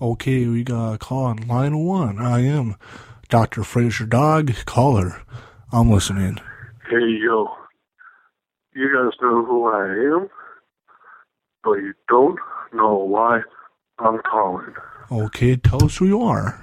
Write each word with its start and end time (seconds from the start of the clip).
Okay, 0.00 0.46
we 0.46 0.62
got 0.62 0.92
a 0.92 0.98
call 0.98 1.24
on 1.24 1.48
line 1.48 1.76
one. 1.78 2.20
I 2.20 2.40
am 2.44 2.76
Dr. 3.28 3.64
Fraser 3.64 4.06
Dog. 4.06 4.54
Caller. 4.64 5.22
I'm 5.72 5.90
listening. 5.90 6.38
Hey, 6.88 7.18
yo. 7.20 7.48
You 8.74 8.86
guys 8.94 9.18
know 9.20 9.44
who 9.44 9.66
I 9.66 9.86
am, 10.16 10.28
but 11.64 11.78
you 11.78 11.94
don't 12.08 12.38
know 12.72 12.94
why 12.94 13.40
I'm 13.98 14.20
calling. 14.20 14.72
Okay, 15.10 15.56
tell 15.56 15.84
us 15.84 15.96
who 15.96 16.06
you 16.06 16.22
are. 16.22 16.60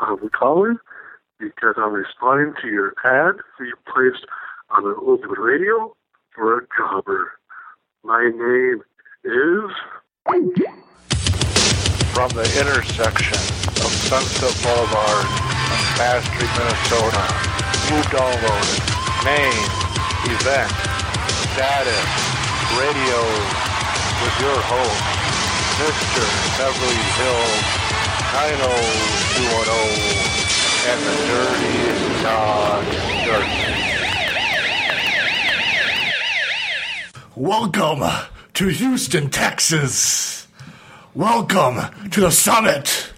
I'm 0.00 0.28
calling 0.30 0.78
because 1.38 1.76
I'm 1.76 1.92
responding 1.92 2.54
to 2.60 2.68
your 2.68 2.88
ad 3.04 3.36
that 3.36 3.64
you 3.64 3.76
placed 3.86 4.26
on 4.70 4.82
the 4.82 4.96
open 4.96 5.30
radio 5.30 5.94
for 6.34 6.58
a 6.58 6.66
jobber. 6.76 7.32
My 8.02 8.30
name 8.34 8.82
is. 9.24 9.70
From 12.16 12.32
the 12.32 12.48
intersection 12.58 13.36
of 13.36 13.92
Sunset 13.92 14.56
Boulevard 14.64 15.28
and 15.28 15.84
Bass 16.00 16.24
Street, 16.24 16.48
Minnesota, 16.56 17.20
you 17.92 18.00
downloaded 18.08 18.80
name, 19.20 19.68
event, 20.32 20.72
status, 21.52 22.08
radio 22.72 23.20
with 24.24 24.32
your 24.40 24.56
host, 24.64 25.04
Mr. 25.76 26.24
Beverly 26.56 27.04
Hills 27.20 27.68
90210 28.32 30.88
and 30.88 31.00
the 31.04 31.16
Dirty 31.28 31.76
Dog. 32.24 32.80
Welcome 37.36 38.08
to 38.54 38.68
Houston, 38.68 39.28
Texas. 39.28 40.45
Welcome 41.16 42.10
to 42.10 42.20
the 42.20 42.30
summit. 42.30 43.10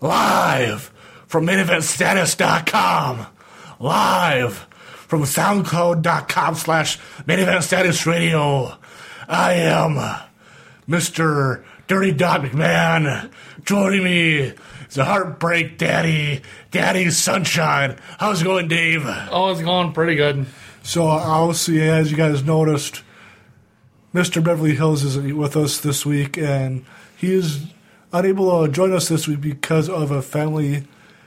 Live 0.00 0.90
from 1.26 1.46
maineventstatus.com. 1.46 3.26
Live 3.78 4.54
from 4.54 5.24
soundcloud.com 5.24 6.54
slash 6.54 6.98
maineventstatus 7.24 8.06
radio. 8.06 8.78
I 9.28 9.52
am 9.56 9.96
Mr. 10.88 11.62
Dirty 11.86 12.12
Dog 12.12 12.44
McMahon. 12.44 13.30
Joining 13.62 14.04
me 14.04 14.36
is 14.38 14.54
the 14.94 15.04
Heartbreak 15.04 15.76
Daddy, 15.76 16.40
Daddy 16.70 17.10
Sunshine. 17.10 17.98
How's 18.16 18.40
it 18.40 18.44
going, 18.44 18.68
Dave? 18.68 19.02
Oh, 19.04 19.50
it's 19.50 19.60
going 19.60 19.92
pretty 19.92 20.14
good. 20.14 20.46
So, 20.82 21.04
obviously, 21.04 21.82
as 21.82 22.10
you 22.10 22.16
guys 22.16 22.42
noticed, 22.42 23.02
Mr. 24.14 24.42
Beverly 24.42 24.74
Hills 24.74 25.02
is 25.02 25.18
with 25.18 25.58
us 25.58 25.76
this 25.78 26.06
week, 26.06 26.38
and 26.38 26.86
he 27.24 27.34
is 27.34 27.66
unable 28.12 28.66
to 28.66 28.72
join 28.72 28.92
us 28.92 29.08
this 29.08 29.26
week 29.26 29.40
because 29.40 29.88
of 29.88 30.10
a 30.10 30.22
family 30.22 30.86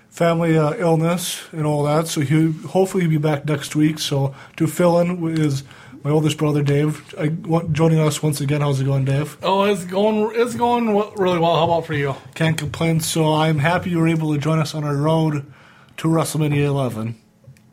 family 0.09 0.57
uh, 0.57 0.73
illness 0.77 1.43
and 1.51 1.65
all 1.65 1.83
that. 1.83 2.07
So 2.07 2.21
he 2.21 2.51
hopefully 2.51 3.03
he'll 3.03 3.11
be 3.11 3.17
back 3.17 3.45
next 3.45 3.75
week. 3.75 3.99
So 3.99 4.33
to 4.55 4.67
fill 4.67 4.99
in 4.99 5.37
is 5.37 5.63
my 6.03 6.11
oldest 6.11 6.37
brother 6.37 6.63
Dave 6.63 7.13
I, 7.19 7.29
joining 7.71 7.99
us 7.99 8.23
once 8.23 8.39
again. 8.41 8.61
How's 8.61 8.79
it 8.79 8.85
going, 8.85 9.05
Dave? 9.05 9.37
Oh, 9.43 9.63
it's 9.63 9.85
going 9.85 10.31
it's 10.35 10.55
going 10.55 10.87
really 11.15 11.39
well. 11.39 11.55
How 11.55 11.65
about 11.65 11.85
for 11.85 11.93
you? 11.93 12.15
Can't 12.35 12.57
complain. 12.57 12.99
So 12.99 13.33
I'm 13.33 13.59
happy 13.59 13.89
you 13.89 13.99
were 13.99 14.07
able 14.07 14.33
to 14.33 14.39
join 14.39 14.59
us 14.59 14.73
on 14.75 14.83
our 14.83 14.95
road 14.95 15.51
to 15.97 16.07
WrestleMania 16.07 16.65
11. 16.65 17.15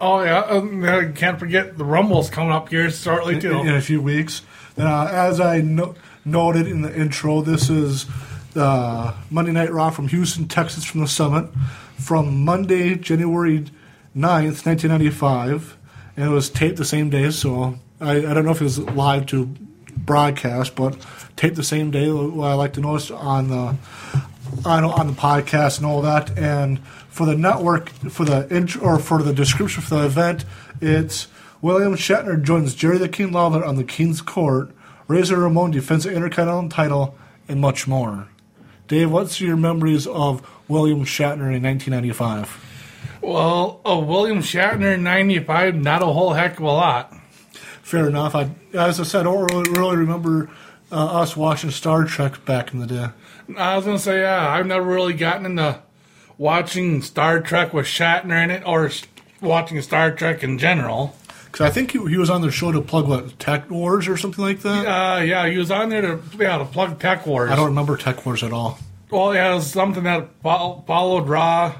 Oh 0.01 0.23
yeah, 0.23 0.41
um, 0.41 0.85
I 0.85 1.13
can't 1.13 1.39
forget 1.39 1.79
the 1.79 1.85
Rumble's 1.85 2.29
coming 2.29 2.53
up 2.53 2.69
here 2.69 2.91
shortly 2.91 3.39
too. 3.39 3.61
In, 3.61 3.69
in 3.69 3.75
a 3.75 3.81
few 3.81 4.03
weeks. 4.03 4.43
Uh, 4.77 5.07
as 5.07 5.41
I 5.41 5.61
no- 5.61 5.95
noted 6.25 6.67
in 6.67 6.83
the 6.83 6.95
intro, 6.95 7.43
this 7.43 7.71
is 7.71 8.07
uh, 8.57 9.15
Monday 9.31 9.53
Night 9.53 9.73
Raw 9.73 9.91
from 9.91 10.09
Houston, 10.09 10.49
Texas, 10.49 10.85
from 10.85 11.01
the 11.01 11.09
Summit, 11.09 11.51
from 11.99 12.45
Monday, 12.45 12.95
January 12.95 13.61
9th, 14.17 14.65
1995. 14.65 15.77
And 16.17 16.27
it 16.27 16.31
was 16.31 16.49
taped 16.49 16.77
the 16.77 16.85
same 16.85 17.11
day, 17.11 17.31
so 17.31 17.79
I, 18.01 18.19
I 18.19 18.35
don't 18.35 18.45
know 18.45 18.53
if 18.53 18.61
it 18.61 18.65
was 18.65 18.79
live 18.79 19.27
to 19.27 19.47
broadcast, 19.97 20.75
but 20.77 20.97
taped 21.37 21.57
the 21.57 21.65
same 21.65 21.91
day. 21.91 22.07
I 22.07 22.55
like 22.55 22.75
to 22.75 22.81
notice 22.81 23.11
on 23.11 23.49
the 23.49 23.77
on, 24.65 24.85
on 24.85 25.07
the 25.09 25.13
podcast 25.13 25.79
and 25.79 25.87
all 25.87 26.03
that. 26.03 26.37
And 26.39 26.85
for 27.09 27.27
the 27.27 27.37
network, 27.37 27.89
for 27.89 28.25
the 28.25 28.55
intro, 28.55 28.83
or 28.83 28.99
for 28.99 29.23
the 29.23 29.33
description 29.33 29.83
for 29.83 29.97
the 29.97 30.07
event, 30.07 30.45
it's 30.81 31.29
William 31.61 31.95
Shatner 31.95 32.43
joins 32.43 32.75
Jerry 32.75 32.99
the 32.99 33.09
King 33.09 33.33
Lawler 33.33 33.65
on 33.65 33.77
the 33.77 33.85
King's 33.85 34.21
Court. 34.21 34.71
Razor 35.07 35.39
Ramon 35.39 35.71
defends 35.71 36.05
the 36.05 36.13
Intercontinental 36.13 36.71
title, 36.71 37.19
and 37.49 37.61
much 37.61 37.87
more. 37.87 38.29
Dave, 38.89 39.11
what's 39.11 39.41
your 39.41 39.57
memories 39.57 40.07
of 40.07 40.47
William 40.69 41.05
Shatner 41.05 41.55
in 41.55 41.63
1995? 41.63 43.19
Well, 43.23 43.81
oh, 43.85 44.01
William 44.01 44.39
Shatner 44.39 44.95
in 44.95 45.03
95, 45.03 45.75
not 45.75 46.03
a 46.03 46.07
whole 46.07 46.35
heck 46.35 46.59
of 46.59 46.65
a 46.65 46.67
lot. 46.67 47.15
Fair 47.83 48.09
enough. 48.09 48.35
I, 48.35 48.51
as 48.73 49.01
I 49.01 49.03
said, 49.03 49.21
I 49.21 49.23
don't 49.25 49.51
really, 49.51 49.71
really 49.79 49.97
remember 49.97 50.51
uh, 50.91 51.21
us 51.21 51.37
watching 51.37 51.71
Star 51.71 52.05
Trek 52.05 52.45
back 52.45 52.73
in 52.73 52.81
the 52.81 52.87
day. 52.87 53.09
I 53.57 53.77
was 53.77 53.85
going 53.85 53.97
to 53.97 54.03
say, 54.03 54.21
yeah, 54.21 54.49
I've 54.49 54.67
never 54.67 54.87
really 54.87 55.13
gotten 55.13 55.47
into 55.47 55.81
watching 56.39 57.03
Star 57.03 57.41
Trek 57.41 57.73
with 57.73 57.87
Shatner 57.87 58.43
in 58.43 58.51
it 58.51 58.63
or 58.67 58.91
watching 59.41 59.81
Star 59.83 60.11
Trek 60.13 60.43
in 60.43 60.59
general. 60.59 61.17
Because 61.55 61.71
I 61.71 61.73
think 61.73 61.93
he, 61.93 62.01
he, 62.09 62.17
was 62.17 62.31
on 62.31 62.41
the 62.41 62.51
show 62.51 62.73
to 62.73 62.83
plug 62.83 63.07
what 63.07 63.39
Tech 63.39 63.71
Wars 63.71 64.09
or 64.09 64.17
something 64.17 64.45
like 64.45 64.63
that. 64.63 64.87
Uh, 64.87 65.21
yeah, 65.21 65.49
he 65.49 65.57
was 65.57 65.71
on 65.71 65.89
there 65.89 66.03
to 66.03 66.21
yeah 66.37 66.59
to 66.59 66.65
plug 66.65 66.99
Tech 66.99 67.25
Wars. 67.29 67.49
I 67.49 67.55
don't 67.55 67.67
remember 67.67 67.97
Tech 67.97 68.27
Wars 68.27 68.43
at 68.43 68.53
all. 68.53 68.77
Well, 69.09 69.33
yeah, 69.33 69.53
it 69.53 69.55
was 69.55 69.71
something 69.71 70.03
that 70.03 70.31
followed 70.43 71.29
Raw 71.29 71.77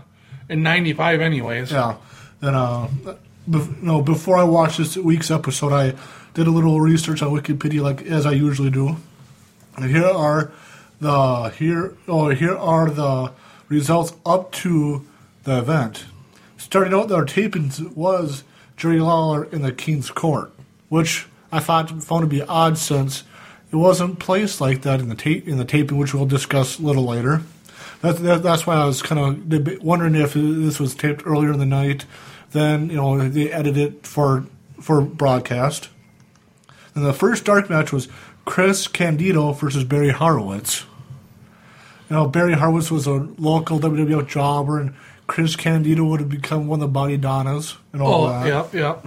in 0.49 0.63
'95, 0.63 1.21
anyways. 1.21 1.73
Yeah. 1.73 1.97
Then, 2.39 2.55
uh, 2.55 2.89
no, 3.83 4.01
before 4.01 4.39
I 4.39 4.45
watched 4.45 4.79
this 4.79 4.97
week's 4.97 5.33
episode, 5.33 5.73
I 5.73 5.95
did 6.35 6.47
a 6.47 6.53
little 6.53 6.81
research 6.81 7.21
on 7.21 7.33
Wikipedia, 7.33 7.83
like 7.83 8.03
as 8.03 8.27
I 8.27 8.31
usually 8.31 8.71
do. 8.71 8.99
And 9.77 9.91
here 9.91 10.07
are 10.07 10.53
the 11.01 11.49
here 11.49 11.97
oh 12.07 12.29
here 12.29 12.57
are 12.57 12.89
the 12.91 13.33
results 13.69 14.15
up 14.25 14.53
to 14.53 15.05
the 15.43 15.59
event. 15.59 16.05
Starting 16.59 16.95
out, 16.95 17.09
their 17.09 17.25
tapings 17.25 17.81
was 17.97 18.45
Jerry 18.77 19.01
Lawler 19.01 19.45
in 19.45 19.63
the 19.63 19.73
King's 19.73 20.11
Court, 20.11 20.53
which 20.89 21.27
I 21.53 21.61
thought 21.61 21.91
found 22.03 22.23
to 22.23 22.27
be 22.27 22.43
odd 22.43 22.79
since 22.79 23.25
it 23.71 23.77
wasn't 23.77 24.19
placed 24.19 24.61
like 24.61 24.83
that 24.83 25.01
in 25.01 25.09
the 25.09 25.15
tape 25.15 25.49
in 25.49 25.59
the 25.59 25.65
taping, 25.65 25.99
which 25.99 26.15
we'll 26.15 26.27
discuss 26.27 26.79
a 26.79 26.83
little 26.83 27.05
later. 27.05 27.43
That, 28.03 28.19
that, 28.19 28.43
that's 28.43 28.67
why 28.67 28.77
I 28.77 28.85
was 28.85 29.03
kind 29.03 29.19
of 29.21 29.83
wondering 29.83 30.15
if 30.15 30.35
this 30.35 30.79
was 30.79 30.95
taped 30.95 31.23
earlier 31.25 31.53
in 31.53 31.59
the 31.59 31.67
night. 31.67 32.05
Then 32.53 32.91
you 32.91 32.97
know 32.97 33.29
they 33.29 33.51
edited 33.51 33.95
it 33.95 34.07
for 34.07 34.47
for 34.81 35.01
broadcast. 35.01 35.89
And 36.95 37.05
the 37.05 37.13
first 37.13 37.45
dark 37.45 37.69
match 37.69 37.93
was 37.93 38.09
Chris 38.45 38.87
Candido 38.87 39.53
versus 39.53 39.85
Barry 39.85 40.11
Horowitz. 40.11 40.85
You 42.11 42.17
know, 42.17 42.29
Barry 42.29 42.53
Horowitz 42.53 42.91
was 42.91 43.07
a 43.07 43.13
local 43.39 43.81
WWF 43.81 44.29
jobber, 44.29 44.79
and 44.79 44.95
Chris 45.27 45.57
Candido 45.57 46.05
would 46.05 46.21
have 46.21 46.29
become 46.29 46.67
one 46.67 46.79
of 46.79 46.81
the 46.81 46.89
Body 46.89 47.17
Donnas 47.17 47.77
and 47.93 48.03
all 48.03 48.25
oh, 48.25 48.29
that. 48.29 48.47
Yep, 48.47 48.75
yep. 48.75 49.07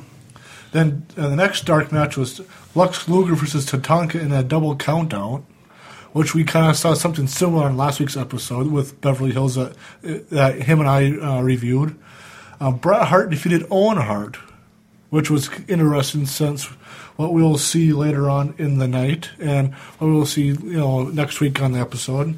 Then 0.72 1.05
uh, 1.16 1.29
the 1.29 1.35
next 1.35 1.66
dark 1.66 1.91
match 1.91 2.17
was 2.17 2.41
Lex 2.75 3.07
Luger 3.07 3.35
versus 3.35 3.66
Tatanka 3.66 4.19
in 4.19 4.31
a 4.31 4.44
double 4.44 4.75
countout, 4.75 5.44
which 6.11 6.35
we 6.35 6.44
kind 6.44 6.69
of 6.69 6.75
saw 6.75 6.94
something 6.94 7.28
similar 7.28 7.69
in 7.69 7.78
last 7.78 8.00
week's 8.00 8.17
episode 8.17 8.67
with 8.72 9.00
Beverly 9.01 9.31
Hills 9.31 9.55
that, 9.55 9.75
that 10.01 10.61
him 10.63 10.79
and 10.79 10.89
I 10.89 11.11
uh, 11.11 11.41
reviewed. 11.41 11.97
Uh, 12.59 12.72
Bret 12.72 13.07
Hart 13.07 13.29
defeated 13.29 13.66
Owen 13.69 13.97
Hart, 13.97 14.38
which 15.09 15.29
was 15.29 15.49
interesting 15.67 16.25
since 16.25 16.66
what 17.16 17.34
we 17.34 17.41
will 17.41 17.57
see 17.57 17.94
later 17.94 18.29
on 18.29 18.53
in 18.57 18.78
the 18.78 18.88
night 18.88 19.29
and 19.39 19.73
what 19.73 20.07
we 20.07 20.13
will 20.13 20.25
see 20.25 20.47
you 20.47 20.78
know 20.78 21.03
next 21.03 21.39
week 21.39 21.61
on 21.61 21.72
the 21.72 21.79
episode. 21.79 22.37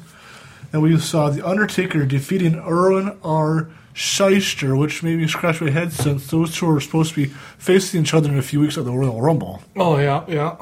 And 0.72 0.82
we 0.82 0.96
saw 0.98 1.30
The 1.30 1.46
Undertaker 1.46 2.06
defeating 2.06 2.56
Irwin 2.58 3.18
R. 3.24 3.68
Schyster, 3.94 4.78
which 4.78 5.02
made 5.02 5.18
me 5.18 5.26
scratch 5.26 5.60
my 5.60 5.70
head 5.70 5.92
since 5.92 6.28
those 6.28 6.54
two 6.54 6.70
are 6.70 6.80
supposed 6.80 7.14
to 7.14 7.26
be 7.26 7.32
facing 7.58 8.02
each 8.02 8.14
other 8.14 8.30
in 8.30 8.38
a 8.38 8.42
few 8.42 8.60
weeks 8.60 8.78
at 8.78 8.84
the 8.84 8.92
Royal 8.92 9.20
Rumble. 9.20 9.62
Oh, 9.76 9.98
yeah, 9.98 10.24
yeah. 10.28 10.56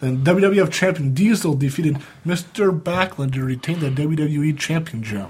Then 0.00 0.24
WWF 0.24 0.72
Champion 0.72 1.14
Diesel 1.14 1.54
defeated 1.54 1.98
Mr. 2.26 2.78
Backlund 2.78 3.34
to 3.34 3.44
retain 3.44 3.80
the 3.80 3.90
WWE 3.90 4.58
Championship. 4.58 5.28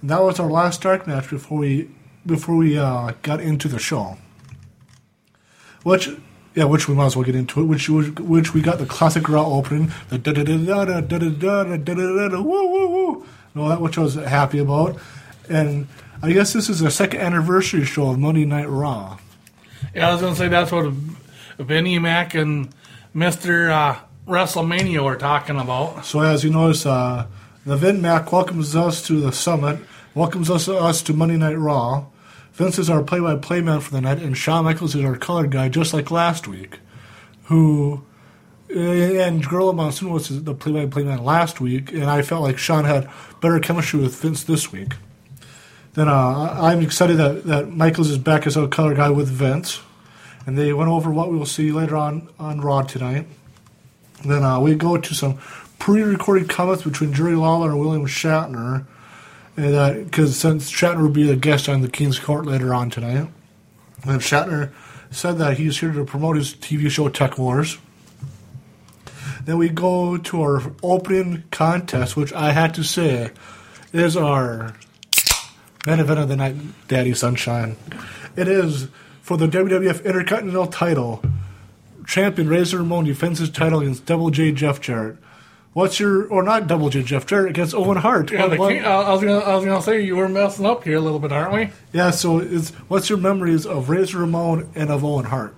And 0.00 0.10
that 0.10 0.22
was 0.22 0.38
our 0.38 0.50
last 0.50 0.82
dark 0.82 1.06
match 1.06 1.30
before 1.30 1.58
we 1.58 1.90
before 2.26 2.56
we 2.56 2.78
uh, 2.78 3.12
got 3.22 3.40
into 3.40 3.68
the 3.68 3.78
show. 3.78 4.16
Which 5.82 6.08
yeah, 6.54 6.64
which 6.64 6.88
we 6.88 6.94
might 6.94 7.06
as 7.06 7.16
well 7.16 7.24
get 7.24 7.34
into 7.34 7.60
it. 7.60 7.64
Which 7.64 7.88
which 7.88 8.54
we 8.54 8.62
got 8.62 8.78
the 8.78 8.86
classic 8.86 9.28
Raw 9.28 9.46
opening, 9.46 9.92
the 10.08 10.18
da 10.18 10.32
da 10.32 10.44
da 10.44 10.56
da 10.56 10.84
da 10.84 11.00
da 11.00 11.18
da 11.18 11.64
da 11.64 11.74
da 11.74 11.94
da 11.94 12.28
da 12.28 12.40
woo 12.40 12.70
woo 12.70 12.88
woo, 12.88 13.26
and 13.52 13.62
all 13.62 13.68
that, 13.68 13.80
which 13.80 13.98
I 13.98 14.02
was 14.02 14.14
happy 14.14 14.58
about. 14.58 14.98
And 15.48 15.88
I 16.22 16.32
guess 16.32 16.52
this 16.52 16.68
is 16.68 16.80
the 16.80 16.90
second 16.90 17.20
anniversary 17.20 17.84
show 17.84 18.10
of 18.10 18.18
Monday 18.18 18.44
Night 18.44 18.68
Raw. 18.68 19.18
Yeah, 19.94 20.08
I 20.08 20.12
was 20.12 20.22
gonna 20.22 20.36
say 20.36 20.48
that's 20.48 20.72
what 20.72 20.92
Vinnie 21.58 21.98
Mac 21.98 22.34
and 22.34 22.68
Mister 23.12 23.70
uh, 23.70 23.96
WrestleMania 24.26 25.04
were 25.04 25.16
talking 25.16 25.58
about. 25.60 26.06
So 26.06 26.20
as 26.20 26.44
you 26.44 26.50
notice, 26.50 26.86
uh, 26.86 27.26
The 27.66 27.76
Vin 27.76 28.02
Mac 28.02 28.30
welcomes 28.32 28.76
us 28.76 29.06
to 29.06 29.20
the 29.20 29.32
summit, 29.32 29.80
welcomes 30.14 30.50
us, 30.50 30.68
us 30.68 31.02
to 31.02 31.12
Monday 31.14 31.36
Night 31.36 31.58
Raw. 31.58 32.06
Vince 32.54 32.78
is 32.78 32.88
our 32.88 33.02
play-by-play 33.02 33.60
man 33.62 33.80
for 33.80 33.90
the 33.90 34.00
night, 34.00 34.18
and 34.18 34.36
Shawn 34.36 34.64
Michaels 34.64 34.94
is 34.94 35.04
our 35.04 35.16
color 35.16 35.48
guy, 35.48 35.68
just 35.68 35.92
like 35.92 36.12
last 36.12 36.46
week. 36.46 36.78
Who 37.44 38.04
and 38.70 39.44
Gorilla 39.44 39.72
Monsoon 39.72 40.10
was 40.10 40.44
the 40.44 40.54
play-by-play 40.54 41.02
man 41.02 41.24
last 41.24 41.60
week, 41.60 41.92
and 41.92 42.04
I 42.04 42.22
felt 42.22 42.42
like 42.42 42.56
Shawn 42.56 42.84
had 42.84 43.10
better 43.40 43.58
chemistry 43.58 44.00
with 44.00 44.20
Vince 44.20 44.44
this 44.44 44.72
week. 44.72 44.94
Then 45.94 46.08
uh, 46.08 46.56
I'm 46.60 46.80
excited 46.80 47.16
that, 47.18 47.44
that 47.44 47.70
Michaels 47.70 48.10
is 48.10 48.18
back 48.18 48.46
as 48.46 48.56
a 48.56 48.68
color 48.68 48.94
guy 48.94 49.10
with 49.10 49.28
Vince, 49.28 49.80
and 50.46 50.56
they 50.56 50.72
went 50.72 50.90
over 50.90 51.10
what 51.10 51.30
we'll 51.30 51.46
see 51.46 51.72
later 51.72 51.96
on 51.96 52.28
on 52.38 52.60
Raw 52.60 52.82
tonight. 52.82 53.26
Then 54.24 54.44
uh, 54.44 54.60
we 54.60 54.76
go 54.76 54.96
to 54.96 55.14
some 55.14 55.38
pre-recorded 55.80 56.48
comments 56.48 56.84
between 56.84 57.12
Jerry 57.12 57.34
Lawler 57.34 57.70
and 57.70 57.80
William 57.80 58.06
Shatner, 58.06 58.86
and 59.56 59.74
uh, 59.74 59.92
because 59.94 60.36
since 60.36 60.70
Shatner 60.70 61.02
will 61.02 61.08
be 61.10 61.30
a 61.30 61.36
guest 61.36 61.68
on 61.68 61.80
the 61.80 61.88
King's 61.88 62.18
Court 62.18 62.46
later 62.46 62.74
on 62.74 62.90
tonight, 62.90 63.28
and 64.04 64.20
Shatner 64.20 64.72
said 65.10 65.38
that 65.38 65.58
he's 65.58 65.78
here 65.78 65.92
to 65.92 66.04
promote 66.04 66.36
his 66.36 66.54
TV 66.54 66.90
show 66.90 67.08
Tech 67.08 67.38
Wars. 67.38 67.78
Then 69.44 69.58
we 69.58 69.68
go 69.68 70.16
to 70.16 70.42
our 70.42 70.72
opening 70.82 71.44
contest, 71.50 72.16
which 72.16 72.32
I 72.32 72.52
had 72.52 72.74
to 72.74 72.82
say 72.82 73.30
is 73.92 74.16
our 74.16 74.74
main 75.86 76.00
event 76.00 76.18
of 76.18 76.28
the 76.28 76.36
night, 76.36 76.56
Daddy 76.88 77.14
Sunshine. 77.14 77.76
It 78.36 78.48
is 78.48 78.88
for 79.20 79.36
the 79.36 79.46
WWF 79.46 80.04
Intercontinental 80.04 80.66
title. 80.66 81.22
Champion 82.06 82.48
Razor 82.48 82.78
Ramon 82.78 83.04
defends 83.04 83.38
his 83.38 83.50
title 83.50 83.80
against 83.80 84.06
Double 84.06 84.30
J 84.30 84.52
Jeff 84.52 84.80
Jarrett. 84.80 85.16
What's 85.74 85.98
your, 86.00 86.26
or 86.28 86.42
not 86.44 86.66
Double 86.68 86.88
J 86.88 87.02
Jeff 87.02 87.26
Jarrett 87.26 87.50
against 87.50 87.74
Owen 87.74 87.96
Hart? 87.98 88.30
Yeah, 88.30 88.46
the 88.46 88.56
What- 88.56 88.70
king, 88.72 88.84
I, 88.84 88.92
I 89.02 89.12
was 89.12 89.20
gonna, 89.22 89.38
I 89.40 89.54
was 89.56 89.64
gonna 89.64 89.82
say 89.82 90.00
you 90.02 90.16
were 90.16 90.28
messing 90.28 90.64
up 90.64 90.84
here 90.84 90.96
a 90.96 91.00
little 91.00 91.18
bit, 91.18 91.32
aren't 91.32 91.52
we? 91.52 91.70
yeah, 91.92 92.10
so 92.10 92.38
it's, 92.38 92.70
what's 92.88 93.08
your 93.10 93.18
memories 93.18 93.66
of 93.66 93.88
Razor 93.90 94.18
Ramon 94.18 94.70
and 94.76 94.88
of 94.90 95.04
Owen 95.04 95.26
Hart? 95.26 95.54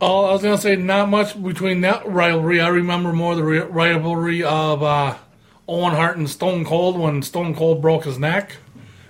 Oh, 0.00 0.24
I 0.24 0.32
was 0.32 0.42
gonna 0.42 0.58
say 0.58 0.74
not 0.74 1.08
much 1.08 1.40
between 1.40 1.82
that 1.82 2.08
rivalry. 2.08 2.60
I 2.60 2.68
remember 2.68 3.12
more 3.12 3.36
the 3.36 3.44
rivalry 3.44 4.42
of 4.42 4.82
uh, 4.82 5.14
Owen 5.68 5.94
Hart 5.94 6.16
and 6.16 6.28
Stone 6.28 6.64
Cold 6.64 6.98
when 6.98 7.22
Stone 7.22 7.54
Cold 7.54 7.80
broke 7.80 8.04
his 8.04 8.18
neck. 8.18 8.56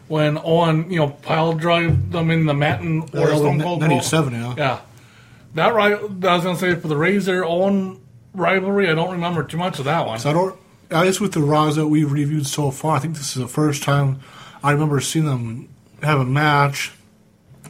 When 0.09 0.37
Owen, 0.37 0.91
you 0.91 0.99
know, 0.99 1.09
pile 1.09 1.55
drove 1.55 2.13
them 2.13 2.31
in 2.31 2.45
the 2.45 2.53
mat 2.53 2.83
and 2.83 3.03
or 3.15 3.29
Stone 3.37 3.63
Cold 3.63 3.81
97, 3.81 4.35
yeah. 4.35 4.55
Yeah, 4.59 4.81
that 5.55 5.73
right. 5.73 5.95
I 5.95 5.97
was 6.03 6.45
gonna 6.45 6.59
say 6.59 6.75
for 6.75 6.89
the 6.89 6.97
Razor 6.99 7.43
Owen 7.43 7.99
rivalry, 8.35 8.89
I 8.89 8.95
don't 8.95 9.13
remember 9.13 9.43
too 9.45 9.57
much 9.57 9.79
of 9.79 9.85
that 9.87 10.07
one. 10.07 10.19
So 10.19 10.31
I 10.31 10.33
don't. 10.33 10.59
At 10.91 11.07
least 11.07 11.21
with 11.21 11.33
the 11.33 11.41
Raws 11.41 11.77
that 11.77 11.87
we've 11.89 12.11
reviewed 12.11 12.47
so 12.47 12.71
far, 12.71 12.97
I 12.97 12.99
think 12.99 13.17
this 13.17 13.35
is 13.35 13.43
the 13.43 13.49
first 13.49 13.83
time 13.83 14.21
I 14.63 14.73
remember 14.73 15.01
seeing 15.01 15.25
them 15.25 15.69
have 16.03 16.21
a 16.21 16.25
match. 16.25 16.93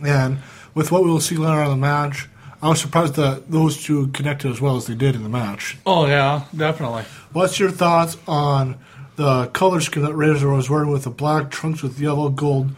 And 0.04 0.38
with 0.74 0.90
what 0.90 1.04
we'll 1.04 1.20
see 1.20 1.36
later 1.36 1.60
on 1.60 1.66
in 1.66 1.70
the 1.70 1.76
match, 1.76 2.28
I 2.60 2.68
was 2.68 2.80
surprised 2.80 3.14
that 3.16 3.50
those 3.50 3.82
two 3.82 4.08
connected 4.08 4.50
as 4.50 4.60
well 4.60 4.76
as 4.76 4.86
they 4.86 4.94
did 4.94 5.14
in 5.14 5.22
the 5.22 5.28
match. 5.28 5.76
Oh 5.86 6.06
yeah, 6.06 6.44
definitely. 6.56 7.04
What's 7.32 7.58
your 7.60 7.70
thoughts 7.70 8.16
on 8.26 8.78
the 9.16 9.46
color 9.48 9.80
scheme 9.80 10.02
that 10.04 10.14
Razor 10.14 10.48
was 10.48 10.70
wearing 10.70 10.90
with 10.90 11.04
the 11.04 11.10
black 11.10 11.50
trunks 11.50 11.82
with 11.82 12.00
yellow 12.00 12.28
gold 12.28 12.70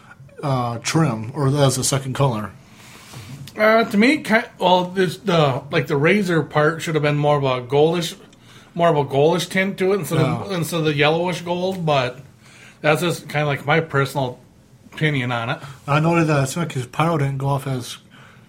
uh, 0.42 0.78
trim, 0.78 1.32
or 1.34 1.48
as 1.48 1.78
a 1.78 1.84
second 1.84 2.14
color? 2.14 2.52
Uh, 3.56 3.84
to 3.84 3.96
me, 3.96 4.18
ki 4.18 4.40
well, 4.58 4.84
this 4.86 5.16
the 5.18 5.62
like 5.70 5.86
the 5.86 5.96
razor 5.96 6.42
part 6.42 6.82
should 6.82 6.94
have 6.94 7.02
been 7.02 7.16
more 7.16 7.36
of 7.36 7.44
a 7.44 7.66
goldish, 7.66 8.16
more 8.74 8.88
of 8.88 8.96
a 8.96 9.04
goldish 9.04 9.48
tint 9.48 9.78
to 9.78 9.92
it 9.92 10.00
instead 10.00 10.18
of 10.18 10.50
Yeah. 10.50 10.56
instead 10.56 10.78
of 10.80 10.84
the 10.86 10.94
yellowish 10.94 11.42
gold. 11.42 11.86
But 11.86 12.18
that's 12.80 13.00
just 13.02 13.28
kind 13.28 13.42
of 13.42 13.48
like 13.48 13.64
my 13.64 13.80
personal 13.80 14.40
opinion 14.92 15.30
on 15.32 15.50
it. 15.50 15.58
I 15.86 16.00
noted 16.00 16.26
that 16.26 16.44
it 16.44 16.46
seemed 16.48 16.66
like 16.66 16.72
his 16.74 16.86
pyro 16.86 17.18
didn't 17.18 17.38
go 17.38 17.46
off 17.48 17.66
as 17.66 17.98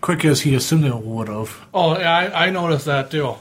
quick 0.02 0.25
as 0.25 0.42
he 0.42 0.56
assumed 0.56 0.86
it 0.86 0.96
would 0.96 1.28
have. 1.28 1.60
Oh, 1.74 1.98
yeah, 1.98 2.12
I, 2.34 2.48
I 2.48 2.50
noticed 2.50 2.86
that 2.86 3.12
too. 3.12 3.36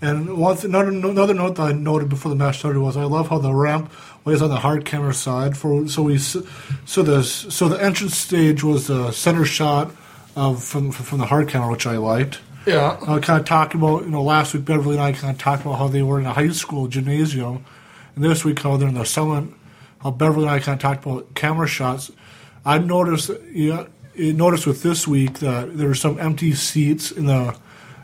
And 0.00 0.36
one 0.36 0.56
th- 0.56 0.64
another, 0.66 0.88
another 0.88 1.34
note 1.34 1.56
that 1.56 1.62
I 1.62 1.72
noted 1.72 2.08
before 2.08 2.28
the 2.30 2.36
match 2.36 2.58
started 2.58 2.80
was 2.80 2.96
I 2.96 3.04
love 3.04 3.28
how 3.28 3.38
the 3.38 3.54
ramp 3.54 3.90
was 4.24 4.42
on 4.42 4.50
the 4.50 4.56
hard 4.56 4.84
camera 4.84 5.14
side. 5.14 5.56
For 5.56 5.86
so 5.88 6.02
we 6.02 6.16
s- 6.16 6.36
so 6.84 7.02
the 7.02 7.22
so 7.22 7.68
the 7.68 7.82
entrance 7.82 8.16
stage 8.16 8.62
was 8.64 8.88
the 8.88 9.12
center 9.12 9.44
shot 9.44 9.92
of 10.36 10.62
from 10.62 10.92
from 10.92 11.18
the 11.18 11.26
hard 11.26 11.48
camera, 11.48 11.70
which 11.70 11.86
I 11.86 11.96
liked. 11.96 12.40
Yeah, 12.66 12.98
uh, 13.06 13.16
I 13.16 13.20
kind 13.20 13.40
of 13.40 13.46
talked 13.46 13.74
about 13.74 14.04
you 14.04 14.10
know 14.10 14.22
last 14.22 14.54
week 14.54 14.64
Beverly 14.64 14.96
and 14.96 15.02
I 15.02 15.12
kind 15.12 15.34
of 15.34 15.40
talked 15.40 15.62
about 15.62 15.78
how 15.78 15.88
they 15.88 16.02
were 16.02 16.20
in 16.20 16.26
a 16.26 16.32
high 16.32 16.50
school 16.50 16.86
gymnasium, 16.86 17.64
and 18.14 18.24
this 18.24 18.44
week 18.44 18.60
how 18.60 18.76
they're 18.76 18.88
in 18.88 18.94
the 18.94 19.04
summit. 19.04 19.52
How 20.00 20.10
Beverly 20.10 20.46
and 20.46 20.54
I 20.54 20.58
kind 20.60 20.76
of 20.76 20.80
talked 20.80 21.04
about 21.04 21.34
camera 21.34 21.66
shots. 21.66 22.10
I 22.64 22.78
noticed 22.78 23.30
yeah, 23.52 23.86
you 24.14 24.32
noticed 24.32 24.66
with 24.66 24.82
this 24.82 25.06
week 25.06 25.40
that 25.40 25.76
there 25.76 25.88
were 25.88 25.94
some 25.94 26.18
empty 26.18 26.54
seats 26.54 27.10
in 27.10 27.26
the 27.26 27.56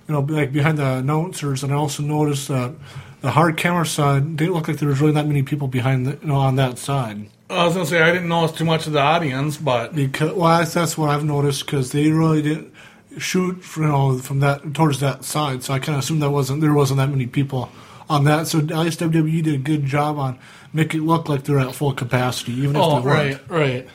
you 0.08 0.14
know 0.14 0.20
like 0.20 0.52
behind 0.52 0.78
the 0.78 0.94
announcers, 0.94 1.62
and 1.62 1.72
I 1.72 1.76
also 1.76 2.02
noticed 2.02 2.48
that 2.48 2.74
the 3.20 3.30
hard 3.30 3.56
camera 3.56 3.86
side 3.86 4.36
didn't 4.36 4.54
look 4.54 4.68
like 4.68 4.78
there 4.78 4.88
was 4.88 5.00
really 5.00 5.12
that 5.12 5.26
many 5.26 5.42
people 5.42 5.68
behind 5.68 6.06
the, 6.06 6.18
you 6.20 6.28
know 6.28 6.36
on 6.36 6.56
that 6.56 6.78
side. 6.78 7.28
I 7.50 7.64
was 7.64 7.74
gonna 7.74 7.86
say 7.86 8.02
I 8.02 8.12
didn't 8.12 8.28
notice 8.28 8.56
too 8.56 8.64
much 8.64 8.86
of 8.86 8.92
the 8.92 9.00
audience, 9.00 9.56
but 9.56 9.94
Because 9.94 10.34
well, 10.34 10.58
that's, 10.58 10.74
that's 10.74 10.98
what 10.98 11.10
I've 11.10 11.24
noticed 11.24 11.64
because 11.64 11.92
they 11.92 12.10
really 12.10 12.42
didn't 12.42 12.72
shoot 13.18 13.64
you 13.76 13.82
know 13.82 14.18
from 14.18 14.40
that 14.40 14.74
towards 14.74 15.00
that 15.00 15.24
side. 15.24 15.62
So 15.64 15.72
I 15.72 15.78
kind 15.78 15.96
of 15.96 16.04
assumed 16.04 16.22
that 16.22 16.30
wasn't 16.30 16.60
there 16.60 16.74
wasn't 16.74 16.98
that 16.98 17.08
many 17.08 17.26
people 17.26 17.70
on 18.08 18.24
that. 18.24 18.48
So 18.48 18.60
WWE 18.60 19.42
did 19.42 19.54
a 19.54 19.58
good 19.58 19.84
job 19.84 20.18
on 20.18 20.38
making 20.72 21.02
it 21.02 21.04
look 21.04 21.28
like 21.28 21.44
they're 21.44 21.58
at 21.58 21.74
full 21.74 21.94
capacity, 21.94 22.52
even 22.52 22.76
if 22.76 22.82
oh 22.82 23.00
they 23.00 23.06
weren't. 23.06 23.40
right, 23.48 23.60
right. 23.60 23.88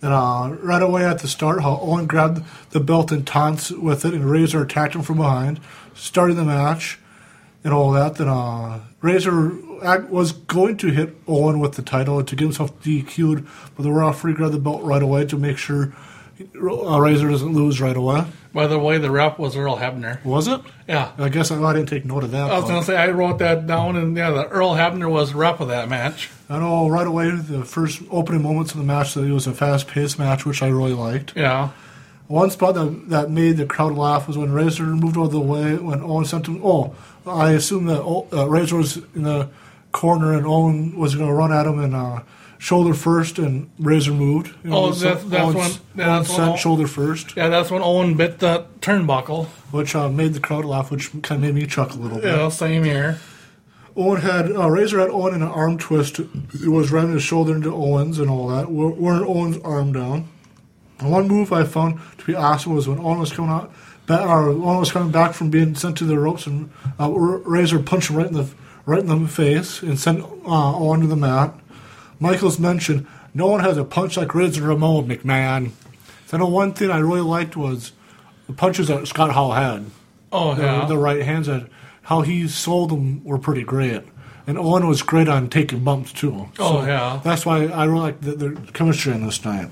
And 0.00 0.12
uh, 0.12 0.56
right 0.62 0.82
away 0.82 1.04
at 1.04 1.18
the 1.18 1.28
start, 1.28 1.60
how 1.60 1.80
Owen 1.82 2.06
grabbed 2.06 2.44
the 2.70 2.78
belt 2.78 3.10
and 3.10 3.26
taunts 3.26 3.72
with 3.72 4.04
it, 4.04 4.14
and 4.14 4.30
Razor 4.30 4.62
attacked 4.62 4.94
him 4.94 5.02
from 5.02 5.16
behind, 5.16 5.58
starting 5.94 6.36
the 6.36 6.44
match, 6.44 7.00
and 7.64 7.72
all 7.72 7.90
that. 7.92 8.14
Then 8.14 8.28
uh, 8.28 8.80
Razor 9.00 9.58
was 10.10 10.32
going 10.32 10.76
to 10.78 10.88
hit 10.88 11.16
Owen 11.26 11.60
with 11.60 11.72
the 11.74 11.82
title 11.82 12.22
to 12.22 12.36
get 12.36 12.44
himself 12.44 12.78
DQ'd, 12.82 13.46
but 13.76 13.82
the 13.82 13.92
referee 13.92 14.34
grabbed 14.34 14.54
the 14.54 14.58
belt 14.58 14.82
right 14.82 15.02
away 15.02 15.24
to 15.26 15.36
make 15.36 15.58
sure 15.58 15.94
uh, 16.40 17.00
Razor 17.00 17.28
doesn't 17.28 17.52
lose 17.52 17.80
right 17.80 17.96
away. 17.96 18.24
By 18.52 18.66
the 18.66 18.78
way, 18.78 18.98
the 18.98 19.10
ref 19.10 19.38
was 19.38 19.56
Earl 19.56 19.76
Hebner. 19.76 20.24
Was 20.24 20.48
it? 20.48 20.60
Yeah, 20.88 21.12
I 21.18 21.28
guess 21.28 21.50
I, 21.50 21.62
I 21.62 21.72
didn't 21.74 21.88
take 21.88 22.04
note 22.04 22.24
of 22.24 22.30
that. 22.30 22.50
I 22.50 22.58
was 22.58 22.64
gonna 22.68 22.84
say 22.84 22.96
I 22.96 23.10
wrote 23.10 23.38
that 23.40 23.66
down, 23.66 23.96
and 23.96 24.16
yeah, 24.16 24.30
the 24.30 24.48
Earl 24.48 24.70
Hebner 24.70 25.10
was 25.10 25.34
ref 25.34 25.60
of 25.60 25.68
that 25.68 25.88
match. 25.88 26.30
I 26.48 26.58
know 26.58 26.88
right 26.88 27.06
away 27.06 27.30
the 27.30 27.64
first 27.64 28.02
opening 28.10 28.42
moments 28.42 28.72
of 28.72 28.78
the 28.78 28.84
match 28.84 29.14
that 29.14 29.24
it 29.24 29.32
was 29.32 29.46
a 29.46 29.52
fast-paced 29.52 30.18
match, 30.18 30.46
which 30.46 30.62
I 30.62 30.68
really 30.68 30.94
liked. 30.94 31.34
Yeah, 31.36 31.70
One 32.28 32.50
spot 32.50 32.74
that, 32.74 33.08
that 33.10 33.30
made 33.30 33.56
the 33.58 33.66
crowd 33.66 33.92
laugh 33.94 34.26
was 34.28 34.38
when 34.38 34.52
Razor 34.52 34.84
moved 34.84 35.18
out 35.18 35.24
of 35.24 35.32
the 35.32 35.40
way 35.40 35.76
when 35.76 36.00
Owen 36.02 36.24
sent 36.24 36.46
him. 36.48 36.60
Oh, 36.64 36.94
I 37.26 37.52
assume 37.52 37.84
that 37.86 38.02
uh, 38.02 38.48
Razor 38.48 38.76
was 38.76 38.96
in 39.14 39.24
the 39.24 39.48
corner 39.92 40.34
and 40.34 40.46
Owen 40.46 40.96
was 40.98 41.14
going 41.14 41.28
to 41.28 41.34
run 41.34 41.52
at 41.52 41.66
him 41.66 41.78
and 41.78 41.94
uh, 41.94 42.20
shoulder 42.58 42.92
first, 42.94 43.38
and 43.38 43.70
Razor 43.78 44.12
moved. 44.12 44.54
You 44.64 44.72
Oh, 44.74 44.90
that's- 44.92 45.22
that's 45.24 45.44
Owen, 45.44 45.54
when- 45.56 45.70
yeah, 45.96 46.16
Owen 46.16 46.24
sent 46.24 46.58
shoulder 46.58 46.86
first, 46.86 47.36
yeah, 47.36 47.48
that's 47.48 47.70
when 47.70 47.82
Owen 47.82 48.14
bit 48.14 48.38
the 48.40 48.66
turnbuckle. 48.80 49.46
which 49.70 49.94
uh, 49.94 50.08
made 50.08 50.34
the 50.34 50.40
crowd 50.40 50.64
laugh, 50.64 50.90
which 50.90 51.10
kind 51.22 51.32
of 51.32 51.40
made 51.42 51.54
me 51.54 51.66
chuckle 51.66 52.00
a 52.00 52.02
little 52.02 52.18
bit. 52.18 52.34
Yeah, 52.34 52.48
same 52.48 52.84
here. 52.84 53.18
Owen 53.96 54.20
had 54.20 54.50
uh, 54.52 54.68
Razor 54.70 55.00
had 55.00 55.10
Owen 55.10 55.34
in 55.34 55.42
an 55.42 55.48
arm 55.48 55.76
twist. 55.78 56.20
It 56.20 56.68
was 56.68 56.90
ramming 56.92 57.14
his 57.14 57.22
shoulder 57.22 57.54
into 57.54 57.74
Owens 57.74 58.18
and 58.20 58.30
all 58.30 58.46
that. 58.48 58.70
Wearing 58.70 59.24
Owen's 59.26 59.58
arm 59.64 59.92
down. 59.92 60.28
And 61.00 61.10
one 61.10 61.26
move 61.28 61.52
I 61.52 61.64
found 61.64 61.98
to 62.18 62.24
be 62.24 62.34
awesome 62.34 62.74
was 62.74 62.86
when 62.88 62.98
Owen 62.98 63.18
was 63.18 63.32
coming 63.32 63.50
out, 63.50 63.72
ba- 64.06 64.24
or 64.24 64.48
Owen 64.50 64.78
was 64.78 64.90
coming 64.92 65.10
back 65.12 65.32
from 65.32 65.50
being 65.50 65.74
sent 65.74 65.96
to 65.98 66.04
the 66.04 66.18
ropes, 66.18 66.46
and 66.46 66.70
uh, 67.00 67.10
Razor 67.10 67.80
punched 67.80 68.10
him 68.10 68.16
right 68.16 68.26
in 68.26 68.34
the 68.34 68.48
right 68.88 69.00
in 69.00 69.22
the 69.22 69.28
face 69.28 69.82
and 69.82 69.98
sent 70.00 70.22
uh, 70.22 70.76
Owen 70.78 71.02
to 71.02 71.06
the 71.06 71.14
mat. 71.14 71.54
Michaels 72.18 72.58
mentioned 72.58 73.06
no 73.34 73.46
one 73.46 73.60
has 73.60 73.76
a 73.76 73.84
punch 73.84 74.16
like 74.16 74.34
Razor 74.34 74.62
Ramon 74.62 75.06
McMahon. 75.06 75.72
So 76.26 76.36
I 76.36 76.40
know 76.40 76.48
one 76.48 76.72
thing 76.72 76.90
I 76.90 76.98
really 76.98 77.20
liked 77.20 77.54
was 77.54 77.92
the 78.46 78.54
punches 78.54 78.88
that 78.88 79.06
Scott 79.06 79.32
Hall 79.32 79.52
had 79.52 79.84
Oh 80.32 80.54
the, 80.54 80.62
yeah. 80.62 80.86
the 80.86 80.96
right 80.96 81.22
hands 81.22 81.46
that 81.48 81.68
how 82.02 82.22
he 82.22 82.48
sold 82.48 82.90
them 82.90 83.22
were 83.24 83.38
pretty 83.38 83.62
great. 83.62 84.02
And 84.46 84.58
Owen 84.58 84.86
was 84.88 85.02
great 85.02 85.28
on 85.28 85.50
taking 85.50 85.84
bumps 85.84 86.10
too. 86.10 86.48
Oh, 86.58 86.86
yeah. 86.86 87.20
That's 87.22 87.44
why 87.44 87.66
I 87.66 87.84
really 87.84 88.00
like 88.00 88.20
the, 88.22 88.32
the 88.32 88.72
chemistry 88.72 89.12
in 89.12 89.24
this 89.26 89.44
night. 89.44 89.68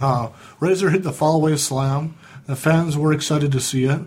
Uh, 0.00 0.30
Razor 0.60 0.88
hit 0.88 1.02
the 1.02 1.10
fallaway 1.10 1.58
slam. 1.58 2.16
The 2.46 2.56
fans 2.56 2.96
were 2.96 3.12
excited 3.12 3.52
to 3.52 3.60
see 3.60 3.84
it. 3.84 4.00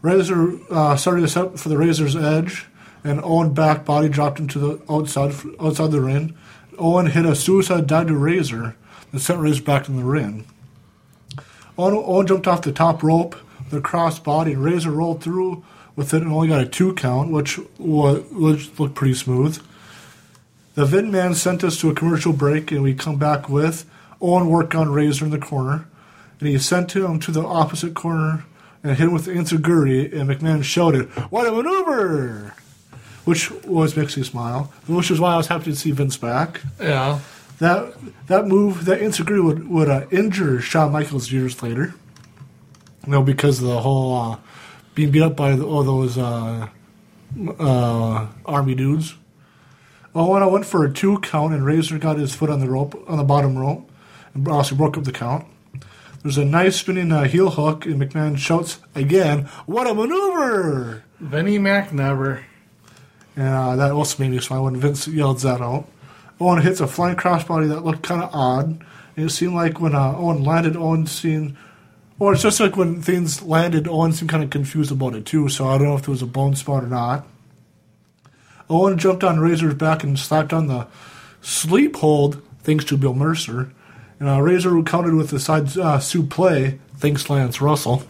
Razor 0.00 0.58
uh, 0.70 0.96
started 0.96 1.22
this 1.22 1.36
up 1.36 1.58
for 1.58 1.68
the 1.68 1.76
Razor's 1.76 2.16
edge, 2.16 2.66
and 3.04 3.20
Owen 3.22 3.52
back 3.52 3.84
body 3.84 4.08
dropped 4.08 4.38
into 4.38 4.58
the 4.58 4.82
outside 4.88 5.34
outside 5.60 5.90
the 5.90 6.00
ring. 6.00 6.36
Owen 6.78 7.06
hit 7.06 7.26
a 7.26 7.34
suicide 7.34 7.86
dive 7.86 8.08
to 8.08 8.16
Razor 8.16 8.76
and 9.10 9.20
sent 9.20 9.40
Razor 9.40 9.62
back 9.62 9.88
in 9.88 9.96
the 9.96 10.04
ring. 10.04 10.46
Owen, 11.78 11.94
Owen 11.94 12.26
jumped 12.26 12.46
off 12.46 12.62
the 12.62 12.72
top 12.72 13.02
rope, 13.02 13.36
the 13.70 13.80
cross 13.80 14.18
body, 14.18 14.52
and 14.52 14.64
Razor 14.64 14.90
rolled 14.90 15.22
through 15.22 15.64
with 15.96 16.14
it 16.14 16.22
and 16.22 16.32
only 16.32 16.48
got 16.48 16.60
a 16.60 16.66
two 16.66 16.94
count, 16.94 17.30
which 17.30 17.58
was 17.78 18.22
which 18.30 18.78
looked 18.78 18.94
pretty 18.94 19.14
smooth. 19.14 19.62
The 20.74 20.86
Vin 20.86 21.10
Man 21.10 21.34
sent 21.34 21.62
us 21.64 21.78
to 21.80 21.90
a 21.90 21.94
commercial 21.94 22.32
break, 22.32 22.72
and 22.72 22.82
we 22.82 22.94
come 22.94 23.16
back 23.16 23.48
with 23.48 23.84
Owen 24.20 24.48
work 24.48 24.74
on 24.74 24.90
Razor 24.90 25.26
in 25.26 25.30
the 25.30 25.38
corner, 25.38 25.86
and 26.40 26.48
he 26.48 26.58
sent 26.58 26.96
him 26.96 27.18
to 27.20 27.30
the 27.30 27.44
opposite 27.44 27.94
corner 27.94 28.44
and 28.82 28.96
hit 28.96 29.06
him 29.06 29.12
with 29.12 29.26
the 29.26 29.32
enzuigiri, 29.32 30.12
and 30.12 30.28
McMahon 30.30 30.64
shouted, 30.64 31.08
"What 31.30 31.46
a 31.46 31.52
maneuver!" 31.52 32.54
Which 33.24 33.50
was 33.64 33.96
makes 33.96 34.16
me 34.16 34.24
smile. 34.24 34.72
Which 34.86 35.10
is 35.10 35.20
why 35.20 35.34
I 35.34 35.36
was 35.36 35.46
happy 35.46 35.66
to 35.66 35.76
see 35.76 35.92
Vince 35.92 36.16
back. 36.16 36.60
Yeah. 36.80 37.20
That 37.58 37.94
that 38.26 38.46
move, 38.48 38.86
that 38.86 39.00
enzuigiri 39.00 39.44
would 39.44 39.68
would 39.68 39.88
uh, 39.88 40.06
injure 40.10 40.60
Shawn 40.60 40.90
Michaels 40.90 41.30
years 41.30 41.62
later. 41.62 41.94
You 43.06 43.12
know, 43.12 43.22
because 43.22 43.60
of 43.60 43.68
the 43.68 43.80
whole 43.80 44.14
uh, 44.14 44.38
being 44.94 45.10
beat 45.10 45.22
up 45.22 45.36
by 45.36 45.54
the, 45.54 45.64
all 45.64 45.84
those 45.84 46.18
uh, 46.18 46.68
uh, 47.58 48.26
army 48.44 48.74
dudes. 48.74 49.14
I 50.14 50.46
went 50.46 50.66
for 50.66 50.84
a 50.84 50.92
two 50.92 51.18
count, 51.20 51.54
and 51.54 51.64
Razor 51.64 51.98
got 51.98 52.18
his 52.18 52.34
foot 52.34 52.50
on 52.50 52.60
the 52.60 52.68
rope 52.68 53.02
on 53.08 53.16
the 53.16 53.24
bottom 53.24 53.56
rope, 53.56 53.90
and 54.34 54.46
also 54.46 54.74
broke 54.74 54.98
up 54.98 55.04
the 55.04 55.12
count. 55.12 55.46
There's 56.22 56.38
a 56.38 56.44
nice 56.44 56.76
spinning 56.76 57.10
uh, 57.10 57.24
heel 57.24 57.50
hook, 57.50 57.86
and 57.86 58.00
McMahon 58.00 58.36
shouts 58.36 58.78
again, 58.94 59.46
"What 59.66 59.86
a 59.86 59.94
maneuver!" 59.94 61.04
Vinnie 61.18 61.58
Mac 61.58 61.92
never. 61.92 62.44
And 63.36 63.80
that 63.80 63.92
also 63.92 64.22
made 64.22 64.30
me 64.30 64.40
smile 64.40 64.64
when 64.64 64.76
Vince 64.76 65.08
yelled 65.08 65.40
that 65.40 65.60
out. 65.60 65.88
Owen 66.40 66.62
hits 66.62 66.80
a 66.80 66.86
flying 66.86 67.16
crossbody 67.16 67.68
that 67.68 67.84
looked 67.84 68.02
kind 68.02 68.22
of 68.22 68.30
odd. 68.34 68.84
And 69.16 69.26
it 69.26 69.30
seemed 69.30 69.54
like 69.54 69.80
when 69.80 69.94
uh, 69.94 70.14
Owen 70.16 70.42
landed, 70.42 70.76
Owen 70.76 71.06
seemed, 71.06 71.56
or 72.18 72.32
it's 72.32 72.42
just 72.42 72.60
like 72.60 72.76
when 72.76 73.00
things 73.00 73.42
landed, 73.42 73.86
Owen 73.88 74.12
seemed 74.12 74.30
kind 74.30 74.42
of 74.42 74.50
confused 74.50 74.92
about 74.92 75.14
it 75.14 75.24
too. 75.24 75.48
So 75.48 75.68
I 75.68 75.78
don't 75.78 75.88
know 75.88 75.96
if 75.96 76.02
it 76.02 76.08
was 76.08 76.22
a 76.22 76.26
bone 76.26 76.56
spot 76.56 76.84
or 76.84 76.88
not. 76.88 77.26
Owen 78.68 78.98
jumped 78.98 79.24
on 79.24 79.40
Razor's 79.40 79.74
back 79.74 80.02
and 80.02 80.18
slapped 80.18 80.52
on 80.52 80.66
the 80.66 80.86
sleep 81.40 81.96
hold, 81.96 82.42
thanks 82.60 82.84
to 82.86 82.96
Bill 82.96 83.14
Mercer. 83.14 83.72
And 84.18 84.28
uh, 84.28 84.40
Razor 84.40 84.82
countered 84.82 85.14
with 85.14 85.30
the 85.30 85.40
side 85.40 85.64
uh, 85.76 85.98
suplex, 85.98 86.78
thanks 86.96 87.28
Lance 87.28 87.60
Russell. 87.60 88.04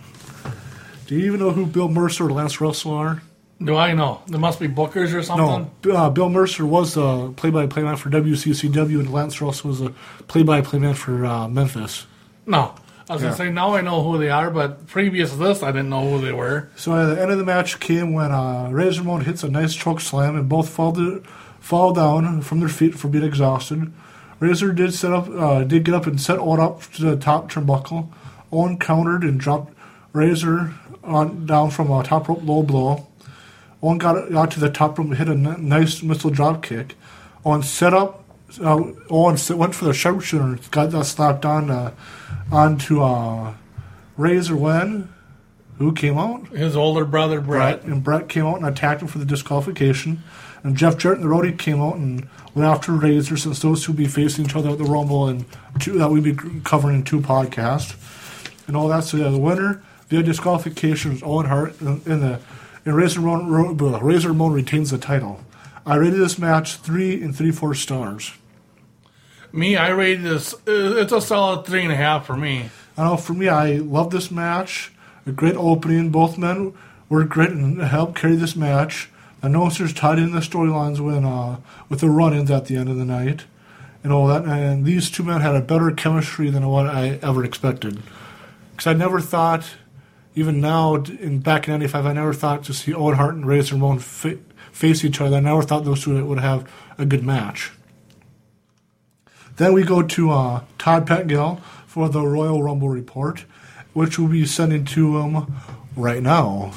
Do 1.07 1.17
you 1.17 1.27
even 1.27 1.41
know 1.41 1.51
who 1.51 1.67
Bill 1.67 1.89
Mercer 1.89 2.27
or 2.27 2.33
Lance 2.33 2.61
Russell 2.61 2.93
are? 2.93 3.23
Do 3.65 3.77
I 3.77 3.93
know? 3.93 4.23
There 4.27 4.41
must 4.41 4.59
be 4.61 4.69
bookers 4.69 5.15
or 5.15 5.23
something. 5.23 5.71
No, 5.85 5.97
uh, 5.97 6.11
Bill 6.11 6.29
Mercer 6.29 6.65
was 6.67 6.95
the 6.95 7.31
play-by-play 7.37 7.83
man 7.83 7.97
for 7.97 8.11
WCCW, 8.11 8.99
and 9.01 9.13
Lance 9.13 9.41
Russell 9.41 9.69
was 9.71 9.81
the 9.81 9.93
play-by-play 10.29 10.79
man 10.79 10.95
for 10.95 11.25
uh, 11.25 11.49
Memphis. 11.49 12.07
No. 12.47 12.75
I 13.11 13.15
was 13.15 13.23
Yeah. 13.23 13.29
gonna 13.29 13.37
say 13.37 13.51
now 13.51 13.75
I 13.75 13.81
know 13.81 14.03
who 14.03 14.17
they 14.17 14.31
are, 14.31 14.51
but 14.51 14.87
previous 14.87 15.31
to 15.33 15.37
this 15.37 15.63
I 15.63 15.73
didn't 15.73 15.91
know 15.91 16.09
who 16.09 16.25
they 16.25 16.33
were. 16.33 16.69
So 16.77 16.95
at 16.97 17.15
the 17.15 17.21
end 17.21 17.31
of 17.33 17.39
the 17.39 17.45
match 17.45 17.79
came 17.81 18.13
when 18.13 18.31
uh, 18.31 18.69
Razor 18.71 19.03
Ramon 19.03 19.23
hits 19.25 19.43
a 19.43 19.49
nice 19.51 19.75
choke 19.75 20.01
slam, 20.01 20.37
and 20.37 20.49
both 20.49 20.69
fall 20.69 20.93
to, 20.93 21.23
fall 21.61 21.93
down 21.93 22.41
from 22.43 22.61
their 22.61 22.69
feet 22.69 22.95
for 22.95 23.09
being 23.09 23.25
exhausted. 23.25 23.93
Razor 24.41 24.73
did 24.73 24.95
set 24.95 25.13
up, 25.13 25.29
uh, 25.29 25.63
did 25.65 25.85
get 25.85 25.95
up 25.95 26.07
and 26.07 26.21
set 26.21 26.39
Owen 26.39 26.61
up 26.61 26.83
to 26.95 27.03
the 27.03 27.17
top 27.17 27.51
turnbuckle. 27.53 28.09
Owen 28.51 28.79
countered 28.79 29.23
and 29.25 29.39
dropped 29.39 29.73
Razor 30.13 30.73
on 31.05 31.47
down 31.47 31.71
from 31.71 31.91
a 31.91 32.03
top 32.05 32.29
rope 32.29 32.41
low 32.45 32.63
blow. 32.63 33.07
Owen 33.83 33.99
got 33.99 34.31
got 34.31 34.51
to 34.53 34.61
the 34.61 34.71
top 34.71 34.99
and 34.99 35.17
hit 35.17 35.29
a 35.29 35.33
n- 35.33 35.69
nice 35.69 36.03
missile 36.03 36.31
drop 36.31 36.63
kick. 36.63 36.95
Owen 37.45 37.63
set 37.63 37.93
up. 37.93 38.25
Uh, 38.63 38.93
Owen 39.11 39.35
s- 39.35 39.51
went 39.51 39.75
for 39.75 39.87
the 39.87 39.95
sharpshooter 39.95 40.45
and 40.45 40.71
got 40.71 40.91
that 40.91 41.05
slapped 41.05 41.45
on 41.45 41.71
uh, 41.71 41.93
onto 42.51 43.03
uh, 43.03 43.55
Razor 44.17 44.57
when 44.57 45.09
who 45.79 45.93
came 45.93 46.17
out? 46.19 46.47
His 46.49 46.77
older 46.77 47.05
brother 47.05 47.41
Bret. 47.41 47.81
Bret, 47.83 47.93
and 47.93 48.05
Bret 48.05 48.29
came 48.29 48.47
out 48.47 48.57
and 48.59 48.67
attacked 48.67 49.03
him 49.03 49.09
for 49.09 49.19
the 49.19 49.25
disqualification. 49.25 50.23
And 50.63 50.77
Jeff 50.77 50.97
Jarrett 50.97 51.19
and 51.19 51.29
the 51.29 51.35
Roadie 51.35 51.59
came 51.59 51.81
out 51.81 51.97
and 51.97 52.29
went 52.55 52.69
after 52.69 52.93
Razor 52.93 53.37
since 53.37 53.59
those 53.61 53.83
two 53.85 53.91
would 53.93 53.97
be 53.99 54.07
facing 54.07 54.45
each 54.45 54.55
other 54.55 54.71
at 54.71 54.79
the 54.79 54.85
Rumble 54.85 55.27
and 55.27 55.45
two 55.81 55.99
that 55.99 56.11
we'd 56.11 56.23
be 56.23 56.37
covering 56.63 56.97
in 56.97 57.03
two 57.03 57.21
podcasts. 57.21 57.97
And 58.69 58.77
all 58.77 58.87
that. 58.89 59.03
So 59.05 59.17
yeah, 59.17 59.31
the 59.31 59.39
winner 59.39 59.83
via 60.09 60.23
disqualification 60.23 61.13
was 61.15 61.23
Owen 61.25 61.47
Hart, 61.47 61.81
and, 61.81 62.07
and 62.07 62.23
the 62.23 62.39
and 62.85 62.97
Razor 62.97 63.21
Ramon, 63.21 63.77
Razor 63.77 64.29
Ramon 64.29 64.53
retains 64.53 64.91
the 64.91 64.99
title. 64.99 65.41
I 65.85 65.97
rated 65.97 66.21
this 66.21 66.39
match 66.39 66.77
three 66.77 67.23
and 67.23 67.35
three 67.37 67.51
four 67.51 67.75
stars. 67.75 68.33
Me, 69.53 69.77
I 69.77 69.89
rated 69.91 70.23
this. 70.25 70.55
uh, 70.55 70.97
It's 70.97 71.13
a 71.13 71.21
solid 71.21 71.67
three 71.67 71.83
and 71.83 71.93
a 71.93 71.97
half 71.97 72.27
for 72.27 72.37
me. 72.37 72.71
I 72.97 73.05
know 73.05 73.17
for 73.17 73.35
me, 73.35 73.49
I 73.49 73.75
love 73.75 74.11
this 74.11 74.31
match. 74.31 74.93
A 75.27 75.33
great 75.33 75.57
opening. 75.57 76.11
Both 76.11 76.39
men 76.39 76.73
were 77.09 77.25
great 77.25 77.51
and 77.51 77.81
helped 77.81 78.17
carry 78.17 78.37
this 78.37 78.57
match. 78.57 79.11
The 79.41 79.49
announcers 79.49 79.93
tied 79.93 80.19
in 80.19 80.33
the 80.33 80.41
storylines 80.41 81.01
when 81.01 81.25
uh, 81.25 81.59
with 81.89 82.01
the 82.01 82.09
run-ins 82.11 82.51
at 82.51 82.67
the 82.67 82.77
end 82.77 82.89
of 82.89 82.97
the 82.97 83.05
night, 83.05 83.45
and 84.03 84.13
all 84.13 84.27
that. 84.29 84.45
And 84.45 84.85
these 84.85 85.11
two 85.11 85.23
men 85.23 85.41
had 85.41 85.55
a 85.55 85.61
better 85.61 85.91
chemistry 85.91 86.49
than 86.51 86.67
what 86.69 86.87
I 86.87 87.19
ever 87.23 87.45
expected. 87.45 88.03
Because 88.71 88.87
I 88.87 88.95
never 88.95 89.21
thought, 89.21 89.65
even 90.35 90.61
now 90.61 90.95
in 90.97 91.41
back 91.41 91.69
in 91.69 91.73
'95, 91.73 92.07
I 92.07 92.13
never 92.13 92.33
thought 92.33 92.65
to 92.65 92.75
see 92.75 92.95
Owen 92.95 93.17
Hart 93.17 93.35
and 93.35 93.47
Razor 93.47 93.75
Ramon 93.75 93.99
fa- 93.99 94.39
face 94.73 95.05
each 95.05 95.21
other. 95.21 95.37
I 95.37 95.41
never 95.41 95.63
thought 95.63 95.85
those 95.85 96.05
two 96.05 96.25
would 96.25 96.41
have 96.41 96.71
a 96.99 97.05
good 97.05 97.25
match. 97.25 97.73
Then 99.57 99.75
we 99.75 99.85
go 99.85 100.03
to 100.03 100.31
uh, 100.31 100.63
Todd 100.79 101.07
Pettengill 101.07 101.57
for 101.87 102.09
the 102.09 102.27
Royal 102.27 102.63
Rumble 102.63 102.89
report, 102.89 103.45
which 103.93 104.19
we'll 104.19 104.29
be 104.29 104.47
sending 104.47 104.85
to 104.87 105.19
him 105.19 105.55
right 105.95 106.23
now. 106.23 106.73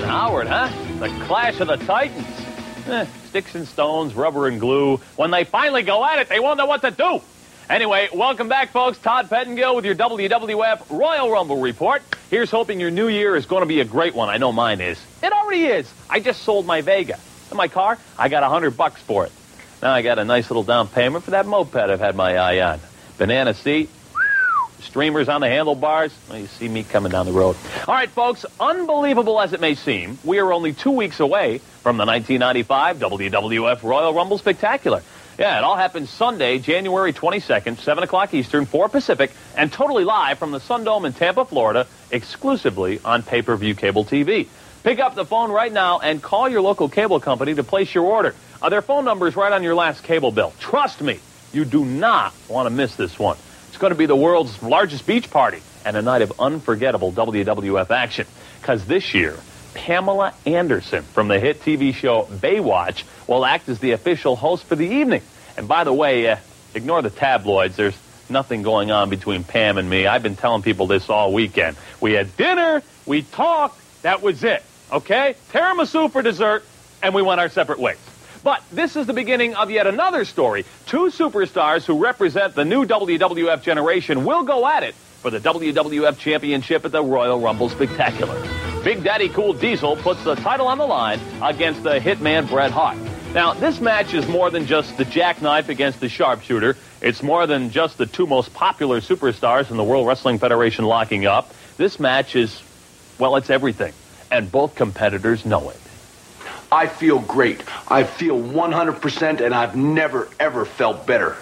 And 0.00 0.10
Howard, 0.10 0.46
huh? 0.46 0.68
The 0.98 1.08
clash 1.26 1.60
of 1.60 1.68
the 1.68 1.76
titans. 1.76 2.26
Eh, 2.86 3.06
sticks 3.26 3.54
and 3.54 3.68
stones, 3.68 4.14
rubber 4.14 4.48
and 4.48 4.58
glue. 4.58 4.96
When 5.16 5.30
they 5.30 5.44
finally 5.44 5.82
go 5.82 6.04
at 6.04 6.18
it, 6.18 6.28
they 6.28 6.40
won't 6.40 6.56
know 6.56 6.66
what 6.66 6.80
to 6.82 6.90
do. 6.90 7.20
Anyway, 7.68 8.08
welcome 8.14 8.48
back, 8.48 8.70
folks. 8.70 8.98
Todd 8.98 9.28
Pettengill 9.28 9.76
with 9.76 9.84
your 9.84 9.94
WWF 9.94 10.90
Royal 10.90 11.30
Rumble 11.30 11.60
report. 11.60 12.02
Here's 12.30 12.50
hoping 12.50 12.80
your 12.80 12.90
new 12.90 13.08
year 13.08 13.36
is 13.36 13.46
going 13.46 13.60
to 13.60 13.66
be 13.66 13.80
a 13.80 13.84
great 13.84 14.14
one. 14.14 14.28
I 14.30 14.38
know 14.38 14.52
mine 14.52 14.80
is. 14.80 14.98
It 15.22 15.32
already 15.32 15.64
is. 15.64 15.92
I 16.08 16.20
just 16.20 16.42
sold 16.42 16.66
my 16.66 16.80
Vega. 16.80 17.18
And 17.50 17.56
my 17.56 17.68
car, 17.68 17.98
I 18.18 18.28
got 18.28 18.42
a 18.42 18.48
hundred 18.48 18.76
bucks 18.76 19.00
for 19.02 19.26
it. 19.26 19.32
Now 19.82 19.92
I 19.92 20.02
got 20.02 20.18
a 20.18 20.24
nice 20.24 20.48
little 20.50 20.64
down 20.64 20.88
payment 20.88 21.24
for 21.24 21.32
that 21.32 21.46
moped 21.46 21.76
I've 21.76 22.00
had 22.00 22.16
my 22.16 22.36
eye 22.36 22.72
on. 22.72 22.80
Banana 23.18 23.52
seat, 23.54 23.90
streamers 24.82 25.28
on 25.28 25.40
the 25.40 25.48
handlebars. 25.48 26.12
Well, 26.28 26.38
you 26.38 26.46
see 26.46 26.68
me 26.68 26.82
coming 26.82 27.12
down 27.12 27.26
the 27.26 27.32
road. 27.32 27.56
All 27.86 27.94
right, 27.94 28.10
folks, 28.10 28.44
unbelievable 28.58 29.40
as 29.40 29.52
it 29.52 29.60
may 29.60 29.74
seem, 29.74 30.18
we 30.24 30.38
are 30.38 30.52
only 30.52 30.72
two 30.72 30.90
weeks 30.90 31.20
away 31.20 31.58
from 31.82 31.96
the 31.96 32.06
1995 32.06 32.98
WWF 32.98 33.82
Royal 33.82 34.12
Rumble 34.12 34.38
Spectacular. 34.38 35.02
Yeah, 35.38 35.56
it 35.56 35.64
all 35.64 35.76
happens 35.76 36.10
Sunday, 36.10 36.58
January 36.58 37.14
22nd, 37.14 37.78
7 37.78 38.04
o'clock 38.04 38.34
Eastern, 38.34 38.66
4 38.66 38.90
Pacific, 38.90 39.32
and 39.56 39.72
totally 39.72 40.04
live 40.04 40.38
from 40.38 40.50
the 40.50 40.58
Sundome 40.58 41.06
in 41.06 41.14
Tampa, 41.14 41.46
Florida, 41.46 41.86
exclusively 42.10 43.00
on 43.04 43.22
pay-per-view 43.22 43.74
cable 43.74 44.04
TV. 44.04 44.48
Pick 44.82 44.98
up 44.98 45.14
the 45.14 45.24
phone 45.24 45.50
right 45.50 45.72
now 45.72 45.98
and 45.98 46.22
call 46.22 46.48
your 46.48 46.60
local 46.60 46.88
cable 46.88 47.20
company 47.20 47.54
to 47.54 47.64
place 47.64 47.94
your 47.94 48.04
order. 48.04 48.34
Uh, 48.60 48.68
their 48.68 48.82
phone 48.82 49.04
number 49.04 49.26
is 49.26 49.36
right 49.36 49.52
on 49.52 49.62
your 49.62 49.74
last 49.74 50.02
cable 50.04 50.30
bill. 50.30 50.52
Trust 50.58 51.00
me, 51.00 51.20
you 51.52 51.64
do 51.64 51.84
not 51.84 52.34
want 52.48 52.66
to 52.66 52.70
miss 52.70 52.94
this 52.96 53.18
one. 53.18 53.36
Going 53.80 53.92
to 53.92 53.98
be 53.98 54.04
the 54.04 54.14
world's 54.14 54.62
largest 54.62 55.06
beach 55.06 55.30
party 55.30 55.62
and 55.86 55.96
a 55.96 56.02
night 56.02 56.20
of 56.20 56.38
unforgettable 56.38 57.12
WWF 57.12 57.90
action. 57.90 58.26
Because 58.60 58.84
this 58.84 59.14
year, 59.14 59.34
Pamela 59.72 60.34
Anderson 60.44 61.02
from 61.02 61.28
the 61.28 61.40
hit 61.40 61.62
TV 61.62 61.94
show 61.94 62.24
Baywatch 62.24 63.04
will 63.26 63.42
act 63.42 63.70
as 63.70 63.78
the 63.78 63.92
official 63.92 64.36
host 64.36 64.64
for 64.64 64.76
the 64.76 64.86
evening. 64.86 65.22
And 65.56 65.66
by 65.66 65.84
the 65.84 65.94
way, 65.94 66.28
uh, 66.28 66.36
ignore 66.74 67.00
the 67.00 67.08
tabloids. 67.08 67.76
There's 67.76 67.96
nothing 68.28 68.60
going 68.60 68.90
on 68.90 69.08
between 69.08 69.44
Pam 69.44 69.78
and 69.78 69.88
me. 69.88 70.06
I've 70.06 70.22
been 70.22 70.36
telling 70.36 70.60
people 70.60 70.86
this 70.86 71.08
all 71.08 71.32
weekend. 71.32 71.78
We 72.02 72.12
had 72.12 72.36
dinner, 72.36 72.82
we 73.06 73.22
talked, 73.22 73.80
that 74.02 74.20
was 74.20 74.44
it. 74.44 74.62
Okay? 74.92 75.36
Tiramisu 75.52 76.12
for 76.12 76.20
dessert, 76.20 76.66
and 77.02 77.14
we 77.14 77.22
went 77.22 77.40
our 77.40 77.48
separate 77.48 77.78
ways. 77.78 77.96
But 78.42 78.62
this 78.72 78.96
is 78.96 79.06
the 79.06 79.12
beginning 79.12 79.54
of 79.54 79.70
yet 79.70 79.86
another 79.86 80.24
story. 80.24 80.64
Two 80.86 81.10
superstars 81.10 81.84
who 81.84 82.02
represent 82.02 82.54
the 82.54 82.64
new 82.64 82.86
WWF 82.86 83.62
generation 83.62 84.24
will 84.24 84.44
go 84.44 84.66
at 84.66 84.82
it 84.82 84.94
for 84.94 85.30
the 85.30 85.40
WWF 85.40 86.18
Championship 86.18 86.84
at 86.86 86.92
the 86.92 87.02
Royal 87.02 87.38
Rumble 87.38 87.68
Spectacular. 87.68 88.40
Big 88.82 89.04
Daddy 89.04 89.28
Cool 89.28 89.52
Diesel 89.52 89.96
puts 89.96 90.24
the 90.24 90.36
title 90.36 90.66
on 90.68 90.78
the 90.78 90.86
line 90.86 91.20
against 91.42 91.82
the 91.82 91.98
hitman 91.98 92.48
Bret 92.48 92.70
Hart. 92.70 92.96
Now, 93.34 93.52
this 93.52 93.78
match 93.78 94.14
is 94.14 94.26
more 94.26 94.50
than 94.50 94.64
just 94.66 94.96
the 94.96 95.04
jackknife 95.04 95.68
against 95.68 96.00
the 96.00 96.08
sharpshooter. 96.08 96.76
It's 97.02 97.22
more 97.22 97.46
than 97.46 97.70
just 97.70 97.98
the 97.98 98.06
two 98.06 98.26
most 98.26 98.54
popular 98.54 99.02
superstars 99.02 99.70
in 99.70 99.76
the 99.76 99.84
World 99.84 100.06
Wrestling 100.06 100.38
Federation 100.38 100.86
locking 100.86 101.26
up. 101.26 101.52
This 101.76 102.00
match 102.00 102.34
is, 102.34 102.60
well, 103.18 103.36
it's 103.36 103.50
everything. 103.50 103.92
And 104.32 104.50
both 104.50 104.74
competitors 104.74 105.44
know 105.44 105.68
it. 105.68 105.80
I 106.72 106.86
feel 106.86 107.18
great. 107.18 107.64
I 107.88 108.04
feel 108.04 108.40
100%, 108.40 109.40
and 109.40 109.54
I've 109.54 109.74
never, 109.74 110.28
ever 110.38 110.64
felt 110.64 111.06
better. 111.06 111.36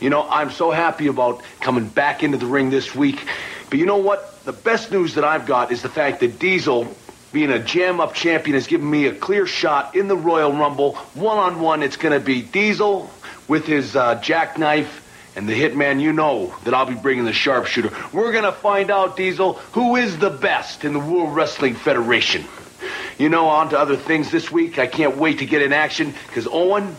You 0.00 0.08
know, 0.08 0.26
I'm 0.28 0.50
so 0.50 0.70
happy 0.70 1.08
about 1.08 1.42
coming 1.60 1.86
back 1.86 2.22
into 2.22 2.38
the 2.38 2.46
ring 2.46 2.70
this 2.70 2.94
week. 2.94 3.26
But 3.68 3.78
you 3.78 3.86
know 3.86 3.98
what? 3.98 4.42
The 4.44 4.52
best 4.52 4.90
news 4.90 5.14
that 5.14 5.24
I've 5.24 5.44
got 5.46 5.70
is 5.70 5.82
the 5.82 5.90
fact 5.90 6.20
that 6.20 6.38
Diesel, 6.38 6.88
being 7.30 7.50
a 7.50 7.58
jam 7.58 8.00
up 8.00 8.14
champion, 8.14 8.54
has 8.54 8.66
given 8.66 8.90
me 8.90 9.06
a 9.06 9.14
clear 9.14 9.46
shot 9.46 9.94
in 9.94 10.08
the 10.08 10.16
Royal 10.16 10.52
Rumble. 10.52 10.94
One 11.14 11.36
on 11.36 11.60
one, 11.60 11.82
it's 11.82 11.96
going 11.96 12.18
to 12.18 12.24
be 12.24 12.40
Diesel 12.40 13.10
with 13.48 13.66
his 13.66 13.94
uh, 13.94 14.14
jackknife 14.16 15.06
and 15.36 15.46
the 15.46 15.52
hitman. 15.52 16.00
You 16.00 16.14
know 16.14 16.54
that 16.64 16.72
I'll 16.72 16.86
be 16.86 16.94
bringing 16.94 17.26
the 17.26 17.34
sharpshooter. 17.34 17.90
We're 18.14 18.32
going 18.32 18.44
to 18.44 18.52
find 18.52 18.90
out, 18.90 19.16
Diesel, 19.16 19.54
who 19.72 19.96
is 19.96 20.18
the 20.18 20.30
best 20.30 20.84
in 20.86 20.94
the 20.94 20.98
World 20.98 21.34
Wrestling 21.34 21.74
Federation. 21.74 22.46
You 23.18 23.28
know, 23.28 23.46
on 23.48 23.70
to 23.70 23.78
other 23.78 23.96
things 23.96 24.30
this 24.30 24.50
week. 24.50 24.78
I 24.78 24.86
can't 24.86 25.16
wait 25.16 25.38
to 25.38 25.46
get 25.46 25.62
in 25.62 25.72
action 25.72 26.14
because 26.26 26.46
Owen, 26.50 26.96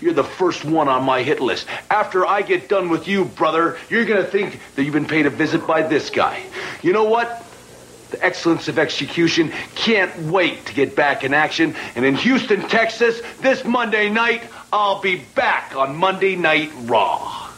you're 0.00 0.14
the 0.14 0.24
first 0.24 0.64
one 0.64 0.88
on 0.88 1.04
my 1.04 1.22
hit 1.22 1.40
list. 1.40 1.66
After 1.90 2.26
I 2.26 2.42
get 2.42 2.68
done 2.68 2.88
with 2.88 3.06
you, 3.06 3.24
brother, 3.24 3.78
you're 3.88 4.04
going 4.04 4.24
to 4.24 4.30
think 4.30 4.58
that 4.74 4.84
you've 4.84 4.94
been 4.94 5.06
paid 5.06 5.26
a 5.26 5.30
visit 5.30 5.66
by 5.66 5.82
this 5.82 6.10
guy. 6.10 6.42
You 6.82 6.92
know 6.92 7.04
what? 7.04 7.44
The 8.10 8.24
excellence 8.24 8.66
of 8.68 8.78
execution. 8.78 9.52
Can't 9.74 10.16
wait 10.22 10.66
to 10.66 10.74
get 10.74 10.96
back 10.96 11.22
in 11.22 11.34
action. 11.34 11.76
And 11.94 12.04
in 12.04 12.16
Houston, 12.16 12.62
Texas, 12.62 13.20
this 13.40 13.64
Monday 13.64 14.10
night, 14.10 14.42
I'll 14.72 15.00
be 15.00 15.16
back 15.34 15.76
on 15.76 15.96
Monday 15.96 16.34
Night 16.34 16.72
Raw. 16.84 17.48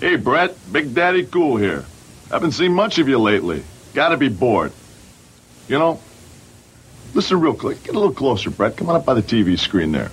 Hey, 0.00 0.16
Bret. 0.16 0.56
Big 0.72 0.94
Daddy 0.94 1.24
Cool 1.24 1.56
here. 1.56 1.84
Haven't 2.30 2.52
seen 2.52 2.72
much 2.72 2.98
of 2.98 3.08
you 3.08 3.18
lately. 3.18 3.64
Gotta 3.92 4.16
be 4.16 4.28
bored. 4.28 4.72
You 5.68 5.78
know, 5.78 6.00
listen 7.16 7.40
real 7.40 7.54
quick. 7.54 7.82
Get 7.82 7.94
a 7.94 7.98
little 7.98 8.14
closer, 8.14 8.50
Bret. 8.50 8.76
Come 8.76 8.90
on 8.90 8.96
up 8.96 9.06
by 9.06 9.14
the 9.14 9.22
TV 9.22 9.58
screen 9.58 9.90
there. 9.90 10.10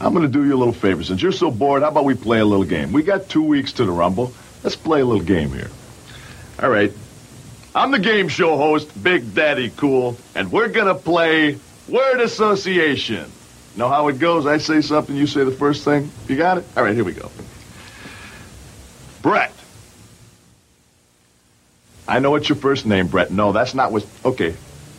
I'm 0.00 0.14
going 0.14 0.24
to 0.24 0.32
do 0.32 0.44
you 0.44 0.54
a 0.54 0.56
little 0.56 0.72
favor. 0.72 1.02
Since 1.02 1.20
you're 1.20 1.32
so 1.32 1.50
bored, 1.50 1.82
how 1.82 1.88
about 1.88 2.04
we 2.04 2.14
play 2.14 2.38
a 2.38 2.44
little 2.44 2.64
game? 2.64 2.92
We 2.92 3.02
got 3.02 3.28
two 3.28 3.42
weeks 3.42 3.72
to 3.74 3.84
the 3.84 3.92
Rumble. 3.92 4.32
Let's 4.62 4.76
play 4.76 5.00
a 5.00 5.04
little 5.04 5.24
game 5.24 5.50
here. 5.50 5.70
All 6.62 6.70
right. 6.70 6.92
I'm 7.74 7.90
the 7.90 7.98
game 7.98 8.28
show 8.28 8.56
host, 8.56 9.02
Big 9.02 9.34
Daddy 9.34 9.70
Cool, 9.76 10.16
and 10.36 10.52
we're 10.52 10.68
going 10.68 10.86
to 10.86 10.94
play 10.94 11.58
word 11.88 12.20
association. 12.20 13.30
Know 13.76 13.88
how 13.88 14.06
it 14.06 14.20
goes? 14.20 14.46
I 14.46 14.58
say 14.58 14.80
something, 14.80 15.16
you 15.16 15.26
say 15.26 15.42
the 15.42 15.50
first 15.50 15.84
thing. 15.84 16.10
You 16.28 16.36
got 16.36 16.58
it? 16.58 16.64
All 16.76 16.84
right, 16.84 16.94
here 16.94 17.02
we 17.02 17.12
go. 17.12 17.32
Bret. 19.22 19.52
I 22.06 22.20
know 22.20 22.36
it's 22.36 22.48
your 22.48 22.56
first 22.56 22.86
name, 22.86 23.08
Bret. 23.08 23.32
No, 23.32 23.50
that's 23.50 23.74
not 23.74 23.90
what. 23.90 24.06
Okay. 24.24 24.54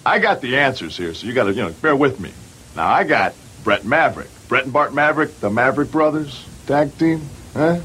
I 0.05 0.19
got 0.19 0.41
the 0.41 0.57
answers 0.57 0.95
here, 0.95 1.13
so 1.13 1.25
you 1.25 1.33
got 1.33 1.45
to, 1.45 1.53
you 1.53 1.63
know, 1.63 1.71
bear 1.81 1.95
with 1.95 2.19
me. 2.19 2.31
Now, 2.75 2.87
I 2.87 3.03
got 3.03 3.33
Bret 3.63 3.85
Maverick. 3.85 4.29
Bret 4.47 4.65
and 4.65 4.73
Bart 4.73 4.93
Maverick, 4.93 5.39
the 5.39 5.49
Maverick 5.49 5.91
brothers, 5.91 6.45
tag 6.67 6.95
team, 6.99 7.21
huh? 7.53 7.77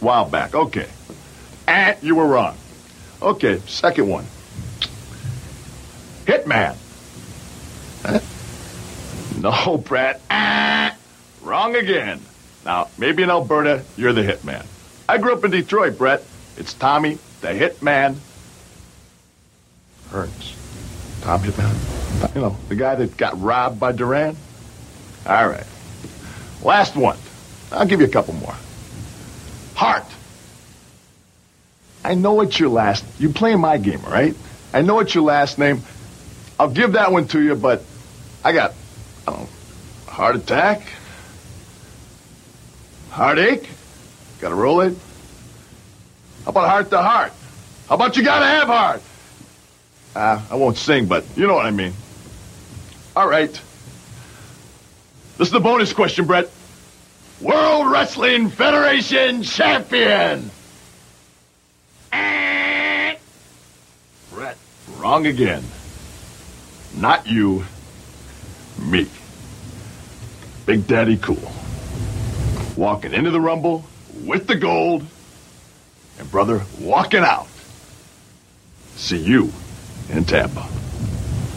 While 0.00 0.28
back. 0.28 0.54
Okay. 0.54 0.88
And 1.68 1.96
you 2.02 2.16
were 2.16 2.26
wrong. 2.26 2.56
Okay, 3.22 3.60
second 3.66 4.08
one. 4.08 4.24
Hitman. 6.24 6.76
Huh? 8.02 8.20
No, 9.40 9.78
Bret. 9.78 10.20
Ah, 10.30 10.96
wrong 11.42 11.76
again. 11.76 12.20
Now, 12.64 12.88
maybe 12.98 13.22
in 13.22 13.30
Alberta, 13.30 13.84
you're 13.96 14.12
the 14.12 14.22
hitman. 14.22 14.66
I 15.08 15.18
grew 15.18 15.32
up 15.32 15.44
in 15.44 15.52
Detroit, 15.52 15.96
Bret. 15.96 16.24
It's 16.56 16.74
Tommy, 16.74 17.18
the 17.40 17.48
hitman. 17.48 18.16
Tom 21.22 21.40
Hitman. 21.40 22.34
You 22.34 22.40
know, 22.40 22.56
the 22.68 22.74
guy 22.76 22.94
that 22.94 23.16
got 23.16 23.40
robbed 23.40 23.78
by 23.78 23.92
Duran. 23.92 24.36
All 25.26 25.48
right. 25.48 25.66
Last 26.62 26.96
one. 26.96 27.18
I'll 27.70 27.86
give 27.86 28.00
you 28.00 28.06
a 28.06 28.10
couple 28.10 28.34
more. 28.34 28.54
Hart. 29.74 30.04
I 32.04 32.14
know 32.14 32.40
it's 32.40 32.58
your 32.58 32.70
last. 32.70 33.04
You 33.18 33.30
play 33.30 33.54
my 33.56 33.76
game, 33.78 34.04
all 34.04 34.10
right? 34.10 34.34
I 34.72 34.82
know 34.82 35.00
it's 35.00 35.14
your 35.14 35.24
last 35.24 35.58
name. 35.58 35.82
I'll 36.58 36.70
give 36.70 36.92
that 36.92 37.12
one 37.12 37.28
to 37.28 37.42
you, 37.42 37.54
but 37.54 37.82
I 38.44 38.52
got, 38.52 38.74
I 39.26 39.32
don't 39.32 39.40
know, 39.40 39.48
heart 40.06 40.36
attack, 40.36 40.82
heartache. 43.10 43.68
Got 44.40 44.50
to 44.50 44.54
roll 44.54 44.80
it. 44.80 44.96
How 46.44 46.50
about 46.50 46.68
heart 46.68 46.90
to 46.90 47.02
heart? 47.02 47.32
How 47.88 47.94
about 47.96 48.16
you 48.16 48.24
got 48.24 48.40
to 48.40 48.46
have 48.46 48.68
heart? 48.68 49.02
Uh, 50.18 50.42
I 50.50 50.56
won't 50.56 50.76
sing, 50.76 51.06
but 51.06 51.24
you 51.36 51.46
know 51.46 51.54
what 51.54 51.64
I 51.64 51.70
mean. 51.70 51.92
All 53.14 53.28
right. 53.28 53.52
This 55.36 55.46
is 55.46 55.52
the 55.52 55.60
bonus 55.60 55.92
question, 55.92 56.24
Bret. 56.24 56.50
World 57.40 57.88
Wrestling 57.88 58.48
Federation 58.50 59.44
champion. 59.44 60.50
Bret, 62.10 63.20
wrong 64.96 65.24
again. 65.26 65.62
Not 66.96 67.28
you. 67.28 67.64
Me. 68.76 69.06
Big 70.66 70.88
Daddy 70.88 71.16
Cool. 71.16 71.52
Walking 72.76 73.12
into 73.12 73.30
the 73.30 73.40
Rumble 73.40 73.84
with 74.24 74.48
the 74.48 74.56
gold. 74.56 75.06
And 76.18 76.28
brother, 76.28 76.62
walking 76.80 77.22
out. 77.22 77.46
See 78.96 79.18
you 79.18 79.52
in 80.10 80.24
Tampa. 80.24 80.66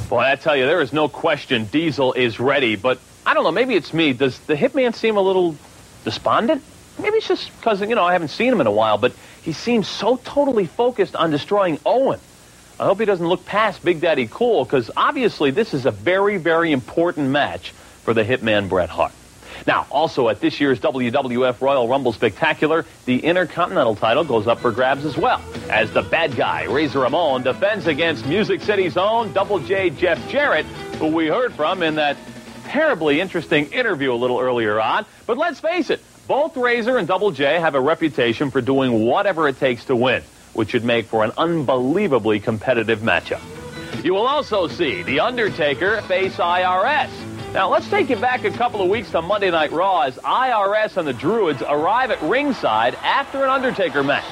Boy, 0.09 0.19
I 0.19 0.35
tell 0.35 0.55
you, 0.55 0.65
there 0.65 0.81
is 0.81 0.91
no 0.91 1.07
question 1.07 1.65
Diesel 1.65 2.13
is 2.13 2.39
ready, 2.39 2.75
but 2.75 2.99
I 3.25 3.33
don't 3.33 3.43
know, 3.43 3.51
maybe 3.51 3.75
it's 3.75 3.93
me. 3.93 4.13
Does 4.13 4.37
the 4.39 4.55
Hitman 4.55 4.93
seem 4.93 5.15
a 5.15 5.21
little 5.21 5.55
despondent? 6.03 6.63
Maybe 6.99 7.17
it's 7.17 7.27
just 7.27 7.55
because, 7.57 7.81
you 7.81 7.95
know, 7.95 8.03
I 8.03 8.13
haven't 8.13 8.29
seen 8.29 8.51
him 8.51 8.61
in 8.61 8.67
a 8.67 8.71
while, 8.71 8.97
but 8.97 9.13
he 9.41 9.53
seems 9.53 9.87
so 9.87 10.17
totally 10.17 10.65
focused 10.65 11.15
on 11.15 11.31
destroying 11.31 11.79
Owen. 11.85 12.19
I 12.79 12.85
hope 12.85 12.99
he 12.99 13.05
doesn't 13.05 13.25
look 13.25 13.45
past 13.45 13.83
Big 13.85 14.01
Daddy 14.01 14.27
Cool, 14.29 14.65
because 14.65 14.91
obviously 14.97 15.51
this 15.51 15.73
is 15.73 15.85
a 15.85 15.91
very, 15.91 16.37
very 16.37 16.71
important 16.71 17.29
match 17.29 17.71
for 18.03 18.13
the 18.13 18.23
Hitman 18.23 18.67
Bret 18.67 18.89
Hart. 18.89 19.13
Now, 19.67 19.85
also 19.91 20.29
at 20.29 20.39
this 20.39 20.59
year's 20.59 20.79
WWF 20.79 21.61
Royal 21.61 21.87
Rumble 21.87 22.13
Spectacular, 22.13 22.85
the 23.05 23.19
Intercontinental 23.19 23.95
title 23.95 24.23
goes 24.23 24.47
up 24.47 24.59
for 24.59 24.71
grabs 24.71 25.05
as 25.05 25.17
well, 25.17 25.41
as 25.69 25.91
the 25.91 26.01
bad 26.01 26.35
guy, 26.35 26.63
Razor 26.63 26.99
Ramon, 26.99 27.43
defends 27.43 27.87
against 27.87 28.25
Music 28.25 28.61
City's 28.61 28.97
own 28.97 29.33
Double 29.33 29.59
J 29.59 29.91
Jeff 29.91 30.29
Jarrett, 30.29 30.65
who 30.97 31.07
we 31.07 31.27
heard 31.27 31.53
from 31.53 31.83
in 31.83 31.95
that 31.95 32.17
terribly 32.65 33.19
interesting 33.19 33.65
interview 33.71 34.13
a 34.13 34.15
little 34.15 34.39
earlier 34.39 34.79
on. 34.79 35.05
But 35.27 35.37
let's 35.37 35.59
face 35.59 35.89
it, 35.89 36.01
both 36.27 36.55
Razor 36.57 36.97
and 36.97 37.07
Double 37.07 37.31
J 37.31 37.59
have 37.59 37.75
a 37.75 37.81
reputation 37.81 38.49
for 38.49 38.61
doing 38.61 39.05
whatever 39.05 39.47
it 39.47 39.59
takes 39.59 39.85
to 39.85 39.95
win, 39.95 40.23
which 40.53 40.69
should 40.69 40.83
make 40.83 41.05
for 41.05 41.23
an 41.23 41.31
unbelievably 41.37 42.39
competitive 42.39 42.99
matchup. 42.99 43.41
You 44.03 44.13
will 44.13 44.27
also 44.27 44.67
see 44.67 45.03
The 45.03 45.19
Undertaker 45.19 46.01
face 46.03 46.37
IRS. 46.37 47.30
Now, 47.53 47.67
let's 47.67 47.89
take 47.89 48.09
you 48.09 48.15
back 48.15 48.45
a 48.45 48.49
couple 48.49 48.81
of 48.81 48.87
weeks 48.87 49.11
to 49.11 49.21
Monday 49.21 49.51
Night 49.51 49.73
Raw 49.73 50.03
as 50.03 50.15
IRS 50.15 50.95
and 50.95 51.05
the 51.05 51.11
Druids 51.11 51.61
arrive 51.61 52.09
at 52.09 52.21
ringside 52.21 52.95
after 52.95 53.43
an 53.43 53.49
Undertaker 53.49 54.03
match. 54.03 54.23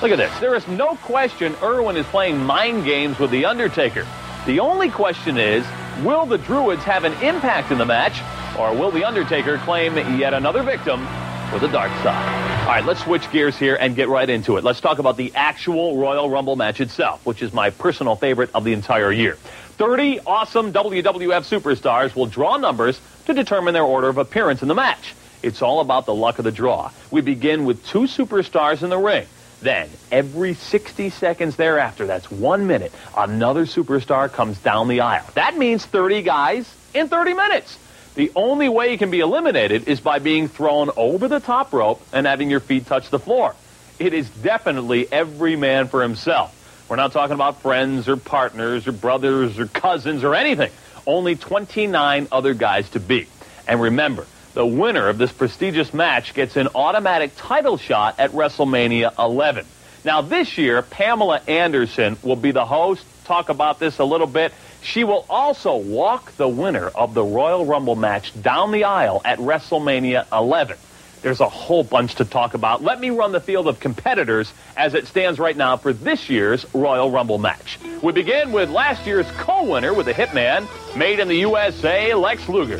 Look 0.00 0.10
at 0.10 0.16
this. 0.16 0.32
There 0.40 0.54
is 0.54 0.66
no 0.66 0.96
question 0.96 1.54
Irwin 1.62 1.98
is 1.98 2.06
playing 2.06 2.42
mind 2.42 2.86
games 2.86 3.18
with 3.18 3.30
The 3.32 3.44
Undertaker. 3.44 4.06
The 4.46 4.60
only 4.60 4.88
question 4.88 5.36
is, 5.36 5.66
will 6.02 6.24
the 6.24 6.38
Druids 6.38 6.82
have 6.84 7.04
an 7.04 7.12
impact 7.22 7.70
in 7.70 7.76
the 7.76 7.84
match, 7.84 8.22
or 8.58 8.74
will 8.74 8.90
The 8.90 9.04
Undertaker 9.04 9.58
claim 9.58 9.98
yet 10.18 10.32
another 10.32 10.62
victim 10.62 11.06
for 11.54 11.60
the 11.60 11.68
dark 11.68 11.92
side? 12.02 12.62
All 12.62 12.66
right, 12.66 12.84
let's 12.84 13.04
switch 13.04 13.30
gears 13.30 13.56
here 13.56 13.76
and 13.76 13.94
get 13.94 14.08
right 14.08 14.28
into 14.28 14.56
it. 14.56 14.64
Let's 14.64 14.80
talk 14.80 14.98
about 14.98 15.16
the 15.16 15.30
actual 15.36 15.96
Royal 15.96 16.28
Rumble 16.28 16.56
match 16.56 16.80
itself, 16.80 17.24
which 17.24 17.42
is 17.42 17.52
my 17.52 17.70
personal 17.70 18.16
favorite 18.16 18.50
of 18.54 18.64
the 18.64 18.72
entire 18.72 19.12
year. 19.12 19.36
30 19.76 20.18
awesome 20.26 20.72
WWF 20.72 21.48
superstars 21.48 22.16
will 22.16 22.26
draw 22.26 22.56
numbers 22.56 23.00
to 23.26 23.34
determine 23.34 23.72
their 23.72 23.84
order 23.84 24.08
of 24.08 24.18
appearance 24.18 24.62
in 24.62 24.68
the 24.68 24.74
match. 24.74 25.14
It's 25.44 25.62
all 25.62 25.78
about 25.78 26.06
the 26.06 26.14
luck 26.14 26.40
of 26.40 26.44
the 26.44 26.50
draw. 26.50 26.90
We 27.12 27.20
begin 27.20 27.66
with 27.66 27.86
two 27.86 28.02
superstars 28.08 28.82
in 28.82 28.90
the 28.90 28.98
ring. 28.98 29.26
Then, 29.60 29.88
every 30.10 30.54
60 30.54 31.10
seconds 31.10 31.54
thereafter, 31.54 32.04
that's 32.04 32.28
one 32.32 32.66
minute, 32.66 32.92
another 33.16 33.64
superstar 33.64 34.30
comes 34.30 34.58
down 34.58 34.88
the 34.88 35.02
aisle. 35.02 35.26
That 35.34 35.56
means 35.56 35.86
30 35.86 36.22
guys 36.22 36.74
in 36.94 37.06
30 37.06 37.34
minutes. 37.34 37.78
The 38.14 38.30
only 38.36 38.68
way 38.68 38.92
you 38.92 38.98
can 38.98 39.10
be 39.10 39.20
eliminated 39.20 39.88
is 39.88 40.00
by 40.00 40.20
being 40.20 40.48
thrown 40.48 40.90
over 40.96 41.26
the 41.26 41.40
top 41.40 41.72
rope 41.72 42.00
and 42.12 42.26
having 42.26 42.48
your 42.48 42.60
feet 42.60 42.86
touch 42.86 43.10
the 43.10 43.18
floor. 43.18 43.54
It 43.98 44.14
is 44.14 44.28
definitely 44.30 45.10
every 45.10 45.56
man 45.56 45.88
for 45.88 46.00
himself. 46.02 46.52
We're 46.88 46.96
not 46.96 47.12
talking 47.12 47.34
about 47.34 47.62
friends 47.62 48.08
or 48.08 48.16
partners 48.16 48.86
or 48.86 48.92
brothers 48.92 49.58
or 49.58 49.66
cousins 49.66 50.22
or 50.22 50.34
anything. 50.34 50.70
Only 51.06 51.34
29 51.34 52.28
other 52.30 52.54
guys 52.54 52.88
to 52.90 53.00
beat. 53.00 53.28
And 53.66 53.80
remember, 53.80 54.26
the 54.52 54.64
winner 54.64 55.08
of 55.08 55.18
this 55.18 55.32
prestigious 55.32 55.92
match 55.92 56.34
gets 56.34 56.56
an 56.56 56.68
automatic 56.74 57.32
title 57.36 57.76
shot 57.78 58.20
at 58.20 58.30
WrestleMania 58.30 59.18
11. 59.18 59.66
Now, 60.04 60.20
this 60.20 60.56
year, 60.56 60.82
Pamela 60.82 61.40
Anderson 61.48 62.16
will 62.22 62.36
be 62.36 62.52
the 62.52 62.64
host. 62.64 63.04
Talk 63.24 63.48
about 63.48 63.80
this 63.80 63.98
a 63.98 64.04
little 64.04 64.26
bit. 64.26 64.52
She 64.84 65.02
will 65.02 65.24
also 65.30 65.76
walk 65.76 66.36
the 66.36 66.46
winner 66.46 66.88
of 66.88 67.14
the 67.14 67.24
Royal 67.24 67.64
Rumble 67.64 67.96
match 67.96 68.40
down 68.42 68.70
the 68.70 68.84
aisle 68.84 69.22
at 69.24 69.38
WrestleMania 69.38 70.26
11. 70.30 70.76
There's 71.22 71.40
a 71.40 71.48
whole 71.48 71.82
bunch 71.82 72.16
to 72.16 72.26
talk 72.26 72.52
about. 72.52 72.82
Let 72.82 73.00
me 73.00 73.08
run 73.08 73.32
the 73.32 73.40
field 73.40 73.66
of 73.66 73.80
competitors 73.80 74.52
as 74.76 74.92
it 74.92 75.06
stands 75.06 75.38
right 75.38 75.56
now 75.56 75.78
for 75.78 75.94
this 75.94 76.28
year's 76.28 76.66
Royal 76.74 77.10
Rumble 77.10 77.38
match. 77.38 77.78
We 78.02 78.12
begin 78.12 78.52
with 78.52 78.68
last 78.68 79.06
year's 79.06 79.26
co-winner 79.38 79.94
with 79.94 80.04
the 80.04 80.12
Hitman, 80.12 80.68
made 80.94 81.18
in 81.18 81.28
the 81.28 81.36
USA, 81.36 82.12
Lex 82.12 82.46
Luger. 82.46 82.76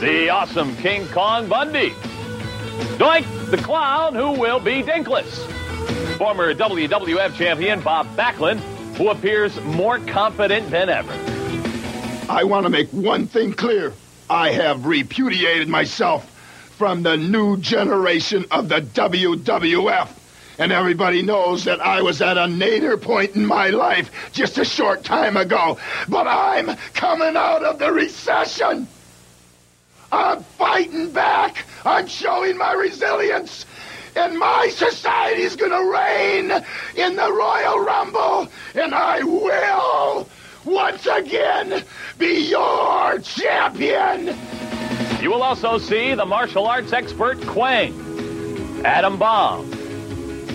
The 0.00 0.30
awesome 0.30 0.74
King 0.76 1.06
Kong 1.08 1.50
Bundy. 1.50 1.90
Doink, 2.96 3.50
the 3.50 3.58
clown 3.58 4.14
who 4.14 4.32
will 4.40 4.58
be 4.58 4.82
Dinkless. 4.82 5.46
Former 6.16 6.54
WWF 6.54 7.34
champion 7.34 7.82
Bob 7.82 8.06
Backlund, 8.16 8.62
who 9.00 9.08
appears 9.08 9.58
more 9.62 9.98
confident 9.98 10.70
than 10.70 10.90
ever. 10.90 11.10
I 12.28 12.44
want 12.44 12.64
to 12.64 12.70
make 12.70 12.90
one 12.90 13.26
thing 13.26 13.54
clear. 13.54 13.94
I 14.28 14.50
have 14.50 14.84
repudiated 14.84 15.68
myself 15.68 16.28
from 16.76 17.02
the 17.02 17.16
new 17.16 17.56
generation 17.56 18.44
of 18.50 18.68
the 18.68 18.82
WWF. 18.82 20.10
And 20.58 20.70
everybody 20.70 21.22
knows 21.22 21.64
that 21.64 21.80
I 21.80 22.02
was 22.02 22.20
at 22.20 22.36
a 22.36 22.46
nadir 22.46 22.98
point 22.98 23.36
in 23.36 23.46
my 23.46 23.70
life 23.70 24.10
just 24.32 24.58
a 24.58 24.66
short 24.66 25.02
time 25.02 25.38
ago. 25.38 25.78
But 26.06 26.26
I'm 26.26 26.76
coming 26.92 27.38
out 27.38 27.64
of 27.64 27.78
the 27.78 27.90
recession. 27.90 28.86
I'm 30.12 30.42
fighting 30.42 31.10
back. 31.10 31.64
I'm 31.86 32.06
showing 32.06 32.58
my 32.58 32.74
resilience. 32.74 33.64
And 34.16 34.38
my 34.38 34.68
society's 34.68 35.56
going 35.56 35.70
to 35.70 35.90
reign 35.90 36.50
in 36.96 37.16
the 37.16 37.32
Royal 37.32 37.80
Rumble. 37.80 38.48
And 38.74 38.94
I 38.94 39.22
will, 39.22 40.28
once 40.64 41.06
again, 41.06 41.84
be 42.18 42.48
your 42.48 43.18
champion. 43.20 44.36
You 45.22 45.30
will 45.30 45.42
also 45.42 45.78
see 45.78 46.14
the 46.14 46.24
martial 46.24 46.66
arts 46.66 46.92
expert 46.92 47.40
Kwang, 47.46 48.82
Adam 48.84 49.18
Baum, 49.18 49.68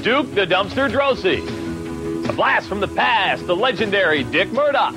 Duke 0.01 0.33
the 0.33 0.45
Dumpster 0.45 0.89
Droese, 0.89 2.27
a 2.27 2.33
blast 2.33 2.67
from 2.67 2.79
the 2.79 2.87
past, 2.87 3.45
the 3.45 3.55
legendary 3.55 4.23
Dick 4.23 4.51
Murdoch. 4.51 4.95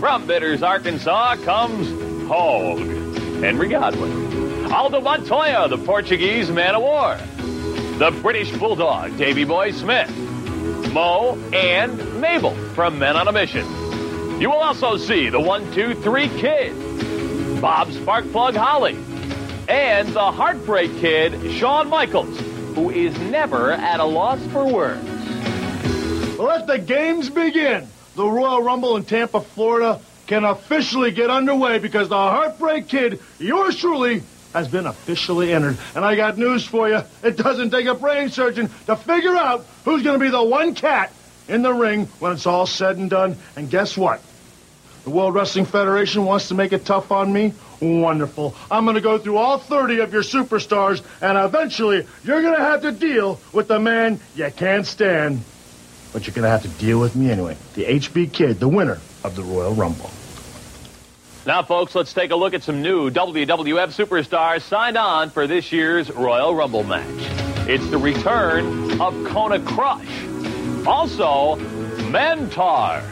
From 0.00 0.26
Bitters, 0.26 0.62
Arkansas 0.62 1.36
comes 1.44 1.88
Hog, 2.28 2.78
Henry 3.42 3.68
Godwinn, 3.68 4.72
Aldo 4.72 5.00
Montoya, 5.00 5.68
the 5.68 5.78
Portuguese 5.78 6.50
man 6.50 6.74
of 6.74 6.82
war, 6.82 7.18
the 7.98 8.10
British 8.22 8.50
Bulldog, 8.50 9.16
Davy 9.16 9.44
Boy 9.44 9.70
Smith, 9.70 10.10
Mo 10.92 11.38
and 11.52 12.20
Mabel 12.20 12.54
from 12.74 12.98
Men 12.98 13.16
on 13.16 13.28
a 13.28 13.32
Mission. 13.32 13.64
You 14.40 14.50
will 14.50 14.58
also 14.58 14.96
see 14.96 15.28
the 15.28 15.40
one, 15.40 15.72
two, 15.72 15.94
three 15.94 16.28
kid, 16.28 16.72
Bob 17.60 17.88
Sparkplug 17.88 18.56
Holly, 18.56 18.96
and 19.68 20.08
the 20.08 20.32
Heartbreak 20.32 20.96
Kid, 20.98 21.52
Shawn 21.52 21.88
Michaels, 21.88 22.36
who 22.74 22.90
is 22.90 23.16
never 23.30 23.70
at 23.70 24.00
a 24.00 24.04
loss 24.04 24.44
for 24.48 24.66
words. 24.66 25.08
Let 26.36 26.66
the 26.66 26.78
games 26.78 27.30
begin. 27.30 27.86
The 28.16 28.26
Royal 28.26 28.60
Rumble 28.60 28.96
in 28.96 29.04
Tampa, 29.04 29.40
Florida 29.40 30.00
can 30.26 30.44
officially 30.44 31.12
get 31.12 31.30
underway 31.30 31.78
because 31.78 32.08
the 32.08 32.16
Heartbreak 32.16 32.88
Kid, 32.88 33.20
yours 33.38 33.76
truly, 33.76 34.22
has 34.54 34.68
been 34.68 34.86
officially 34.86 35.52
entered. 35.52 35.76
And 35.94 36.04
I 36.04 36.16
got 36.16 36.38
news 36.38 36.64
for 36.64 36.88
you. 36.88 37.02
It 37.22 37.36
doesn't 37.36 37.70
take 37.70 37.86
a 37.86 37.94
brain 37.94 38.30
surgeon 38.30 38.70
to 38.86 38.96
figure 38.96 39.36
out 39.36 39.66
who's 39.84 40.02
going 40.02 40.18
to 40.18 40.24
be 40.24 40.30
the 40.30 40.42
one 40.42 40.74
cat 40.74 41.12
in 41.48 41.60
the 41.62 41.74
ring 41.74 42.06
when 42.20 42.32
it's 42.32 42.46
all 42.46 42.64
said 42.64 42.96
and 42.96 43.10
done. 43.10 43.36
And 43.56 43.68
guess 43.68 43.98
what? 43.98 44.22
The 45.02 45.10
World 45.10 45.34
Wrestling 45.34 45.66
Federation 45.66 46.24
wants 46.24 46.48
to 46.48 46.54
make 46.54 46.72
it 46.72 46.86
tough 46.86 47.12
on 47.12 47.30
me? 47.30 47.52
Wonderful. 47.80 48.54
I'm 48.70 48.84
going 48.84 48.94
to 48.94 49.02
go 49.02 49.18
through 49.18 49.36
all 49.36 49.58
30 49.58 49.98
of 49.98 50.12
your 50.14 50.22
superstars, 50.22 51.02
and 51.20 51.36
eventually 51.36 52.06
you're 52.22 52.40
going 52.40 52.56
to 52.56 52.62
have 52.62 52.80
to 52.82 52.92
deal 52.92 53.38
with 53.52 53.68
the 53.68 53.78
man 53.78 54.18
you 54.34 54.50
can't 54.56 54.86
stand. 54.86 55.42
But 56.14 56.26
you're 56.26 56.34
going 56.34 56.44
to 56.44 56.48
have 56.48 56.62
to 56.62 56.68
deal 56.68 57.00
with 57.00 57.16
me 57.16 57.30
anyway. 57.30 57.56
The 57.74 57.84
HB 57.84 58.32
Kid, 58.32 58.60
the 58.60 58.68
winner 58.68 58.98
of 59.24 59.36
the 59.36 59.42
Royal 59.42 59.74
Rumble. 59.74 60.10
Now, 61.46 61.62
folks, 61.62 61.94
let's 61.94 62.14
take 62.14 62.30
a 62.30 62.36
look 62.36 62.54
at 62.54 62.62
some 62.62 62.80
new 62.80 63.10
WWF 63.10 63.92
superstars 63.92 64.62
signed 64.62 64.96
on 64.96 65.28
for 65.28 65.46
this 65.46 65.70
year's 65.72 66.10
Royal 66.10 66.54
Rumble 66.54 66.84
match. 66.84 67.04
It's 67.68 67.86
the 67.90 67.98
return 67.98 68.98
of 68.98 69.12
Kona 69.26 69.60
Crush. 69.60 70.08
Also, 70.86 71.56
Mantaur. 72.10 73.02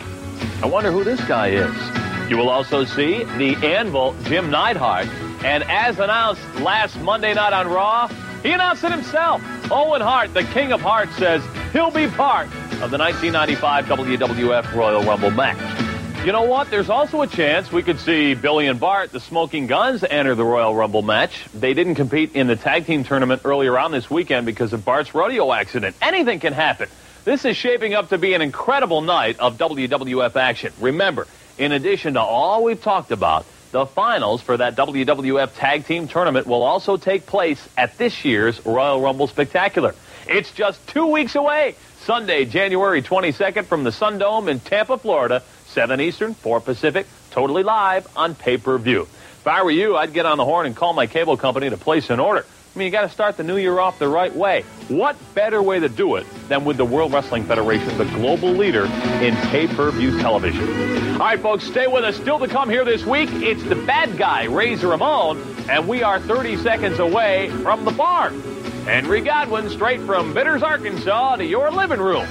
I 0.62 0.66
wonder 0.66 0.90
who 0.90 1.05
this 1.05 1.21
guy 1.27 1.49
is. 1.49 2.31
You 2.31 2.38
will 2.38 2.49
also 2.49 2.87
see 2.87 3.25
the 3.37 3.55
Anvil, 3.62 4.16
Jim 4.23 4.49
Neidhart. 4.49 5.09
And 5.45 5.62
as 5.64 5.99
announced 5.99 6.42
last 6.61 6.99
Monday 7.03 7.35
night 7.35 7.53
on 7.53 7.68
Raw, 7.68 8.09
he 8.42 8.53
announced 8.53 8.83
it 8.83 8.92
himself. 8.92 9.42
Owen 9.71 10.01
Hart, 10.01 10.33
the 10.33 10.45
King 10.45 10.73
of 10.73 10.81
Hearts, 10.81 11.14
says 11.16 11.42
he'll 11.75 11.90
be 11.90 12.07
part 12.07 12.47
of 12.81 12.90
the 12.90 12.97
1995 12.97 13.85
WWF 13.85 14.75
Royal 14.75 15.03
Rumble 15.03 15.31
match. 15.33 15.91
You 16.24 16.30
know 16.30 16.42
what? 16.42 16.70
There's 16.70 16.88
also 16.88 17.22
a 17.22 17.26
chance 17.26 17.72
we 17.72 17.82
could 17.82 17.98
see 17.98 18.35
Billy 18.35 18.68
and 18.68 18.78
Bart, 18.78 19.11
the 19.11 19.18
Smoking 19.18 19.66
Guns, 19.66 20.04
enter 20.04 20.37
the 20.37 20.44
Royal 20.44 20.72
Rumble 20.72 21.02
match. 21.02 21.46
They 21.52 21.74
didn't 21.74 21.96
compete 21.96 22.37
in 22.37 22.46
the 22.46 22.54
tag 22.54 22.87
team 22.87 23.02
tournament 23.02 23.42
earlier 23.44 23.76
on 23.76 23.90
this 23.90 24.08
weekend 24.08 24.46
because 24.46 24.72
of 24.72 24.85
Bart's 24.85 25.16
rodeo 25.16 25.52
accident. 25.52 25.96
Anything 26.00 26.38
can 26.38 26.52
happen. 26.52 26.88
This 27.24 27.44
is 27.44 27.56
shaping 27.56 27.94
up 27.94 28.11
to 28.11 28.18
be 28.18 28.35
an 28.35 28.40
incredible 28.40 29.00
night 29.00 29.40
of 29.40 29.58
WWF 29.58 30.37
action. 30.37 30.72
Remember, 30.80 31.26
in 31.58 31.72
addition 31.72 32.14
to 32.14 32.20
all 32.20 32.62
we've 32.62 32.80
talked 32.80 33.11
about, 33.11 33.44
the 33.72 33.85
finals 33.85 34.40
for 34.42 34.56
that 34.56 34.76
WWF 34.76 35.56
Tag 35.56 35.87
Team 35.87 36.06
Tournament 36.06 36.46
will 36.46 36.62
also 36.62 36.96
take 36.96 37.26
place 37.26 37.68
at 37.76 37.98
this 37.98 38.24
year's 38.24 38.64
Royal 38.64 39.00
Rumble 39.00 39.26
Spectacular. 39.26 39.96
It's 40.28 40.52
just 40.52 40.87
two 40.87 41.06
weeks 41.06 41.35
away. 41.35 41.74
Sunday, 42.04 42.44
January 42.44 43.02
22nd 43.02 43.64
from 43.64 43.82
the 43.82 43.90
Sundome 43.90 44.48
in 44.48 44.61
Tampa, 44.61 44.98
Florida, 44.98 45.42
7 45.72 46.00
Eastern, 46.00 46.35
4 46.35 46.61
Pacific, 46.61 47.06
totally 47.30 47.62
live 47.62 48.06
on 48.16 48.35
pay-per-view. 48.35 49.02
If 49.02 49.46
I 49.46 49.62
were 49.62 49.70
you, 49.70 49.96
I'd 49.96 50.12
get 50.12 50.26
on 50.26 50.38
the 50.38 50.44
horn 50.44 50.66
and 50.66 50.76
call 50.76 50.92
my 50.92 51.06
cable 51.06 51.37
company 51.37 51.70
to 51.70 51.76
place 51.76 52.11
an 52.11 52.20
order. 52.20 52.44
I 52.74 52.78
mean, 52.78 52.87
you 52.87 52.92
got 52.92 53.02
to 53.02 53.08
start 53.08 53.37
the 53.37 53.42
new 53.42 53.56
year 53.56 53.78
off 53.78 53.98
the 53.98 54.08
right 54.08 54.35
way. 54.35 54.62
What 54.88 55.16
better 55.35 55.62
way 55.62 55.80
to 55.80 55.88
do 55.88 56.16
it 56.16 56.26
than 56.48 56.64
with 56.64 56.78
the 56.78 56.85
World 56.85 57.12
Wrestling 57.12 57.44
Federation, 57.44 57.98
the 57.98 58.04
global 58.04 58.50
leader 58.50 58.85
in 58.85 59.35
pay-per-view 59.48 60.20
television? 60.20 61.12
All 61.12 61.18
right, 61.18 61.40
folks, 61.40 61.64
stay 61.64 61.87
with 61.87 62.04
us. 62.04 62.16
Still 62.16 62.38
to 62.38 62.48
come 62.48 62.70
here 62.70 62.85
this 62.85 63.04
week, 63.04 63.28
it's 63.32 63.62
the 63.64 63.76
bad 63.76 64.16
guy, 64.16 64.44
Razor 64.44 64.88
Ramon, 64.88 65.42
and 65.68 65.87
we 65.88 66.02
are 66.02 66.20
30 66.20 66.56
seconds 66.58 66.98
away 66.98 67.50
from 67.62 67.85
the 67.85 67.92
farm. 67.92 68.40
Henry 68.85 69.20
Godwinn, 69.20 69.68
straight 69.68 70.00
from 70.00 70.32
Bitters, 70.32 70.62
Arkansas, 70.62 71.37
to 71.37 71.44
your 71.44 71.70
living 71.70 72.00
room. 72.00 72.26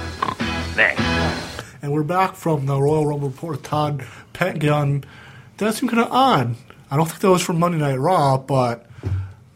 Next. 0.76 1.41
And 1.82 1.90
we're 1.90 2.04
back 2.04 2.36
from 2.36 2.66
the 2.66 2.80
Royal 2.80 3.08
Rumble 3.08 3.30
report 3.30 3.56
with 3.56 3.64
Todd 3.64 4.06
Pettengill. 4.32 5.00
That 5.56 5.74
seemed 5.74 5.90
kind 5.90 6.04
of 6.04 6.12
odd. 6.12 6.54
I 6.88 6.96
don't 6.96 7.06
think 7.06 7.18
that 7.18 7.30
was 7.30 7.42
from 7.42 7.58
Monday 7.58 7.78
Night 7.78 7.98
Raw, 7.98 8.38
but 8.38 8.86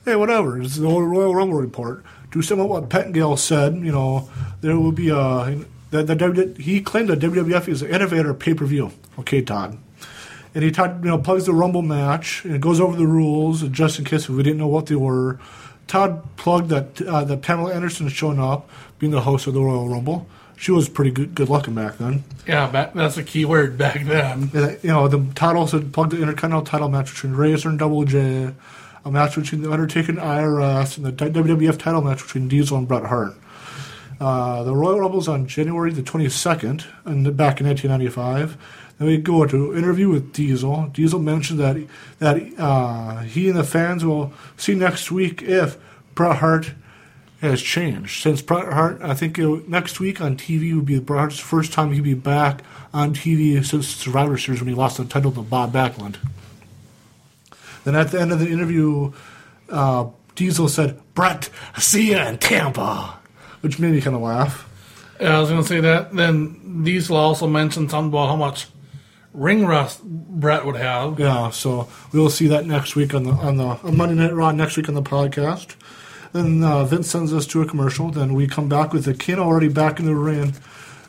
hey, 0.05 0.17
whatever. 0.17 0.61
It's 0.61 0.75
the 0.75 0.89
Royal 0.89 1.37
Rumble 1.37 1.61
report. 1.61 2.05
Do 2.33 2.43
some 2.43 2.59
of 2.59 2.67
what 2.69 2.91
Pettengill 2.91 3.37
said. 3.37 3.77
You 3.77 3.93
know, 3.93 4.29
there 4.61 4.77
will 4.77 4.91
be 4.91 5.11
a. 5.11 5.65
The, 5.91 6.03
the, 6.03 6.57
he 6.61 6.81
claimed 6.81 7.11
that 7.11 7.21
WWF 7.21 7.69
is 7.69 7.83
an 7.83 7.91
innovator 7.91 8.35
pay 8.35 8.55
per 8.55 8.67
view. 8.67 8.91
Okay, 9.21 9.41
Todd. 9.41 9.79
And 10.53 10.65
he 10.65 10.73
talked, 10.73 11.05
you 11.05 11.11
know, 11.11 11.19
plugs 11.19 11.47
the 11.47 11.55
Rumble 11.55 11.83
match 11.83 12.45
and 12.45 12.61
goes 12.61 12.81
over 12.81 12.97
the 12.97 13.07
rules, 13.07 13.62
just 13.69 14.01
in 14.01 14.05
case 14.05 14.29
we 14.29 14.43
didn't 14.43 14.59
know 14.59 14.67
what 14.67 14.87
they 14.87 14.97
were. 14.97 15.39
Todd 15.87 16.25
plugged 16.35 16.71
that 16.71 17.01
uh, 17.03 17.23
that 17.23 17.43
Pamela 17.43 17.73
Anderson 17.73 18.09
is 18.09 18.12
showing 18.12 18.41
up, 18.41 18.69
being 18.99 19.12
the 19.12 19.21
host 19.21 19.47
of 19.47 19.55
the 19.55 19.62
Royal 19.62 19.89
Rumble. 19.89 20.27
She 20.57 20.73
was 20.73 20.88
pretty 20.88 21.11
good, 21.11 21.35
good 21.35 21.49
looking 21.49 21.75
back 21.75 21.99
then. 21.99 22.25
Yeah, 22.47 22.66
back, 22.69 22.95
that's 22.95 23.19
a 23.19 23.23
key 23.23 23.45
word 23.45 23.77
back 23.77 24.03
then. 24.05 24.51
And, 24.55 24.79
you 24.83 24.90
know, 24.90 25.07
the 25.07 25.25
Todd 25.35 25.55
also 25.55 25.81
plugged 25.83 26.12
the 26.12 26.23
Intercontinental 26.23 26.64
title 26.64 26.88
match 26.88 27.12
between 27.12 27.35
Razor 27.35 27.69
and 27.69 27.79
Double 27.79 28.05
J, 28.05 28.55
a 29.05 29.11
match 29.11 29.37
between 29.37 29.62
the 29.62 29.71
Undertaker 29.71 30.12
and 30.12 30.19
IRS, 30.19 30.97
and 30.97 31.07
the 31.07 31.12
WWF 31.12 31.79
title 31.79 32.01
match 32.01 32.23
between 32.23 32.49
Diesel 32.49 32.79
and 32.79 32.88
Bret 32.88 33.05
Hart. 33.05 33.35
Uh, 34.19 34.62
the 34.62 34.75
Royal 34.75 34.99
Rumble's 35.01 35.29
on 35.29 35.47
January 35.47 35.92
the 35.92 36.03
22nd, 36.03 36.87
and 37.05 37.37
back 37.37 37.61
in 37.61 37.66
1995. 37.66 38.57
Then 38.99 39.09
we 39.09 39.19
go 39.19 39.45
to 39.45 39.73
an 39.73 39.79
interview 39.79 40.09
with 40.09 40.33
Diesel. 40.33 40.87
Diesel 40.87 41.21
mentioned 41.21 41.61
that 41.61 41.77
that 42.19 42.59
uh, 42.59 43.21
he 43.21 43.49
and 43.51 43.59
the 43.59 43.64
fans 43.64 44.05
will 44.05 44.33
see 44.57 44.75
next 44.75 45.12
week 45.12 45.42
if 45.42 45.77
Bret 46.14 46.37
Hart 46.37 46.73
has 47.40 47.61
changed. 47.61 48.22
Since 48.22 48.42
Bret 48.42 48.72
Hart, 48.72 49.01
I 49.03 49.14
think 49.14 49.38
next 49.68 50.01
week 50.01 50.20
on 50.20 50.37
TV 50.37 50.75
would 50.75 50.87
be 50.87 50.99
Bret 50.99 51.18
Hart's 51.18 51.38
first 51.38 51.72
time 51.72 51.92
he'd 51.92 52.03
be 52.03 52.14
back 52.14 52.62
on 52.94 53.14
TV 53.14 53.64
since 53.64 53.88
Survivor 53.88 54.38
Series 54.38 54.61
when 54.61 54.68
he 54.68 54.75
lost 54.75 54.96
the 54.96 55.05
title 55.05 55.33
to 55.33 55.42
Bob 55.42 55.72
Backlund. 55.72 56.16
Then 57.85 57.94
at 57.94 58.11
the 58.11 58.20
end 58.20 58.33
of 58.33 58.40
the 58.40 58.49
interview, 58.49 59.12
uh, 59.68 60.07
Diesel 60.35 60.68
said, 60.68 61.01
"Bret, 61.14 61.51
see 61.79 62.11
you 62.11 62.18
in 62.18 62.38
Tampa," 62.38 63.18
which 63.61 63.79
made 63.79 63.92
me 63.92 64.01
kind 64.01 64.16
of 64.16 64.22
laugh. 64.22 64.68
Yeah, 65.20 65.37
I 65.37 65.40
was 65.40 65.51
going 65.51 65.62
to 65.62 65.68
say 65.68 65.81
that. 65.81 66.12
Then 66.12 66.83
Diesel 66.85 67.16
also 67.16 67.46
mentioned 67.46 67.90
something 67.90 68.09
about 68.09 68.29
how 68.29 68.37
much 68.37 68.66
ring 69.33 69.66
rust 69.66 70.03
Bret 70.03 70.66
would 70.66 70.77
have. 70.77 71.20
Yeah, 71.20 71.51
so 71.51 71.88
we 72.12 72.18
will 72.18 72.31
see 72.31 72.49
that 72.49 72.66
next 72.66 72.96
week 72.96 73.14
on 73.14 73.22
the 73.22 73.33
on 73.33 73.57
the 73.57 73.64
on 73.66 73.96
Monday 73.96 74.14
Night 74.14 74.35
Raw 74.35 74.51
next 74.51 74.77
week 74.77 74.88
on 74.88 74.94
the 74.94 75.03
podcast. 75.03 75.77
Then 76.37 76.62
uh, 76.62 76.85
Vince 76.85 77.09
sends 77.09 77.33
us 77.33 77.46
to 77.46 77.62
a 77.62 77.66
commercial. 77.66 78.11
Then 78.11 78.35
we 78.35 78.46
come 78.46 78.68
back 78.68 78.92
with 78.92 79.07
the 79.07 79.14
King 79.14 79.38
already 79.38 79.68
back 79.68 79.99
in 79.99 80.05
the 80.05 80.14
ring 80.14 80.53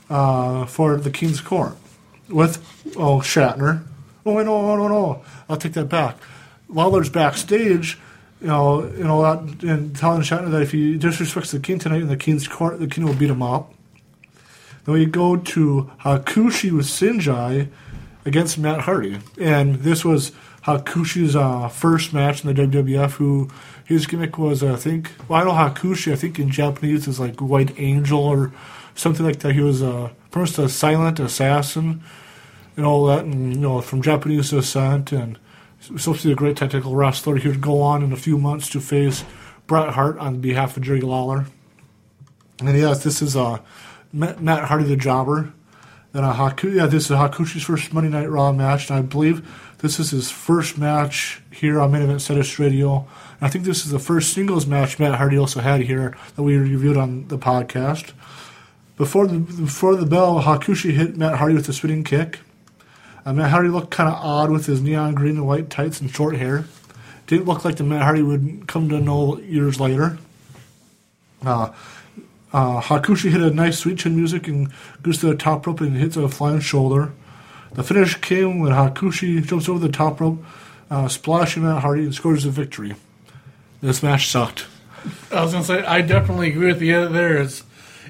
uh, 0.10 0.66
for 0.66 0.96
the 0.96 1.12
King's 1.12 1.42
Court 1.42 1.76
with 2.30 2.58
oh 2.96 3.20
Shatner. 3.20 3.84
Oh 4.26 4.42
no, 4.42 4.78
no, 4.78 4.88
no. 4.88 5.26
I'll 5.50 5.58
take 5.58 5.74
that 5.74 5.90
back. 5.90 6.16
Lawler's 6.70 7.10
backstage, 7.10 8.00
you 8.40 8.48
know, 8.48 8.86
you 8.86 9.04
know, 9.04 9.26
and 9.26 9.94
telling 9.98 10.22
Shatner 10.22 10.50
that 10.50 10.62
if 10.62 10.72
he 10.72 10.98
disrespects 10.98 11.52
the 11.52 11.60
King 11.60 11.78
tonight 11.78 12.02
in 12.02 12.08
the 12.08 12.16
King's 12.16 12.48
Court, 12.48 12.80
the 12.80 12.88
King 12.88 13.06
will 13.06 13.14
beat 13.14 13.30
him 13.30 13.44
up. 13.44 13.74
Then 14.86 14.96
we 14.96 15.06
go 15.06 15.36
to 15.36 15.92
Hakushi 16.06 16.72
with 16.72 16.86
Shinja 16.86 17.68
against 18.24 18.58
Matt 18.58 18.80
Hardy, 18.80 19.20
and 19.38 19.76
this 19.76 20.06
was 20.06 20.32
Hakushi's 20.64 21.36
uh, 21.36 21.68
first 21.68 22.14
match 22.14 22.46
in 22.46 22.54
the 22.54 22.62
WWF. 22.62 23.12
Who 23.12 23.50
his 23.88 24.06
gimmick 24.06 24.38
was, 24.38 24.62
I 24.62 24.76
think. 24.76 25.12
Well, 25.30 25.40
I 25.40 25.44
know 25.46 25.52
Hakushi. 25.52 26.12
I 26.12 26.18
think 26.18 26.38
in 26.40 26.50
Japanese 26.50 27.08
is 27.08 27.22
like 27.22 27.40
White 27.40 27.80
Angel 27.80 28.20
or 28.20 28.52
something 28.96 29.26
like 29.26 29.40
that. 29.40 29.54
He 29.54 29.62
was 29.62 29.82
uh, 29.82 30.10
first 30.30 30.60
a 30.60 30.68
silent 30.68 31.22
assassin 31.22 32.04
and 32.76 32.86
all 32.86 33.06
that, 33.06 33.24
and 33.24 33.56
you 33.56 33.62
know 33.62 33.80
from 33.80 34.02
Japanese 34.02 34.50
descent, 34.50 35.14
and 35.14 35.40
supposed 35.80 36.24
to 36.24 36.28
be 36.28 36.34
a 36.34 36.36
great 36.36 36.58
technical 36.58 36.96
wrestler. 36.96 37.38
He 37.38 37.48
would 37.48 37.62
go 37.62 37.82
on 37.82 38.04
in 38.04 38.12
a 38.12 38.18
few 38.18 38.38
months 38.38 38.70
to 38.72 38.82
face 38.82 39.24
Bret 39.68 39.94
Hart 39.94 40.18
on 40.18 40.42
behalf 40.42 40.76
of 40.76 40.84
Jerry 40.84 41.00
Lawler. 41.00 41.46
And 42.60 42.78
yes, 42.78 43.06
this 43.06 43.22
is 43.22 43.38
uh, 43.38 43.60
Matt 44.12 44.66
Hardy 44.66 44.84
the 44.84 44.98
Jobber. 44.98 45.54
And 46.14 46.26
uh, 46.26 46.34
Haku, 46.34 46.76
yeah, 46.76 46.88
this 46.88 47.06
is 47.06 47.12
Hakushi's 47.12 47.64
first 47.64 47.94
Monday 47.94 48.10
Night 48.10 48.30
Raw 48.30 48.52
match, 48.52 48.90
and 48.90 49.00
I 49.00 49.02
believe 49.02 49.48
this 49.80 50.00
is 50.00 50.12
his 50.12 50.32
first 50.32 50.78
match 50.78 51.42
here 51.52 51.80
on 51.80 51.92
Main 51.92 52.02
Event 52.02 52.22
Status 52.22 52.58
Radio. 52.58 53.08
And 53.40 53.48
I 53.48 53.50
think 53.50 53.66
this 53.66 53.86
is 53.86 53.92
the 53.92 54.00
first 54.00 54.34
singles 54.34 54.66
match 54.66 54.98
Matt 54.98 55.16
Hardy 55.16 55.38
also 55.38 55.60
had 55.60 55.82
here 55.82 56.18
that 56.36 56.44
we 56.44 56.58
reviewed 56.58 56.98
on 56.98 57.28
the 57.28 57.38
podcast. 57.38 58.14
Before 58.98 59.28
the 59.28 59.38
before 59.38 59.96
the 59.96 60.08
bell, 60.08 60.42
Hakushi 60.42 60.92
hit 60.92 61.16
Matt 61.18 61.36
Hardy 61.36 61.54
with 61.54 61.70
a 61.70 61.74
spinning 61.74 62.04
kick. 62.04 62.40
Uh, 63.24 63.34
Matt 63.34 63.52
Hardy 63.52 63.70
looked 63.70 63.92
kind 63.92 64.10
of 64.10 64.16
odd 64.16 64.50
with 64.50 64.66
his 64.66 64.82
neon 64.82 65.14
green 65.14 65.38
and 65.38 65.46
white 65.48 65.70
tights 65.70 66.02
and 66.02 66.10
short 66.10 66.36
hair. 66.38 66.66
Didn't 67.28 67.46
look 67.46 67.64
like 67.64 67.76
the 67.76 67.84
Matt 67.84 68.02
Hardy 68.02 68.24
would 68.24 68.68
come 68.68 68.90
to 68.90 69.00
know 69.00 69.38
years 69.40 69.80
later. 69.80 70.18
Uh, 71.46 71.72
uh, 72.52 72.82
Hakushi 72.82 73.30
hit 73.30 73.42
a 73.42 73.52
nice 73.52 73.78
sweet 73.78 74.00
chin 74.00 74.16
music 74.16 74.48
and 74.48 74.72
goes 75.04 75.20
to 75.20 75.28
the 75.28 75.36
top 75.36 75.68
rope 75.68 75.82
and 75.82 75.96
hits 75.96 76.18
a 76.18 76.28
flying 76.30 76.62
shoulder. 76.62 77.12
The 77.78 77.84
finish 77.84 78.16
came 78.16 78.58
when 78.60 78.72
Hakushi 78.72 79.46
jumps 79.46 79.70
over 79.70 79.78
the 79.78 79.94
top 79.94 80.20
rope, 80.20 80.44
uh, 80.90 81.08
splashing 81.08 81.62
Matt 81.62 81.84
Hardy 81.84 82.06
and 82.06 82.14
scores 82.14 82.44
the 82.44 82.50
victory. 82.50 82.96
This 83.82 84.02
match 84.02 84.28
sucked. 84.28 84.66
I 85.32 85.44
was 85.44 85.54
gonna 85.54 85.64
say 85.64 85.86
I 85.86 86.02
definitely 86.02 86.50
agree 86.50 86.74
with 86.74 86.82
you 86.82 87.08
there. 87.08 87.38
It's, 87.38 87.64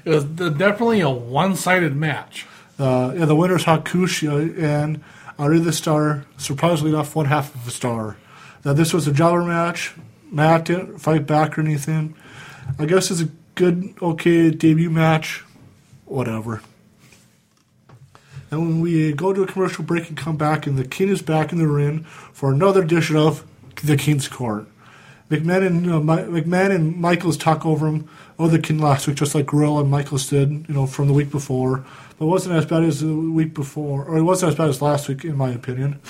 it 0.06 0.10
was 0.10 0.24
definitely 0.24 1.00
a 1.00 1.10
one-sided 1.10 1.94
match. 1.94 2.46
Uh, 2.78 3.12
yeah, 3.14 3.26
the 3.26 3.36
winner's 3.36 3.66
Hakushi 3.66 4.58
and 4.58 5.04
Ari 5.38 5.58
the 5.58 5.72
Star, 5.72 6.24
surprisingly 6.38 6.92
enough, 6.92 7.14
one 7.14 7.26
half 7.26 7.54
of 7.54 7.68
a 7.68 7.70
star. 7.70 8.16
Now, 8.64 8.72
this 8.72 8.94
was 8.94 9.06
a 9.06 9.12
jobber 9.12 9.44
match. 9.44 9.92
Matt 10.32 10.64
didn't 10.64 10.98
fight 10.98 11.26
back 11.26 11.58
or 11.58 11.60
anything. 11.60 12.14
I 12.78 12.86
guess 12.86 13.10
it's 13.10 13.20
a 13.20 13.28
good, 13.54 13.94
okay 14.00 14.50
debut 14.50 14.90
match. 14.90 15.44
Whatever. 16.06 16.62
And 18.50 18.60
when 18.60 18.80
we 18.80 19.12
go 19.12 19.32
to 19.32 19.42
a 19.42 19.46
commercial 19.46 19.84
break 19.84 20.08
and 20.08 20.16
come 20.16 20.36
back, 20.36 20.66
and 20.66 20.78
the 20.78 20.86
King 20.86 21.08
is 21.08 21.22
back 21.22 21.52
in 21.52 21.58
the 21.58 21.66
ring 21.66 22.04
for 22.32 22.52
another 22.52 22.82
edition 22.82 23.16
of 23.16 23.44
the 23.84 23.96
King's 23.96 24.28
Court. 24.28 24.66
McMahon 25.30 25.66
and 25.66 25.90
uh, 25.90 26.00
Mi- 26.00 26.40
McMahon 26.40 26.74
and 26.74 26.96
Michaels 26.96 27.36
talk 27.36 27.66
over 27.66 27.86
him. 27.86 28.08
Oh, 28.38 28.48
the 28.48 28.58
King 28.58 28.78
last 28.78 29.06
week, 29.06 29.16
just 29.16 29.34
like 29.34 29.46
Gorilla 29.46 29.80
and 29.80 29.90
Michaels 29.90 30.30
did, 30.30 30.50
you 30.50 30.74
know, 30.74 30.86
from 30.86 31.06
the 31.06 31.12
week 31.12 31.30
before. 31.30 31.84
But 32.18 32.24
it 32.24 32.28
wasn't 32.28 32.54
as 32.54 32.64
bad 32.64 32.84
as 32.84 33.00
the 33.00 33.14
week 33.14 33.52
before, 33.52 34.04
or 34.04 34.16
it 34.16 34.22
wasn't 34.22 34.52
as 34.52 34.58
bad 34.58 34.70
as 34.70 34.80
last 34.80 35.08
week, 35.08 35.24
in 35.24 35.36
my 35.36 35.50
opinion. 35.50 36.00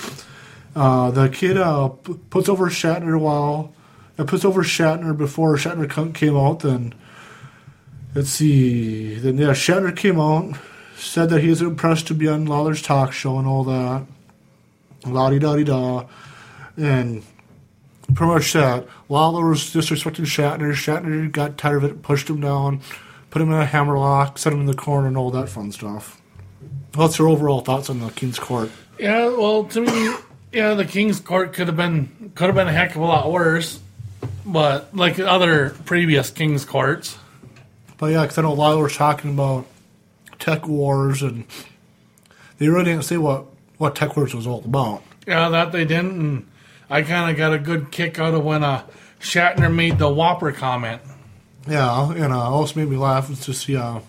Uh, 0.75 1.11
the 1.11 1.27
kid 1.27 1.57
uh, 1.57 1.89
p- 1.89 2.13
puts 2.29 2.47
over 2.47 2.69
Shatner 2.69 3.15
a 3.15 3.19
while 3.19 3.73
uh, 4.19 4.25
puts 4.25 4.45
over 4.45 4.63
Shatner 4.63 5.17
before 5.17 5.55
Shatner 5.55 6.13
came 6.13 6.37
out. 6.37 6.59
Then 6.59 6.93
let's 8.13 8.29
see. 8.29 9.15
Then 9.15 9.37
yeah, 9.37 9.51
Shatner 9.51 9.95
came 9.95 10.19
out, 10.19 10.55
said 10.99 11.29
that 11.29 11.41
he 11.41 11.49
was 11.49 11.61
impressed 11.61 12.07
to 12.07 12.13
be 12.13 12.27
on 12.27 12.45
Lawler's 12.45 12.81
talk 12.81 13.11
show 13.11 13.37
and 13.37 13.47
all 13.47 13.63
that. 13.63 14.05
La 15.05 15.29
di 15.29 15.39
da 15.39 15.55
di 15.55 15.63
da, 15.63 16.05
and 16.77 17.23
pretty 18.13 18.33
much 18.33 18.53
that. 18.53 18.85
Lawler 19.07 19.49
was 19.49 19.61
disrespecting 19.61 20.25
Shatner. 20.25 20.73
Shatner 20.73 21.31
got 21.31 21.57
tired 21.57 21.83
of 21.83 21.91
it, 21.91 22.01
pushed 22.01 22.29
him 22.29 22.41
down, 22.41 22.81
put 23.29 23.41
him 23.41 23.51
in 23.51 23.59
a 23.59 23.65
hammerlock, 23.65 24.37
set 24.37 24.51
him 24.51 24.59
in 24.59 24.65
the 24.65 24.73
corner, 24.73 25.07
and 25.07 25.17
all 25.17 25.31
that 25.31 25.47
fun 25.47 25.71
stuff. 25.71 26.21
What's 26.95 27.17
your 27.17 27.29
overall 27.29 27.61
thoughts 27.61 27.89
on 27.89 27.99
the 27.99 28.09
King's 28.09 28.39
Court? 28.39 28.71
Yeah, 28.97 29.27
well, 29.27 29.63
to 29.65 29.81
me, 29.81 30.15
yeah, 30.51 30.73
the 30.73 30.85
King's 30.85 31.19
Court 31.19 31.53
could 31.53 31.67
have 31.67 31.77
been 31.77 32.31
could 32.35 32.47
have 32.47 32.55
been 32.55 32.67
a 32.67 32.73
heck 32.73 32.95
of 32.95 33.01
a 33.01 33.05
lot 33.05 33.31
worse, 33.31 33.79
but 34.45 34.95
like 34.95 35.19
other 35.19 35.69
previous 35.85 36.29
King's 36.29 36.65
Courts. 36.65 37.17
But 37.97 38.07
yeah, 38.07 38.23
because 38.23 38.37
I 38.37 38.41
know 38.41 38.53
Lawler 38.53 38.83
was 38.83 38.95
talking 38.95 39.31
about 39.31 39.65
Tech 40.39 40.67
Wars, 40.67 41.21
and 41.21 41.45
they 42.57 42.67
really 42.67 42.85
didn't 42.85 43.03
say 43.03 43.17
what, 43.17 43.45
what 43.77 43.95
Tech 43.95 44.15
Wars 44.15 44.33
was 44.33 44.47
all 44.47 44.63
about. 44.65 45.03
Yeah, 45.27 45.49
that 45.49 45.71
they 45.71 45.85
didn't. 45.85 46.19
And 46.19 46.47
I 46.89 47.01
kind 47.03 47.29
of 47.29 47.37
got 47.37 47.53
a 47.53 47.59
good 47.59 47.91
kick 47.91 48.19
out 48.19 48.33
of 48.33 48.43
when 48.43 48.63
uh, 48.63 48.83
Shatner 49.19 49.73
made 49.73 49.99
the 49.99 50.09
Whopper 50.09 50.51
comment. 50.51 51.01
Yeah, 51.67 52.11
and 52.11 52.33
uh, 52.33 52.39
also 52.39 52.79
made 52.79 52.89
me 52.89 52.97
laugh 52.97 53.29
was 53.29 53.41
to 53.41 53.53
see 53.53 53.75
uh, 53.75 53.99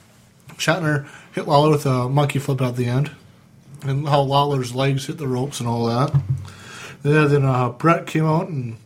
Shatner 0.52 1.06
hit 1.34 1.46
Lawler 1.46 1.70
with 1.70 1.84
a 1.84 2.08
monkey 2.08 2.38
flip 2.38 2.62
at 2.62 2.76
the 2.76 2.86
end, 2.86 3.10
and 3.82 4.08
how 4.08 4.20
Lawler's 4.20 4.74
legs 4.74 5.06
hit 5.06 5.18
the 5.18 5.28
ropes 5.28 5.60
and 5.60 5.68
all 5.68 5.86
that. 5.86 6.14
Yeah, 7.02 7.24
then 7.24 7.44
uh, 7.44 7.70
Bret 7.70 8.06
came 8.06 8.24
out 8.24 8.48
and 8.48 8.76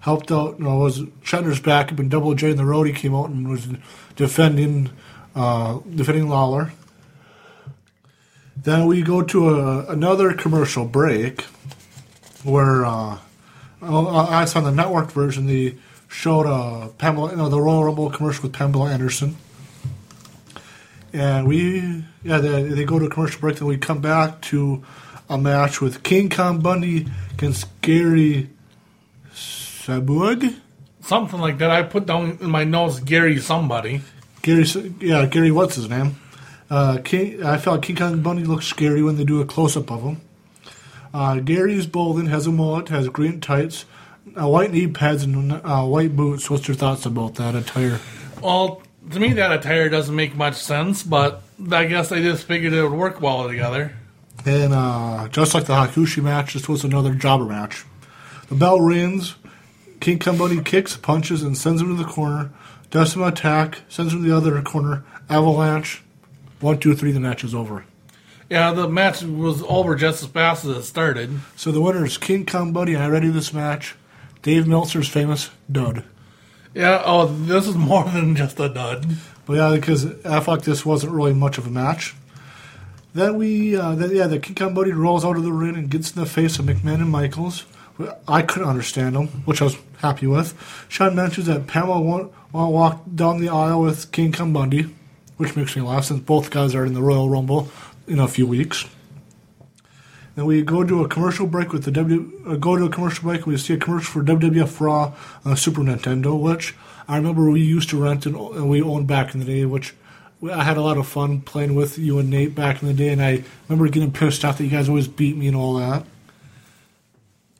helped 0.00 0.30
out. 0.30 0.58
You 0.58 0.64
know, 0.64 0.78
was 0.78 1.00
Shatner's 1.24 1.60
back 1.60 1.92
up 1.92 1.98
and 1.98 2.10
Double 2.10 2.34
J 2.34 2.50
and 2.50 2.58
the 2.58 2.64
Roadie 2.64 2.94
came 2.94 3.14
out 3.14 3.30
and 3.30 3.48
was 3.48 3.68
defending 4.16 4.90
uh, 5.34 5.78
defending 5.94 6.28
Lawler. 6.28 6.72
Then 8.62 8.86
we 8.86 9.02
go 9.02 9.22
to 9.22 9.48
a, 9.48 9.86
another 9.86 10.34
commercial 10.34 10.84
break 10.84 11.42
where 12.44 12.84
uh, 12.84 13.18
oh, 13.82 14.06
I 14.08 14.44
saw 14.44 14.60
the 14.60 14.70
network 14.70 15.10
version. 15.12 15.46
They 15.46 15.76
showed 16.08 16.46
uh, 16.46 16.88
Pamela, 16.98 17.30
you 17.30 17.36
know, 17.36 17.48
the 17.48 17.60
Royal 17.60 17.84
Rumble 17.84 18.10
commercial 18.10 18.42
with 18.42 18.52
Pamela 18.52 18.90
Anderson. 18.90 19.36
And 21.12 21.48
we, 21.48 22.04
yeah, 22.22 22.38
they, 22.38 22.62
they 22.64 22.84
go 22.84 22.98
to 22.98 23.06
a 23.06 23.10
commercial 23.10 23.40
break, 23.40 23.56
then 23.56 23.66
we 23.66 23.78
come 23.78 24.00
back 24.00 24.42
to 24.42 24.84
a 25.28 25.38
match 25.38 25.80
with 25.80 26.02
King 26.02 26.28
Kong 26.28 26.60
Bundy 26.60 27.06
against 27.32 27.66
Gary 27.80 28.50
Sabaugh. 29.34 30.54
Something 31.02 31.40
like 31.40 31.58
that. 31.58 31.70
I 31.70 31.82
put 31.82 32.06
down 32.06 32.38
in 32.40 32.50
my 32.50 32.64
notes 32.64 33.00
Gary 33.00 33.38
somebody. 33.38 34.02
Gary, 34.42 34.64
yeah, 35.00 35.26
Gary, 35.26 35.50
what's 35.50 35.76
his 35.76 35.88
name? 35.88 36.16
Uh, 36.70 36.98
King, 37.02 37.42
I 37.42 37.58
felt 37.58 37.82
King 37.82 37.96
Kong 37.96 38.22
Bundy 38.22 38.44
looks 38.44 38.66
scary 38.66 39.02
when 39.02 39.16
they 39.16 39.24
do 39.24 39.40
a 39.40 39.44
close 39.44 39.76
up 39.76 39.90
of 39.90 40.02
him. 40.02 40.20
Uh, 41.12 41.40
Gary's 41.40 41.86
balding, 41.86 42.26
has 42.26 42.46
a 42.46 42.52
mullet, 42.52 42.88
has 42.88 43.08
green 43.08 43.40
tights, 43.40 43.84
uh, 44.40 44.46
white 44.46 44.70
knee 44.70 44.86
pads, 44.86 45.24
and 45.24 45.52
uh, 45.52 45.82
white 45.82 46.14
boots. 46.14 46.48
What's 46.48 46.68
your 46.68 46.76
thoughts 46.76 47.04
about 47.04 47.34
that 47.34 47.56
attire? 47.56 47.98
Well, 48.40 48.82
to 49.10 49.18
me, 49.18 49.32
that 49.32 49.50
attire 49.50 49.88
doesn't 49.88 50.14
make 50.14 50.36
much 50.36 50.54
sense, 50.54 51.02
but 51.02 51.42
I 51.72 51.86
guess 51.86 52.08
they 52.10 52.22
just 52.22 52.44
figured 52.44 52.72
it 52.72 52.82
would 52.82 52.92
work 52.92 53.20
well 53.20 53.48
together. 53.48 53.92
And 54.46 54.72
uh, 54.72 55.28
just 55.28 55.52
like 55.52 55.64
the 55.64 55.74
Hakushi 55.74 56.22
match, 56.22 56.54
this 56.54 56.68
was 56.68 56.84
another 56.84 57.14
jobber 57.14 57.44
match. 57.44 57.84
The 58.48 58.54
bell 58.54 58.80
rings. 58.80 59.34
King 60.00 60.18
Kong 60.18 60.38
Bundy 60.38 60.62
kicks, 60.62 60.96
punches, 60.96 61.42
and 61.42 61.58
sends 61.58 61.82
him 61.82 61.88
to 61.94 62.02
the 62.02 62.08
corner. 62.08 62.50
Does 62.90 63.12
some 63.12 63.22
attack, 63.22 63.80
sends 63.88 64.14
him 64.14 64.22
to 64.22 64.28
the 64.28 64.36
other 64.36 64.62
corner. 64.62 65.04
Avalanche. 65.28 66.02
One, 66.60 66.78
two, 66.78 66.94
three. 66.94 67.12
The 67.12 67.20
match 67.20 67.44
is 67.44 67.54
over. 67.54 67.84
Yeah, 68.48 68.72
the 68.72 68.88
match 68.88 69.22
was 69.22 69.62
over 69.62 69.94
just 69.94 70.22
as 70.22 70.28
fast 70.28 70.64
as 70.64 70.76
it 70.76 70.82
started. 70.82 71.40
So 71.56 71.70
the 71.72 71.80
winner 71.80 72.04
is 72.04 72.18
King 72.18 72.44
Kong 72.46 72.72
Bundy. 72.72 72.94
And 72.94 73.02
I 73.02 73.08
ready 73.08 73.28
this 73.28 73.52
match. 73.52 73.94
Dave 74.42 74.66
Meltzer's 74.66 75.08
famous 75.08 75.50
dud. 75.70 76.04
Yeah, 76.74 77.02
oh, 77.04 77.26
this 77.26 77.66
is 77.66 77.74
more 77.74 78.04
than 78.04 78.36
just 78.36 78.58
a 78.60 78.68
dud. 78.68 79.06
But 79.46 79.54
yeah, 79.54 79.74
because 79.74 80.24
I 80.24 80.38
like 80.44 80.62
this 80.62 80.86
wasn't 80.86 81.12
really 81.12 81.34
much 81.34 81.58
of 81.58 81.66
a 81.66 81.70
match. 81.70 82.14
Then 83.12 83.36
we, 83.36 83.76
uh, 83.76 83.96
then 83.96 84.14
yeah, 84.14 84.28
the 84.28 84.38
King 84.38 84.54
Kong 84.54 84.74
Bundy 84.74 84.92
rolls 84.92 85.24
out 85.24 85.36
of 85.36 85.42
the 85.42 85.52
ring 85.52 85.74
and 85.74 85.90
gets 85.90 86.12
in 86.12 86.20
the 86.20 86.28
face 86.28 86.58
of 86.58 86.66
McMahon 86.66 87.00
and 87.00 87.10
Michaels. 87.10 87.64
I 88.26 88.42
couldn't 88.42 88.68
understand 88.68 89.16
them, 89.16 89.26
which 89.44 89.60
I 89.60 89.64
was 89.64 89.76
happy 89.98 90.26
with. 90.26 90.54
Shawn 90.88 91.14
mentions 91.14 91.46
that 91.46 91.66
Pamela 91.66 92.00
won't, 92.00 92.32
won't 92.52 92.72
walk 92.72 93.02
down 93.14 93.40
the 93.40 93.48
aisle 93.48 93.82
with 93.82 94.10
King 94.12 94.32
Kong 94.32 94.52
Bundy, 94.52 94.94
which 95.40 95.56
makes 95.56 95.74
me 95.74 95.80
laugh 95.80 96.04
since 96.04 96.20
both 96.20 96.50
guys 96.50 96.74
are 96.74 96.84
in 96.84 96.92
the 96.92 97.00
Royal 97.00 97.30
Rumble 97.30 97.70
in 98.06 98.18
a 98.18 98.28
few 98.28 98.46
weeks. 98.46 98.84
Then 100.34 100.44
we 100.44 100.60
go 100.60 100.84
to 100.84 101.02
a 101.02 101.08
commercial 101.08 101.46
break 101.46 101.72
with 101.72 101.84
the 101.84 101.90
W. 101.90 102.42
Uh, 102.46 102.56
go 102.56 102.76
to 102.76 102.84
a 102.84 102.90
commercial 102.90 103.22
break. 103.22 103.38
and 103.38 103.46
We 103.46 103.56
see 103.56 103.72
a 103.72 103.78
commercial 103.78 104.12
for 104.12 104.22
WWF 104.22 104.78
Raw 104.80 105.14
on 105.42 105.50
the 105.50 105.56
Super 105.56 105.80
Nintendo, 105.80 106.38
which 106.38 106.74
I 107.08 107.16
remember 107.16 107.50
we 107.50 107.62
used 107.62 107.88
to 107.88 108.02
rent 108.02 108.26
and, 108.26 108.36
and 108.36 108.68
we 108.68 108.82
owned 108.82 109.06
back 109.06 109.32
in 109.32 109.40
the 109.40 109.46
day. 109.46 109.64
Which 109.64 109.94
I 110.42 110.62
had 110.62 110.76
a 110.76 110.82
lot 110.82 110.98
of 110.98 111.08
fun 111.08 111.40
playing 111.40 111.74
with 111.74 111.96
you 111.96 112.18
and 112.18 112.28
Nate 112.28 112.54
back 112.54 112.82
in 112.82 112.88
the 112.88 112.94
day, 112.94 113.08
and 113.08 113.22
I 113.22 113.42
remember 113.66 113.90
getting 113.90 114.12
pissed 114.12 114.44
off 114.44 114.58
that 114.58 114.64
you 114.64 114.70
guys 114.70 114.90
always 114.90 115.08
beat 115.08 115.38
me 115.38 115.48
and 115.48 115.56
all 115.56 115.74
that. 115.74 116.04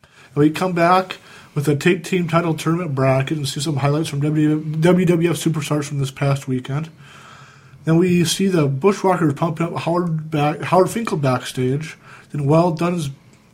And 0.03 0.37
we 0.37 0.51
come 0.51 0.75
back 0.75 1.16
with 1.55 1.66
a 1.66 1.77
tag 1.77 2.05
team 2.05 2.29
title 2.29 2.53
tournament 2.55 2.95
bracket 2.95 3.38
and 3.38 3.49
see 3.49 3.61
some 3.61 3.77
highlights 3.77 4.11
from 4.11 4.21
WWF 4.21 4.81
Superstars 4.83 5.85
from 5.85 5.99
this 5.99 6.11
past 6.11 6.47
weekend. 6.47 6.90
Then 7.85 7.97
we 7.97 8.25
see 8.25 8.49
the 8.49 8.66
Bushwhackers 8.69 9.35
pumping 9.35 9.66
up 9.66 9.77
Howard 9.83 10.31
back, 10.31 10.61
Howard 10.61 10.90
Finkel 10.90 11.16
backstage. 11.16 11.97
Then 12.31 12.47
Well 12.47 12.73
Dunn's 12.73 13.11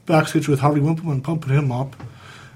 backstage 0.06 0.48
with 0.48 0.60
Harvey 0.60 0.80
Wimpleman 0.80 1.22
pumping 1.22 1.52
him 1.52 1.70
up 1.70 1.96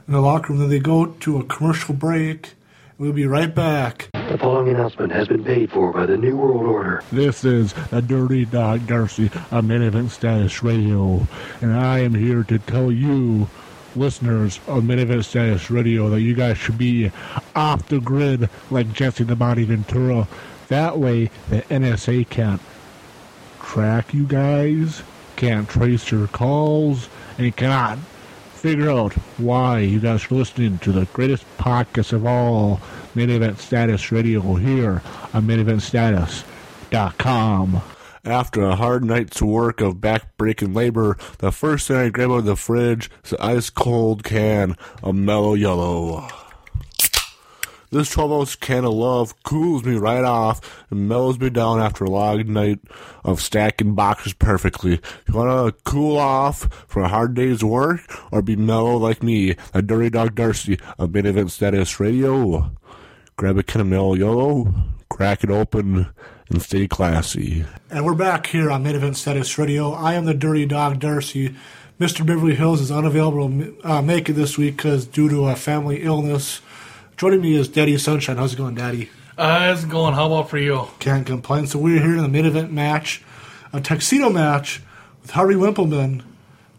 in 0.06 0.14
the 0.14 0.20
locker 0.20 0.52
room. 0.52 0.60
Then 0.60 0.68
they 0.68 0.80
go 0.80 1.06
to 1.06 1.38
a 1.38 1.44
commercial 1.44 1.94
break. 1.94 2.54
We'll 2.98 3.12
be 3.12 3.24
right 3.24 3.54
back. 3.54 4.10
The 4.12 4.36
following 4.38 4.68
announcement 4.68 5.10
has 5.12 5.26
been 5.26 5.42
paid 5.42 5.70
for 5.70 5.90
by 5.90 6.04
the 6.04 6.18
New 6.18 6.36
World 6.36 6.66
Order. 6.66 7.02
This 7.10 7.44
is 7.44 7.72
the 7.90 8.02
Dirty 8.02 8.44
Dog 8.44 8.86
Darcy 8.86 9.30
of 9.50 9.64
Main 9.64 9.80
Event 9.80 10.10
Status 10.10 10.62
Radio, 10.62 11.26
and 11.62 11.72
I 11.72 12.00
am 12.00 12.14
here 12.14 12.42
to 12.44 12.58
tell 12.58 12.92
you, 12.92 13.48
listeners 13.96 14.60
of 14.66 14.84
Main 14.84 14.98
Event 14.98 15.24
Status 15.24 15.70
Radio, 15.70 16.10
that 16.10 16.20
you 16.20 16.34
guys 16.34 16.58
should 16.58 16.76
be 16.76 17.10
off 17.56 17.88
the 17.88 18.00
grid 18.00 18.50
like 18.70 18.92
Jesse 18.92 19.24
the 19.24 19.34
Body 19.34 19.64
Ventura. 19.64 20.28
That 20.70 20.98
way, 20.98 21.30
the 21.50 21.60
NSA 21.62 22.30
can't 22.30 22.62
track 23.60 24.14
you 24.14 24.24
guys, 24.24 25.02
can't 25.34 25.68
trace 25.68 26.08
your 26.10 26.28
calls, 26.28 27.08
and 27.38 27.56
cannot 27.56 27.98
figure 27.98 28.88
out 28.88 29.14
why 29.36 29.80
you 29.80 29.98
guys 29.98 30.30
are 30.30 30.34
listening 30.34 30.78
to 30.78 30.92
the 30.92 31.06
greatest 31.06 31.44
podcast 31.58 32.12
of 32.12 32.24
all, 32.24 32.80
Main 33.14 33.30
Event 33.30 33.58
Status 33.58 34.12
Radio, 34.12 34.54
here 34.54 35.02
on 35.34 35.46
MainEventStatus.com. 35.46 37.82
After 38.22 38.62
a 38.62 38.76
hard 38.76 39.02
night's 39.02 39.40
work 39.42 39.80
of 39.80 40.00
back-breaking 40.00 40.72
labor, 40.72 41.16
the 41.38 41.50
first 41.50 41.88
thing 41.88 41.96
I 41.96 42.10
grab 42.10 42.30
out 42.30 42.38
of 42.38 42.44
the 42.44 42.54
fridge 42.54 43.10
is 43.24 43.32
an 43.32 43.38
ice-cold 43.40 44.22
can 44.22 44.76
of 45.02 45.14
Mellow 45.14 45.54
Yellow. 45.54 46.28
This 47.92 48.10
12 48.10 48.32
ounce 48.32 48.54
can 48.54 48.84
of 48.84 48.92
love 48.92 49.42
cools 49.42 49.84
me 49.84 49.96
right 49.96 50.22
off 50.22 50.86
and 50.90 51.08
mellows 51.08 51.40
me 51.40 51.50
down 51.50 51.80
after 51.80 52.04
a 52.04 52.10
long 52.10 52.52
night 52.52 52.78
of 53.24 53.40
stacking 53.40 53.96
boxes 53.96 54.32
perfectly. 54.32 55.00
You 55.26 55.34
want 55.34 55.74
to 55.74 55.82
cool 55.82 56.16
off 56.16 56.86
for 56.86 57.02
a 57.02 57.08
hard 57.08 57.34
day's 57.34 57.64
work 57.64 58.00
or 58.30 58.42
be 58.42 58.54
mellow 58.54 58.96
like 58.96 59.24
me, 59.24 59.56
a 59.74 59.82
Dirty 59.82 60.08
Dog 60.08 60.36
Darcy 60.36 60.78
of 60.98 61.12
Main 61.12 61.26
Event 61.26 61.50
Status 61.50 61.98
Radio? 61.98 62.70
Grab 63.34 63.58
a 63.58 63.64
can 63.64 63.80
of 63.80 63.88
Mellow 63.88 64.14
Yellow, 64.14 64.72
crack 65.08 65.42
it 65.42 65.50
open, 65.50 66.06
and 66.48 66.62
stay 66.62 66.86
classy. 66.86 67.64
And 67.90 68.04
we're 68.04 68.14
back 68.14 68.46
here 68.46 68.70
on 68.70 68.84
Main 68.84 68.94
Event 68.94 69.16
Status 69.16 69.58
Radio. 69.58 69.90
I 69.90 70.14
am 70.14 70.26
the 70.26 70.34
Dirty 70.34 70.64
Dog 70.64 71.00
Darcy. 71.00 71.56
Mr. 71.98 72.24
Beverly 72.24 72.54
Hills 72.54 72.80
is 72.80 72.92
unavailable 72.92 73.48
to 73.48 73.76
uh, 73.82 74.00
make 74.00 74.28
it 74.28 74.34
this 74.34 74.56
week 74.56 74.76
because 74.76 75.06
due 75.06 75.28
to 75.28 75.46
a 75.46 75.56
family 75.56 76.04
illness. 76.04 76.60
Joining 77.20 77.42
me 77.42 77.54
is 77.54 77.68
Daddy 77.68 77.98
Sunshine. 77.98 78.38
How's 78.38 78.54
it 78.54 78.56
going, 78.56 78.76
Daddy? 78.76 79.10
Uh, 79.36 79.74
it's 79.76 79.84
going. 79.84 80.14
How 80.14 80.24
about 80.24 80.48
for 80.48 80.56
you? 80.56 80.86
Can't 81.00 81.26
complain. 81.26 81.66
So 81.66 81.78
we're 81.78 82.00
here 82.00 82.16
in 82.16 82.22
the 82.22 82.30
main 82.30 82.46
event 82.46 82.72
match, 82.72 83.22
a 83.74 83.80
tuxedo 83.82 84.30
match 84.30 84.80
with 85.20 85.32
Harvey 85.32 85.54
Wimpleman 85.54 86.22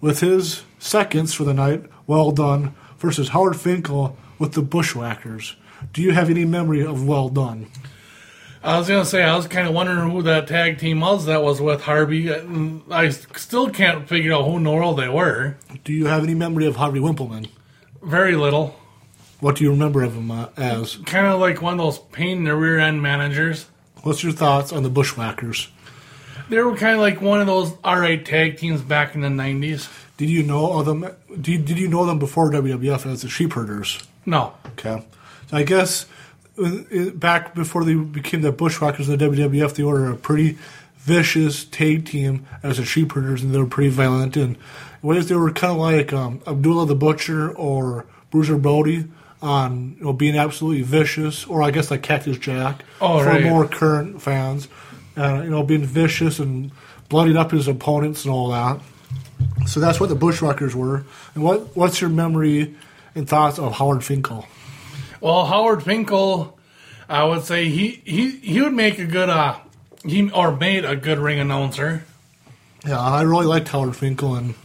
with 0.02 0.22
his 0.22 0.64
seconds 0.80 1.36
for 1.36 1.44
the 1.44 1.54
night. 1.54 1.84
Well 2.08 2.32
Dunn 2.32 2.74
versus 2.98 3.30
Howard 3.30 3.56
Finkel 3.56 4.18
with 4.40 4.54
the 4.54 4.64
Bushwhackers. 4.64 5.58
Do 5.94 6.02
you 6.02 6.14
have 6.14 6.28
any 6.28 6.44
memory 6.44 6.84
of 6.84 7.08
Well 7.08 7.30
Dunn? 7.30 7.68
I 8.64 8.80
was 8.80 8.88
gonna 8.88 9.06
say 9.06 9.22
I 9.22 9.36
was 9.36 9.48
kind 9.48 9.68
of 9.68 9.76
wondering 9.76 10.10
who 10.10 10.24
that 10.24 10.48
tag 10.48 10.80
team 10.80 11.02
was 11.02 11.28
that 11.28 11.44
was 11.44 11.62
with 11.62 11.82
Harvey. 11.82 12.34
I 12.90 13.10
still 13.10 13.70
can't 13.70 14.10
figure 14.10 14.34
out 14.34 14.46
who 14.46 14.58
in 14.58 14.64
the 14.64 14.72
world 14.72 14.98
they 14.98 15.08
were. 15.08 15.58
Do 15.84 15.94
you 15.94 16.08
have 16.08 16.24
any 16.24 16.34
memory 16.34 16.66
of 16.66 16.78
Harvey 16.78 17.00
Wimpleman? 17.00 17.48
Very 18.02 18.36
little. 18.36 18.81
What 19.42 19.56
do 19.56 19.64
you 19.64 19.72
remember 19.72 20.04
of 20.04 20.16
him 20.16 20.30
uh, 20.30 20.50
as? 20.56 20.98
Kind 20.98 21.26
of 21.26 21.40
like 21.40 21.64
one 21.64 21.74
of 21.74 21.80
those 21.80 21.98
pain 21.98 22.38
in 22.38 22.44
the 22.44 22.56
rear 22.56 22.78
end 22.78 23.02
managers. 23.02 23.66
What's 24.04 24.24
your 24.24 24.32
thoughts 24.32 24.72
on 24.72 24.84
the 24.84 24.90
Bushwhackers? 24.90 25.68
They 26.50 26.62
were 26.62 26.78
kind 26.78 26.94
of 26.94 27.02
like 27.02 27.22
one 27.22 27.42
of 27.42 27.48
those 27.48 27.72
RA 27.84 28.16
tag 28.24 28.58
teams 28.58 28.82
back 28.82 29.16
in 29.16 29.22
the 29.22 29.32
nineties. 29.32 29.90
Did 30.18 30.30
you 30.30 30.44
know 30.44 30.80
of 30.80 30.86
them? 30.86 31.08
Did, 31.30 31.66
did 31.66 31.80
you 31.80 31.88
know 31.88 32.06
them 32.06 32.20
before 32.20 32.52
WWF 32.52 33.12
as 33.12 33.24
the 33.24 33.30
Sheepherders? 33.30 34.04
No. 34.28 34.54
Okay. 34.74 35.04
So 35.50 35.58
I 35.58 35.64
guess 35.64 36.06
uh, 36.64 37.10
back 37.16 37.56
before 37.56 37.84
they 37.84 37.96
became 37.96 38.42
the 38.42 38.52
Bushwhackers 38.52 39.10
in 39.10 39.18
the 39.18 39.26
WWF, 39.26 39.74
they 39.74 39.84
were 39.84 40.12
a 40.12 40.16
pretty 40.16 40.60
vicious 40.98 41.66
tag 41.66 42.06
team 42.06 42.46
as 42.62 42.78
the 42.78 42.86
Sheepherders, 42.86 43.42
and 43.42 43.56
they 43.56 43.60
were 43.60 43.66
pretty 43.66 43.90
violent. 43.90 44.38
And 44.38 44.56
in 44.56 44.62
ways 45.02 45.30
they 45.30 45.36
were 45.36 45.52
kind 45.52 45.72
of 45.72 45.78
like 45.80 46.14
um, 46.14 46.44
Abdullah 46.46 46.86
the 46.86 46.96
Butcher 46.96 47.52
or 47.52 48.06
Bruiser 48.30 48.58
Brody 48.58 49.08
on 49.42 49.96
you 49.98 50.06
know 50.06 50.14
being 50.14 50.36
absolutely 50.38 50.82
vicious, 50.84 51.46
or 51.46 51.64
I 51.64 51.72
guess 51.72 51.90
like 51.92 52.04
Cactus 52.04 52.38
Jack 52.38 52.84
Oh, 53.00 53.20
for 53.20 53.26
right. 53.26 53.44
more 53.44 53.68
current 53.68 54.22
fans. 54.22 54.68
Uh, 55.18 55.42
you 55.44 55.50
know, 55.50 55.62
being 55.62 55.84
vicious 55.84 56.40
and 56.40 56.72
bloodied 57.10 57.36
up 57.36 57.52
his 57.52 57.68
opponents 57.68 58.24
and 58.24 58.34
all 58.34 58.50
that. 58.52 58.80
So 59.68 59.80
that's 59.82 60.00
what 60.00 60.08
the 60.10 60.16
Bushwhackers 60.16 60.74
were. 60.76 61.04
And 61.36 61.44
what 61.44 61.76
what's 61.76 62.00
your 62.00 62.10
memory 62.10 62.76
and 63.16 63.28
thoughts 63.28 63.60
of 63.60 63.74
Howard 63.74 64.04
Finkel? 64.06 64.46
Well, 65.20 65.46
Howard 65.46 65.84
Finkel, 65.84 66.58
I 67.10 67.26
would 67.26 67.44
say 67.44 67.68
he 67.68 68.02
he 68.06 68.32
he 68.38 68.62
would 68.62 68.74
make 68.74 69.00
a 69.00 69.06
good 69.06 69.30
uh 69.30 69.58
he 70.06 70.30
or 70.32 70.56
made 70.56 70.86
a 70.86 70.96
good 70.96 71.20
ring 71.20 71.40
announcer. 71.40 72.06
Yeah, 72.88 73.00
I 73.00 73.22
really 73.24 73.46
liked 73.46 73.68
Howard 73.68 73.96
Finkel 73.98 74.36
and 74.36 74.56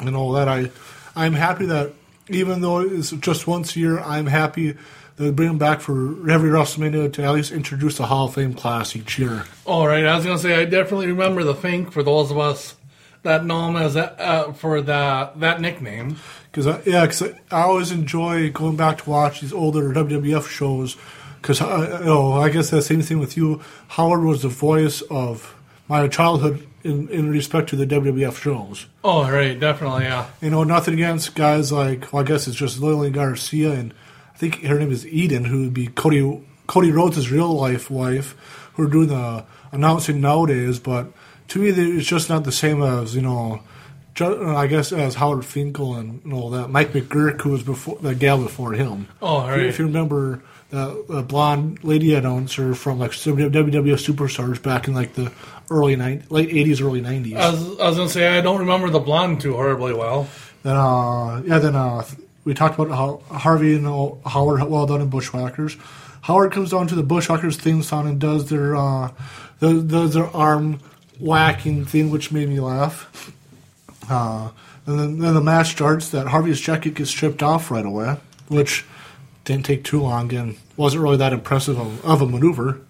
and 0.00 0.16
all 0.16 0.32
that. 0.32 0.48
I 0.48 0.70
I'm 1.14 1.34
happy 1.34 1.66
that 1.66 1.92
even 2.28 2.60
though 2.60 2.80
it's 2.80 3.10
just 3.10 3.46
once 3.46 3.76
a 3.76 3.80
year, 3.80 4.00
I'm 4.00 4.26
happy 4.26 4.72
that 4.72 5.22
they 5.22 5.30
bring 5.30 5.50
him 5.50 5.58
back 5.58 5.80
for 5.80 6.28
every 6.28 6.50
WrestleMania 6.50 7.12
to 7.14 7.22
at 7.22 7.32
least 7.32 7.52
introduce 7.52 7.98
the 7.98 8.06
Hall 8.06 8.26
of 8.26 8.34
Fame 8.34 8.54
class 8.54 8.96
each 8.96 9.18
year. 9.18 9.44
All 9.64 9.86
right, 9.86 10.04
I 10.04 10.16
was 10.16 10.24
gonna 10.24 10.38
say 10.38 10.54
I 10.54 10.64
definitely 10.64 11.08
remember 11.08 11.44
the 11.44 11.54
Fink 11.54 11.92
for 11.92 12.02
those 12.02 12.30
of 12.30 12.38
us 12.38 12.76
that 13.22 13.44
know 13.44 13.68
him 13.68 13.76
as 13.76 13.94
that 13.94 14.20
uh, 14.20 14.52
for 14.52 14.80
the 14.80 15.30
that 15.36 15.60
nickname. 15.60 16.16
Because 16.50 16.86
yeah, 16.86 17.02
because 17.02 17.22
I, 17.22 17.40
I 17.50 17.62
always 17.62 17.90
enjoy 17.90 18.50
going 18.50 18.76
back 18.76 18.98
to 18.98 19.10
watch 19.10 19.40
these 19.40 19.52
older 19.52 19.92
WWF 19.92 20.48
shows. 20.48 20.96
Because 21.40 21.60
you 21.60 21.66
know, 22.06 22.32
I 22.32 22.48
guess 22.48 22.70
the 22.70 22.80
same 22.80 23.02
thing 23.02 23.18
with 23.18 23.36
you. 23.36 23.60
Howard 23.88 24.22
was 24.22 24.42
the 24.42 24.48
voice 24.48 25.02
of 25.02 25.54
my 25.88 26.08
childhood 26.08 26.66
in, 26.84 27.08
in 27.08 27.30
respect 27.30 27.70
to 27.70 27.76
the 27.76 27.86
WWF 27.86 28.36
shows. 28.36 28.86
Oh, 29.02 29.28
right, 29.30 29.58
definitely, 29.58 30.04
yeah. 30.04 30.28
You 30.40 30.50
know, 30.50 30.64
nothing 30.64 30.94
against 30.94 31.34
guys 31.34 31.72
like 31.72 32.12
well, 32.12 32.22
I 32.22 32.26
guess 32.26 32.46
it's 32.46 32.56
just 32.56 32.78
Lillian 32.78 33.14
Garcia 33.14 33.72
and 33.72 33.94
I 34.34 34.36
think 34.36 34.62
her 34.64 34.78
name 34.78 34.92
is 34.92 35.06
Eden, 35.06 35.44
who 35.44 35.62
would 35.62 35.74
be 35.74 35.86
Cody 35.88 36.44
Cody 36.66 36.90
Rhodes' 36.90 37.30
real 37.30 37.52
life 37.52 37.90
wife, 37.90 38.36
who 38.74 38.84
are 38.84 38.90
doing 38.90 39.08
the 39.08 39.44
announcing 39.72 40.20
nowadays. 40.20 40.78
But 40.78 41.12
to 41.48 41.58
me, 41.58 41.68
it's 41.68 42.06
just 42.06 42.28
not 42.28 42.44
the 42.44 42.52
same 42.52 42.82
as 42.82 43.14
you 43.14 43.22
know. 43.22 43.62
Uh, 44.20 44.54
I 44.54 44.68
guess 44.68 44.92
as 44.92 45.16
Howard 45.16 45.44
Finkel 45.44 45.96
and, 45.96 46.32
all 46.32 46.50
that. 46.50 46.70
Mike 46.70 46.92
McGuirk, 46.92 47.40
who 47.40 47.50
was 47.50 47.64
before 47.64 47.98
the 48.00 48.14
gal 48.14 48.40
before 48.40 48.72
him. 48.72 49.08
Oh, 49.20 49.40
right. 49.48 49.66
If 49.66 49.80
you 49.80 49.86
remember 49.86 50.40
the, 50.74 51.04
the 51.08 51.22
blonde 51.22 51.84
lady 51.84 52.14
announcer 52.14 52.74
from 52.74 52.98
like 52.98 53.12
WWF 53.12 53.52
Superstars 53.62 54.60
back 54.60 54.88
in 54.88 54.94
like 54.94 55.14
the 55.14 55.30
early 55.70 55.94
nine, 55.94 56.24
late 56.30 56.48
eighties, 56.48 56.80
early 56.80 57.00
nineties. 57.00 57.34
I 57.34 57.50
was, 57.50 57.78
I 57.78 57.88
was 57.88 57.96
gonna 57.96 58.08
say 58.08 58.36
I 58.36 58.40
don't 58.40 58.58
remember 58.58 58.90
the 58.90 58.98
blonde 58.98 59.40
too 59.40 59.54
horribly 59.54 59.94
well. 59.94 60.28
Then, 60.64 60.74
uh, 60.76 61.42
yeah, 61.46 61.60
then 61.60 61.76
uh, 61.76 62.04
we 62.44 62.54
talked 62.54 62.76
about 62.78 62.90
how 62.90 63.22
Harvey 63.36 63.76
and 63.76 63.86
uh, 63.86 64.14
Howard 64.28 64.64
Well 64.64 64.86
Dunn 64.86 65.00
in 65.00 65.10
Bushwhackers. 65.10 65.76
Howard 66.22 66.52
comes 66.52 66.70
down 66.70 66.88
to 66.88 66.96
the 66.96 67.04
Bushwhackers 67.04 67.56
theme 67.56 67.82
song 67.82 68.08
and 68.08 68.20
does 68.20 68.50
their 68.50 68.74
uh, 68.74 69.12
does, 69.60 69.84
does 69.84 70.14
their 70.14 70.26
arm 70.36 70.80
whacking 71.20 71.84
thing, 71.84 72.10
which 72.10 72.32
made 72.32 72.48
me 72.48 72.58
laugh. 72.58 73.32
Uh, 74.10 74.50
and 74.86 74.98
then, 74.98 75.18
then 75.20 75.34
the 75.34 75.40
match 75.40 75.68
starts. 75.70 76.08
That 76.08 76.26
Harvey's 76.26 76.60
jacket 76.60 76.94
gets 76.94 77.10
stripped 77.10 77.44
off 77.44 77.70
right 77.70 77.86
away, 77.86 78.16
which 78.48 78.84
didn't 79.44 79.66
take 79.66 79.84
too 79.84 80.00
long 80.00 80.32
and 80.34 80.56
wasn't 80.76 81.02
really 81.02 81.16
that 81.18 81.32
impressive 81.32 81.78
of, 81.78 82.04
of 82.04 82.22
a 82.22 82.26
maneuver. 82.26 82.80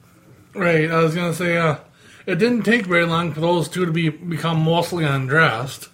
Right, 0.55 0.91
I 0.91 0.99
was 0.99 1.14
gonna 1.14 1.35
say 1.35 1.57
uh, 1.57 1.76
it 2.26 2.37
didn't 2.37 2.62
take 2.62 2.87
very 2.87 3.07
long 3.07 3.32
for 3.32 3.41
those 3.41 3.68
two 3.68 3.85
to 3.85 3.93
be 3.93 4.09
become 4.09 4.62
mostly 4.62 5.05
undressed. 5.05 5.89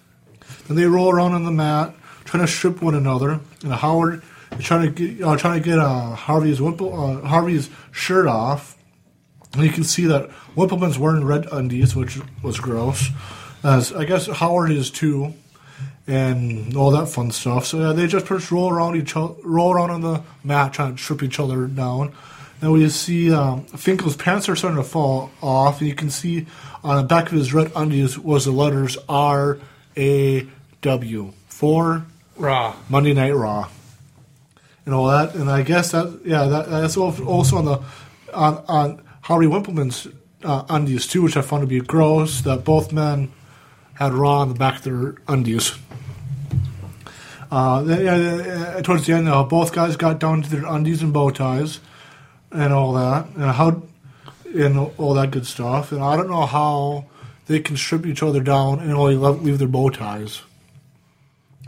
Then 0.67 0.77
they 0.77 0.85
roll 0.85 1.11
around 1.11 1.33
on 1.33 1.43
the 1.43 1.51
mat, 1.51 1.93
trying 2.23 2.45
to 2.45 2.51
strip 2.51 2.81
one 2.81 2.95
another. 2.95 3.39
And 3.63 3.73
Howard 3.73 4.23
is 4.57 4.63
trying 4.63 4.93
to 4.93 5.07
get, 5.07 5.25
uh, 5.25 5.35
trying 5.35 5.61
to 5.61 5.69
get 5.69 5.79
uh, 5.79 6.15
Harvey's 6.15 6.61
Wimple, 6.61 6.93
uh, 6.93 7.27
Harvey's 7.27 7.69
shirt 7.91 8.27
off. 8.27 8.77
And 9.53 9.63
you 9.63 9.69
can 9.69 9.83
see 9.83 10.05
that 10.05 10.29
Wimpleman's 10.55 10.97
wearing 10.97 11.25
red 11.25 11.47
undies, 11.51 11.95
which 11.95 12.19
was 12.41 12.59
gross. 12.59 13.09
As 13.63 13.91
I 13.91 14.05
guess 14.05 14.27
Howard 14.27 14.71
is 14.71 14.89
too. 14.89 15.33
And 16.07 16.75
all 16.75 16.91
that 16.91 17.07
fun 17.07 17.31
stuff. 17.31 17.65
So 17.65 17.79
yeah, 17.79 17.93
they 17.93 18.07
just 18.07 18.25
pretty 18.25 18.45
roll 18.53 18.69
around 18.69 18.95
each 18.95 19.15
other, 19.15 19.35
roll 19.43 19.73
around 19.73 19.91
on 19.91 20.01
the 20.01 20.23
mat, 20.43 20.73
trying 20.73 20.95
to 20.95 21.01
strip 21.01 21.23
each 21.23 21.39
other 21.39 21.67
down. 21.67 22.13
Then 22.59 22.71
we 22.71 22.87
see 22.89 23.33
um, 23.33 23.65
Finkel's 23.65 24.15
pants 24.15 24.47
are 24.47 24.55
starting 24.55 24.77
to 24.77 24.83
fall 24.83 25.31
off, 25.41 25.79
and 25.79 25.89
you 25.89 25.95
can 25.95 26.09
see 26.09 26.45
on 26.83 26.97
the 26.97 27.03
back 27.03 27.27
of 27.27 27.33
his 27.33 27.53
red 27.53 27.71
undies 27.75 28.19
was 28.19 28.45
the 28.45 28.51
letters 28.51 28.97
R 29.09 29.57
A 29.97 30.47
W 30.81 31.33
for 31.47 32.05
Raw. 32.37 32.75
Monday 32.89 33.13
Night 33.13 33.35
Raw, 33.35 33.69
and 34.85 34.93
all 34.93 35.07
that. 35.07 35.35
And 35.35 35.49
I 35.49 35.63
guess 35.63 35.91
that 35.91 36.21
yeah, 36.25 36.45
that, 36.45 36.69
that's 36.69 36.97
also 36.97 37.57
on 37.57 37.65
the 37.65 37.81
on 38.33 38.63
on 38.67 39.01
Harvey 39.21 39.47
Wimpleman's 39.47 40.07
uh, 40.43 40.63
undies 40.69 41.07
too, 41.07 41.21
which 41.21 41.37
I 41.37 41.41
found 41.41 41.61
to 41.61 41.67
be 41.67 41.79
gross. 41.79 42.41
That 42.41 42.63
both 42.63 42.91
men 42.91 43.31
had 43.93 44.13
Raw 44.13 44.39
on 44.39 44.49
the 44.49 44.55
back 44.55 44.77
of 44.77 44.83
their 44.83 45.15
undies. 45.27 45.77
Uh, 47.51 48.81
towards 48.81 49.05
the 49.05 49.13
end, 49.13 49.27
uh, 49.27 49.43
both 49.43 49.73
guys 49.73 49.97
got 49.97 50.19
down 50.19 50.41
to 50.41 50.49
their 50.49 50.65
undies 50.65 51.01
and 51.01 51.11
bow 51.11 51.29
ties, 51.29 51.81
and 52.51 52.71
all 52.71 52.93
that, 52.93 53.25
and 53.35 53.43
how, 53.43 53.83
and 54.55 54.77
all 54.97 55.13
that 55.13 55.31
good 55.31 55.45
stuff. 55.45 55.91
And 55.91 56.01
I 56.01 56.15
don't 56.15 56.29
know 56.29 56.45
how 56.45 57.05
they 57.47 57.59
can 57.59 57.75
strip 57.75 58.05
each 58.05 58.23
other 58.23 58.39
down 58.39 58.79
and 58.79 58.93
only 58.93 59.15
leave 59.15 59.59
their 59.59 59.67
bow 59.67 59.89
ties. 59.89 60.41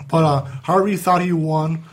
But 0.08 0.24
uh, 0.24 0.42
Harvey 0.64 0.96
thought 0.96 1.22
he 1.22 1.34
won, 1.34 1.84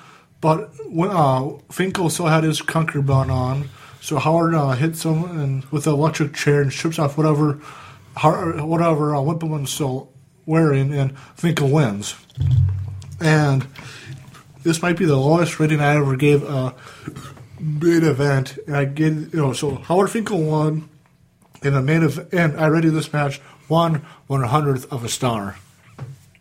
but 0.41 0.71
when, 0.87 1.11
uh, 1.11 1.51
Finkel 1.71 2.11
still 2.11 2.27
had 2.27 2.45
his 2.45 2.63
concubine 2.63 3.31
on, 3.31 3.69
so 4.01 4.19
Howard 4.19 4.55
uh, 4.55 4.71
hits 4.71 5.05
him 5.05 5.25
and 5.39 5.65
with 5.67 5.87
an 5.87 5.95
electric 5.95 6.35
chair 6.35 6.63
and 6.63 6.73
strips 6.73 6.99
off 6.99 7.19
whatever, 7.19 7.55
whatever 8.15 9.15
uh, 9.15 9.19
Wimpleman's 9.19 9.71
still 9.71 10.11
wearing, 10.47 10.95
and 10.95 11.19
Finkel 11.37 11.69
wins. 11.69 12.15
And 13.21 13.67
this 14.63 14.83
might 14.83 14.97
be 14.97 15.05
the 15.05 15.17
lowest 15.17 15.61
rating 15.61 15.81
I 15.81 15.97
ever 15.97 16.17
gave 16.17 16.43
a 16.43 16.75
main 17.59 18.05
event. 18.05 18.59
And 18.67 18.77
I 18.77 18.85
gave, 18.87 19.35
you 19.35 19.41
know, 19.41 19.53
so 19.53 19.77
Howard 19.77 20.11
Finkel 20.11 20.43
won 20.43 20.89
in 21.63 21.75
the 21.75 21.83
main 21.83 22.03
event, 22.03 22.33
and 22.33 22.59
I 22.59 22.67
rated 22.67 22.95
this 22.95 23.13
match 23.13 23.39
one 23.69 24.03
one 24.27 24.43
hundredth 24.43 24.91
of 24.93 25.05
a 25.05 25.09
star. 25.09 25.57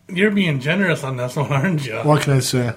You're 0.08 0.32
being 0.32 0.60
generous 0.60 1.04
on 1.04 1.18
this 1.18 1.36
one, 1.36 1.52
aren't 1.52 1.86
you? 1.86 1.98
What 1.98 2.24
can 2.24 2.34
I 2.34 2.40
say? 2.40 2.74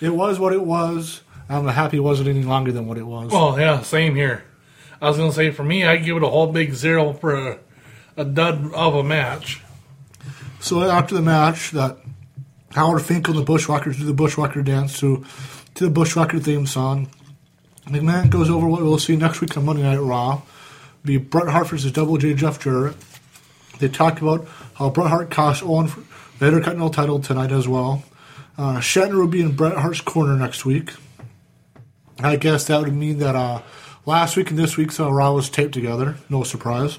It 0.00 0.10
was 0.10 0.38
what 0.38 0.52
it 0.52 0.64
was. 0.64 1.20
I'm 1.48 1.66
happy 1.68 1.98
it 1.98 2.00
wasn't 2.00 2.28
any 2.28 2.42
longer 2.42 2.72
than 2.72 2.86
what 2.86 2.98
it 2.98 3.06
was. 3.06 3.30
Well, 3.30 3.60
yeah, 3.60 3.82
same 3.82 4.16
here. 4.16 4.42
I 5.00 5.08
was 5.08 5.18
gonna 5.18 5.32
say 5.32 5.50
for 5.50 5.62
me, 5.62 5.84
I 5.84 5.96
give 5.96 6.16
it 6.16 6.22
a 6.22 6.28
whole 6.28 6.46
big 6.46 6.72
zero 6.72 7.12
for 7.12 7.34
a, 7.34 7.58
a 8.16 8.24
dud 8.24 8.72
of 8.72 8.94
a 8.94 9.04
match. 9.04 9.60
So 10.60 10.82
after 10.82 11.14
the 11.14 11.22
match, 11.22 11.72
that 11.72 11.98
Howard 12.74 13.02
Finkel 13.02 13.34
and 13.34 13.42
the 13.42 13.46
Bushwhackers 13.46 13.98
do 13.98 14.04
the 14.04 14.14
Bushwhacker 14.14 14.62
dance 14.62 14.98
to 15.00 15.24
to 15.74 15.84
the 15.84 15.90
Bushwhacker 15.90 16.38
theme 16.38 16.66
song. 16.66 17.08
McMahon 17.86 18.30
goes 18.30 18.48
over 18.48 18.66
what 18.66 18.82
we'll 18.82 18.98
see 18.98 19.16
next 19.16 19.40
week 19.40 19.56
on 19.56 19.64
Monday 19.64 19.82
Night 19.82 19.96
Raw. 19.96 20.42
Be 21.04 21.16
Bret 21.16 21.48
Hart 21.48 21.68
versus 21.68 21.92
Double 21.92 22.16
J 22.16 22.34
Jeff 22.34 22.60
Jarrett. 22.60 22.96
They 23.78 23.88
talk 23.88 24.20
about 24.20 24.46
how 24.74 24.90
Bret 24.90 25.08
Hart 25.08 25.30
cost 25.30 25.62
Owen 25.62 25.90
the 26.38 26.46
Intercontinental 26.46 26.90
title 26.90 27.18
tonight 27.20 27.52
as 27.52 27.66
well. 27.66 28.04
Uh, 28.56 28.78
Shatner 28.78 29.14
will 29.14 29.28
be 29.28 29.40
in 29.40 29.56
Bret 29.56 29.76
Hart's 29.76 30.00
corner 30.00 30.36
next 30.36 30.64
week. 30.64 30.92
I 32.20 32.36
guess 32.36 32.66
that 32.66 32.80
would 32.80 32.92
mean 32.92 33.18
that 33.18 33.34
uh, 33.34 33.62
last 34.06 34.36
week 34.36 34.50
and 34.50 34.58
this 34.58 34.76
week's 34.76 35.00
uh, 35.00 35.10
Raw 35.12 35.32
was 35.32 35.48
taped 35.48 35.74
together. 35.74 36.16
No 36.28 36.42
surprise. 36.44 36.98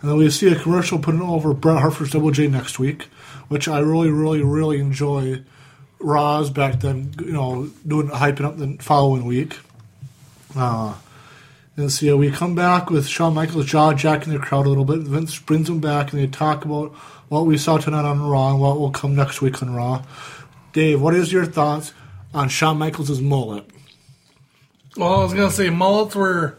And 0.00 0.10
then 0.10 0.18
we 0.18 0.30
see 0.30 0.52
a 0.52 0.58
commercial 0.58 0.98
putting 0.98 1.22
over 1.22 1.52
Bret 1.52 1.78
Hart 1.78 1.94
versus 1.94 2.12
Double 2.12 2.30
J 2.30 2.48
next 2.48 2.78
week, 2.78 3.08
which 3.52 3.68
I 3.68 3.80
really, 3.80 4.10
really, 4.10 4.42
really 4.42 4.80
enjoy. 4.80 5.42
Raws 6.00 6.50
back 6.50 6.80
then, 6.80 7.14
you 7.20 7.32
know, 7.32 7.70
doing 7.86 8.08
hyping 8.08 8.44
up 8.44 8.56
the 8.56 8.76
following 8.82 9.24
week. 9.24 9.56
Uh, 10.56 10.94
and 11.76 11.92
so 11.92 12.14
uh, 12.14 12.16
we 12.16 12.30
come 12.30 12.54
back 12.54 12.90
with 12.90 13.06
Shawn 13.06 13.34
Michaels 13.34 13.66
jaw 13.66 13.92
jacking 13.94 14.32
the 14.32 14.38
crowd 14.38 14.66
a 14.66 14.68
little 14.68 14.84
bit. 14.84 14.98
Vince 15.00 15.38
brings 15.38 15.68
them 15.68 15.80
back, 15.80 16.12
and 16.12 16.20
they 16.20 16.26
talk 16.26 16.64
about 16.64 16.92
what 17.28 17.46
we 17.46 17.56
saw 17.56 17.78
tonight 17.78 18.04
on 18.04 18.20
Raw 18.20 18.50
and 18.50 18.60
what 18.60 18.80
will 18.80 18.90
come 18.90 19.14
next 19.14 19.40
week 19.40 19.62
on 19.62 19.72
Raw. 19.72 20.02
Dave, 20.72 21.00
what 21.00 21.14
is 21.14 21.32
your 21.32 21.44
thoughts 21.44 21.92
on 22.34 22.48
Shawn 22.48 22.78
Michaels' 22.78 23.20
mullet? 23.20 23.64
Well, 24.96 25.20
I 25.20 25.22
was 25.22 25.34
gonna 25.34 25.50
say 25.50 25.70
mullets 25.70 26.14
were 26.14 26.58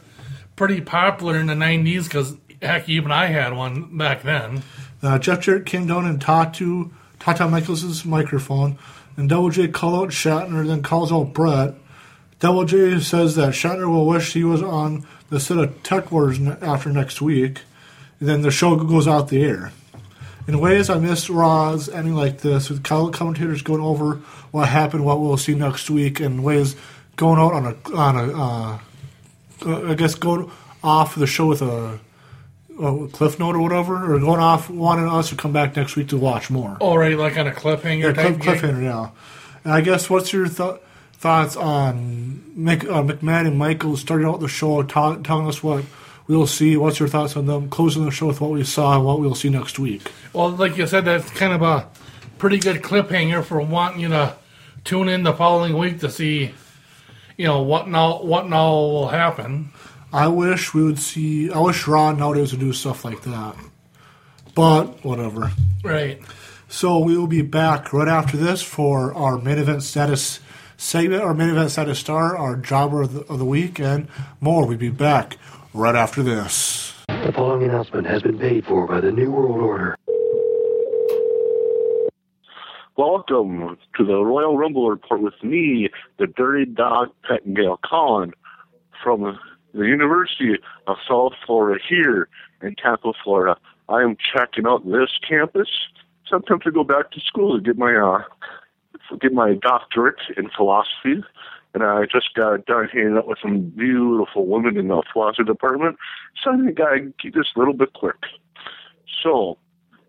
pretty 0.56 0.80
popular 0.82 1.38
in 1.38 1.48
the 1.48 1.54
'90s 1.54 2.06
because 2.06 2.36
heck, 2.62 2.88
even 2.88 3.12
I 3.12 3.26
had 3.26 3.54
one 3.54 3.98
back 3.98 4.24
then. 4.24 4.64
Uh, 5.04 5.20
Jeff 5.20 5.42
Jarrett 5.42 5.66
came 5.66 5.86
down 5.86 6.06
and 6.06 6.20
talked 6.20 6.56
to 6.56 6.92
Tata 7.20 7.48
Michaels' 7.48 8.06
microphone, 8.06 8.78
and 9.18 9.30
Double 9.30 9.50
J 9.50 9.68
called 9.68 10.06
out 10.06 10.10
Shatner, 10.12 10.66
then 10.66 10.82
calls 10.82 11.12
out 11.12 11.34
Bret. 11.34 11.76
Double 12.40 12.66
J 12.66 13.00
says 13.00 13.36
that 13.36 13.54
Shatner 13.54 13.88
will 13.88 14.08
wish 14.08 14.34
he 14.34 14.44
was 14.44 14.62
on 14.62 15.06
the 15.30 15.40
set 15.40 15.58
of 15.58 15.84
Tech 15.84 16.12
Wars 16.12 16.40
after 16.62 16.90
next 16.90 17.22
week, 17.22 17.62
and 18.20 18.30
then 18.30 18.42
the 18.42 18.52
show 18.52 18.76
goes 18.78 19.08
out 19.08 19.28
the 19.28 19.44
air. 19.44 19.72
In 20.48 20.60
ways, 20.60 20.90
I 20.90 20.98
miss 20.98 21.30
Raw's 21.30 21.88
ending 21.88 22.16
like 22.16 22.40
this, 22.40 22.70
with 22.70 22.84
commentators 22.84 23.62
going 23.62 23.82
over 23.82 24.16
what 24.52 24.68
happened, 24.68 25.06
what 25.06 25.22
we'll 25.22 25.38
see 25.38 25.56
next 25.56 25.90
week, 25.90 26.20
and 26.20 26.44
ways 26.44 26.76
going 27.16 27.40
out 27.40 27.54
on 27.54 27.66
a 27.66 27.96
on 27.96 28.16
a 28.16 28.34
uh, 28.34 28.80
uh, 29.66 29.92
I 29.92 29.94
guess 29.96 30.16
going 30.16 30.52
off 30.84 31.16
the 31.16 31.28
show 31.28 31.46
with 31.46 31.62
a, 31.62 32.00
a 32.80 33.08
cliff 33.08 33.40
note 33.40 33.56
or 33.56 33.62
whatever, 33.62 34.14
or 34.14 34.20
going 34.20 34.40
off 34.40 34.70
wanting 34.70 35.08
us 35.08 35.30
to 35.30 35.36
come 35.36 35.54
back 35.54 35.76
next 35.76 35.96
week 35.96 36.08
to 36.10 36.18
watch 36.18 36.50
more. 36.50 36.78
All 36.80 36.98
right, 36.98 37.18
like 37.18 37.38
on 37.38 37.48
a 37.48 37.52
cliffhanger 37.52 38.00
Yeah, 38.00 38.14
type 38.14 38.40
cliff, 38.42 38.62
cliffhanger, 38.62 38.84
yeah. 38.84 39.10
And 39.64 39.74
I 39.74 39.82
guess 39.82 40.10
what's 40.10 40.34
your 40.34 40.48
th- 40.48 40.82
thoughts 41.14 41.56
on 41.56 42.44
Mick, 42.58 42.84
uh, 42.90 43.02
McMahon 43.04 43.48
and 43.48 43.58
Michael 43.58 43.96
starting 43.96 44.28
out 44.28 44.40
the 44.40 44.48
show, 44.48 44.82
ta- 44.84 45.16
telling 45.18 45.48
us 45.48 45.64
what 45.64 45.86
we'll 46.28 46.48
see? 46.48 46.76
What's 46.76 47.00
your 47.00 47.08
thoughts 47.10 47.38
on 47.38 47.46
them 47.46 47.70
closing 47.70 48.06
the 48.06 48.12
show 48.12 48.28
with 48.28 48.42
what 48.42 48.52
we 48.52 48.64
saw 48.64 48.96
and 48.96 49.06
what 49.06 49.20
we'll 49.20 49.36
see 49.36 49.50
next 49.50 49.80
week? 49.80 50.12
Well, 50.34 50.50
like 50.50 50.78
you 50.78 50.88
said, 50.88 51.06
that's 51.06 51.30
kind 51.32 51.54
of 51.54 51.62
a 51.62 51.88
pretty 52.38 52.58
good 52.60 52.82
cliffhanger 52.82 53.44
for 53.44 53.62
wanting 53.62 54.02
you 54.02 54.10
to 54.10 54.36
tune 54.84 55.08
in 55.08 55.24
the 55.24 55.34
following 55.34 55.78
week 55.78 56.00
to 56.02 56.10
see, 56.10 56.54
you 57.38 57.46
know, 57.46 57.62
what 57.62 57.88
now 57.88 58.22
what 58.22 58.50
now 58.50 58.70
will 58.72 59.08
happen. 59.08 59.72
I 60.14 60.28
wish 60.28 60.76
we 60.76 60.84
would 60.84 61.00
see. 61.00 61.52
I 61.52 61.60
wish 61.60 61.88
Raw 61.88 62.12
nowadays 62.12 62.52
would 62.52 62.60
do 62.60 62.72
stuff 62.72 63.04
like 63.04 63.24
that, 63.24 63.56
but 64.54 65.04
whatever. 65.04 65.52
Right. 65.84 66.22
So 66.70 67.00
we 67.00 67.18
will 67.18 67.26
be 67.26 67.42
back 67.42 67.92
right 67.92 68.08
after 68.08 68.38
this 68.38 68.62
for 68.62 69.12
our 69.16 69.40
main 69.40 69.58
event 69.58 69.82
status 69.82 70.40
segment, 70.78 71.24
our 71.24 71.34
main 71.34 71.50
event 71.50 71.72
status 71.72 71.98
star, 71.98 72.38
our 72.38 72.56
jobber 72.56 73.02
of 73.02 73.14
the, 73.14 73.22
of 73.22 73.40
the 73.40 73.46
week, 73.46 73.80
and 73.80 74.08
more. 74.40 74.68
We'll 74.68 74.78
be 74.78 74.90
back 74.90 75.38
right 75.74 75.96
after 75.96 76.22
this. 76.22 76.94
The 77.08 77.34
following 77.36 77.64
announcement 77.64 78.06
has 78.06 78.22
been 78.22 78.38
paid 78.38 78.68
for 78.68 78.86
by 78.86 79.02
the 79.02 79.12
New 79.12 79.32
World 79.32 79.62
Order. 79.62 79.96
Welcome 82.98 83.80
to 83.98 84.06
the 84.06 84.24
Royal 84.24 84.60
Rumble 84.60 84.92
Report 84.92 85.22
with 85.24 85.44
me, 85.44 85.90
the 86.20 86.28
Dirty 86.28 86.66
Dog 86.66 87.10
Pettengill 87.28 87.80
from 89.04 89.38
the 89.74 89.86
University 89.86 90.56
of 90.88 90.98
South 91.08 91.34
Florida 91.46 91.84
here 91.88 92.30
in 92.62 92.76
Tampa, 92.76 93.14
Florida. 93.24 93.60
I 93.90 94.02
am 94.02 94.16
checking 94.34 94.66
out 94.68 94.86
this 94.86 95.10
campus. 95.28 95.70
Sometimes 96.30 96.62
I 96.66 96.70
go 96.70 96.84
back 96.84 97.12
to 97.12 97.20
school 97.20 97.58
to 97.58 97.64
get 97.64 97.78
my 97.78 97.96
uh, 97.96 98.24
get 99.20 99.34
my 99.34 99.56
doctorate 99.56 100.20
in 100.38 100.50
philosophy, 100.56 101.24
and 101.74 101.84
I 101.84 102.06
just 102.06 102.34
got 102.36 102.66
done 102.66 102.88
hanging 102.92 103.18
out 103.18 103.28
with 103.28 103.40
some 103.42 103.62
beautiful 103.62 104.46
women 104.46 104.78
in 104.78 104.88
the 104.88 105.04
philosophy 105.12 105.44
department. 105.44 105.98
So 106.42 106.52
I 106.52 106.58
think 106.58 106.80
I 106.80 106.98
keep 107.22 107.36
this 107.36 107.48
a 107.56 107.60
little 107.60 107.74
bit 107.74 107.94
quick. 107.94 108.16
So 109.22 109.58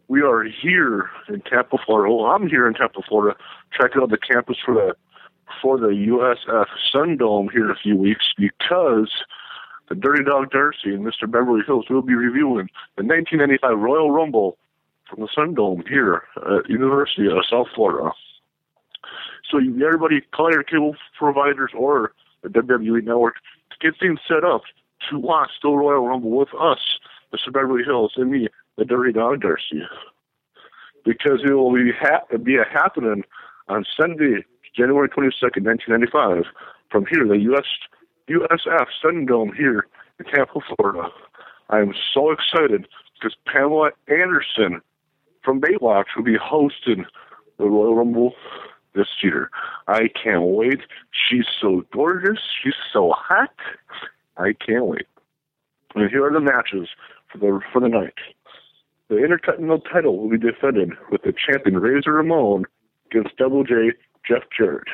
we 0.08 0.22
are 0.22 0.44
here 0.44 1.10
in 1.28 1.40
Tampa, 1.40 1.78
Florida. 1.84 2.14
Well, 2.14 2.26
I'm 2.26 2.48
here 2.48 2.66
in 2.68 2.74
Tampa, 2.74 3.00
Florida, 3.08 3.36
checking 3.78 4.02
out 4.02 4.10
the 4.10 4.18
campus 4.18 4.56
for 4.64 4.74
the 4.74 4.94
for 5.60 5.78
the 5.78 5.88
USF 5.88 6.66
Sun 6.92 7.18
Dome 7.18 7.48
here 7.52 7.64
in 7.64 7.70
a 7.70 7.78
few 7.82 7.96
weeks 7.96 8.24
because 8.36 9.10
the 9.88 9.94
Dirty 9.94 10.24
Dog 10.24 10.50
Darcy 10.50 10.94
and 10.94 11.04
Mr. 11.04 11.30
Beverly 11.30 11.62
Hills 11.66 11.86
will 11.90 12.02
be 12.02 12.14
reviewing 12.14 12.68
the 12.96 13.04
1995 13.04 13.78
Royal 13.78 14.10
Rumble 14.10 14.56
from 15.08 15.20
the 15.20 15.28
Sun 15.34 15.54
Dome 15.54 15.84
here 15.88 16.22
at 16.36 16.68
University 16.68 17.26
of 17.26 17.44
South 17.48 17.66
Florida. 17.74 18.10
So 19.50 19.58
you, 19.58 19.84
everybody, 19.84 20.22
call 20.34 20.50
your 20.50 20.62
cable 20.62 20.96
providers 21.18 21.70
or 21.76 22.12
the 22.42 22.48
WWE 22.48 23.04
Network 23.04 23.34
to 23.70 23.76
get 23.80 23.98
things 24.00 24.18
set 24.26 24.44
up 24.44 24.62
to 25.10 25.18
watch 25.18 25.50
the 25.62 25.68
Royal 25.68 26.08
Rumble 26.08 26.30
with 26.30 26.48
us, 26.58 26.78
Mr. 27.32 27.52
Beverly 27.52 27.84
Hills, 27.84 28.12
and 28.16 28.30
me, 28.30 28.48
the 28.78 28.84
Dirty 28.84 29.12
Dog 29.12 29.42
Darcy, 29.42 29.82
because 31.04 31.40
it 31.44 31.52
will 31.52 31.72
be 31.72 31.92
ha- 31.92 32.24
be 32.42 32.56
a 32.56 32.64
happening 32.64 33.22
on 33.68 33.84
Sunday, 33.98 34.44
January 34.74 35.08
twenty 35.08 35.30
second, 35.38 35.64
nineteen 35.64 35.86
ninety 35.90 36.10
five, 36.10 36.44
from 36.90 37.06
here, 37.06 37.26
the 37.26 37.38
US 37.52 37.66
USF 38.28 38.86
Sun 39.02 39.26
Dome 39.26 39.52
here 39.56 39.86
in 40.18 40.24
Tampa, 40.26 40.60
Florida. 40.76 41.08
I 41.70 41.80
am 41.80 41.92
so 42.12 42.30
excited 42.30 42.86
because 43.14 43.36
Pamela 43.46 43.90
Anderson 44.08 44.80
from 45.42 45.60
Baywatch 45.60 46.16
will 46.16 46.24
be 46.24 46.36
hosting 46.40 47.04
the 47.58 47.64
Royal 47.64 47.94
Rumble 47.94 48.34
this 48.94 49.08
year. 49.22 49.50
I 49.88 50.08
can't 50.22 50.42
wait. 50.42 50.80
She's 51.10 51.46
so 51.60 51.84
gorgeous. 51.92 52.38
She's 52.62 52.74
so 52.92 53.12
hot. 53.16 53.54
I 54.36 54.52
can't 54.52 54.86
wait. 54.86 55.06
And 55.94 56.10
here 56.10 56.26
are 56.26 56.32
the 56.32 56.40
matches 56.40 56.88
for 57.30 57.38
the 57.38 57.60
for 57.72 57.80
the 57.80 57.88
night. 57.88 58.14
The 59.08 59.18
Intercontinental 59.18 59.80
title 59.80 60.18
will 60.18 60.30
be 60.30 60.38
defended 60.38 60.92
with 61.10 61.22
the 61.22 61.32
champion 61.32 61.78
Razor 61.78 62.12
Ramon 62.12 62.64
against 63.10 63.36
Double 63.36 63.64
J 63.64 63.92
Jeff 64.26 64.42
Jarrett. 64.56 64.88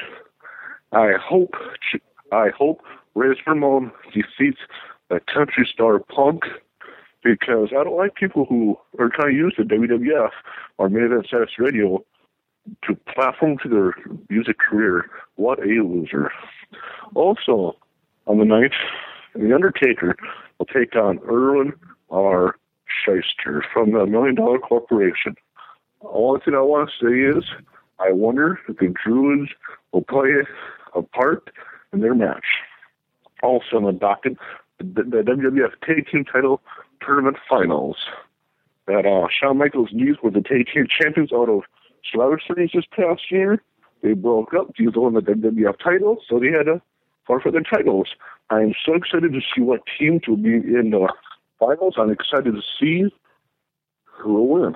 I 0.92 1.12
hope 1.22 1.54
I 2.32 2.48
hope 2.56 2.80
Razor 3.14 3.40
Ramon 3.46 3.92
defeats 4.12 4.60
the 5.08 5.20
country 5.32 5.68
star 5.72 5.98
Punk 5.98 6.42
because 7.22 7.68
I 7.72 7.84
don't 7.84 7.96
like 7.96 8.14
people 8.14 8.46
who 8.46 8.78
are 8.98 9.08
trying 9.08 9.32
to 9.32 9.36
use 9.36 9.54
the 9.58 9.64
WWF 9.64 10.30
or 10.78 10.88
main 10.88 11.04
event 11.04 11.26
status 11.26 11.50
radio 11.58 12.04
to 12.86 12.94
platform 13.12 13.58
to 13.62 13.68
their 13.68 13.94
music 14.28 14.58
career. 14.58 15.10
What 15.36 15.58
a 15.58 15.82
loser. 15.82 16.30
Also, 17.14 17.76
on 18.26 18.38
the 18.38 18.44
night, 18.44 18.72
The 19.34 19.54
Undertaker 19.54 20.16
will 20.58 20.66
take 20.66 20.94
on 20.94 21.18
Irwin 21.28 21.72
R. 22.10 22.56
Schyster 22.88 23.62
from 23.72 23.92
the 23.92 24.06
Million 24.06 24.34
Dollar 24.34 24.58
Corporation. 24.58 25.34
Only 26.02 26.40
thing 26.44 26.54
I 26.54 26.60
want 26.60 26.90
to 26.90 27.06
say 27.06 27.38
is, 27.38 27.44
I 27.98 28.12
wonder 28.12 28.58
if 28.68 28.76
the 28.76 28.94
Druids 29.04 29.50
will 29.92 30.02
play 30.02 30.30
a 30.94 31.02
part 31.02 31.50
in 31.92 32.00
their 32.00 32.14
match. 32.14 32.44
Also 33.42 33.76
on 33.76 33.84
the 33.84 33.92
docket, 33.92 34.36
the, 34.78 35.02
the 35.02 35.22
WWF 35.22 35.72
Tag 35.86 36.06
Team 36.10 36.24
Title 36.24 36.60
Tournament 37.04 37.36
Finals. 37.48 37.96
That 38.86 39.06
uh, 39.06 39.28
Shawn 39.30 39.58
Michaels 39.58 39.90
knees 39.92 40.16
were 40.22 40.30
the 40.30 40.40
Tag 40.40 40.66
Team 40.72 40.86
Champions 40.88 41.32
out 41.32 41.48
of 41.48 41.62
Survivor 42.10 42.40
Series 42.46 42.70
this 42.74 42.84
past 42.94 43.22
year. 43.30 43.62
They 44.02 44.14
broke 44.14 44.54
up. 44.54 44.74
These 44.78 44.90
won 44.94 45.14
the 45.14 45.20
WWF 45.20 45.78
title, 45.82 46.18
so 46.28 46.38
they 46.38 46.48
had 46.48 46.64
to 46.64 46.80
forfeit 47.26 47.52
their 47.52 47.62
titles. 47.62 48.08
I'm 48.48 48.74
so 48.84 48.94
excited 48.94 49.32
to 49.32 49.40
see 49.54 49.60
what 49.60 49.82
teams 49.98 50.22
will 50.26 50.36
be 50.36 50.54
in 50.54 50.90
the 50.90 51.08
finals. 51.58 51.94
I'm 51.98 52.10
excited 52.10 52.54
to 52.54 52.62
see 52.80 53.14
who 54.04 54.34
will 54.34 54.48
win. 54.48 54.74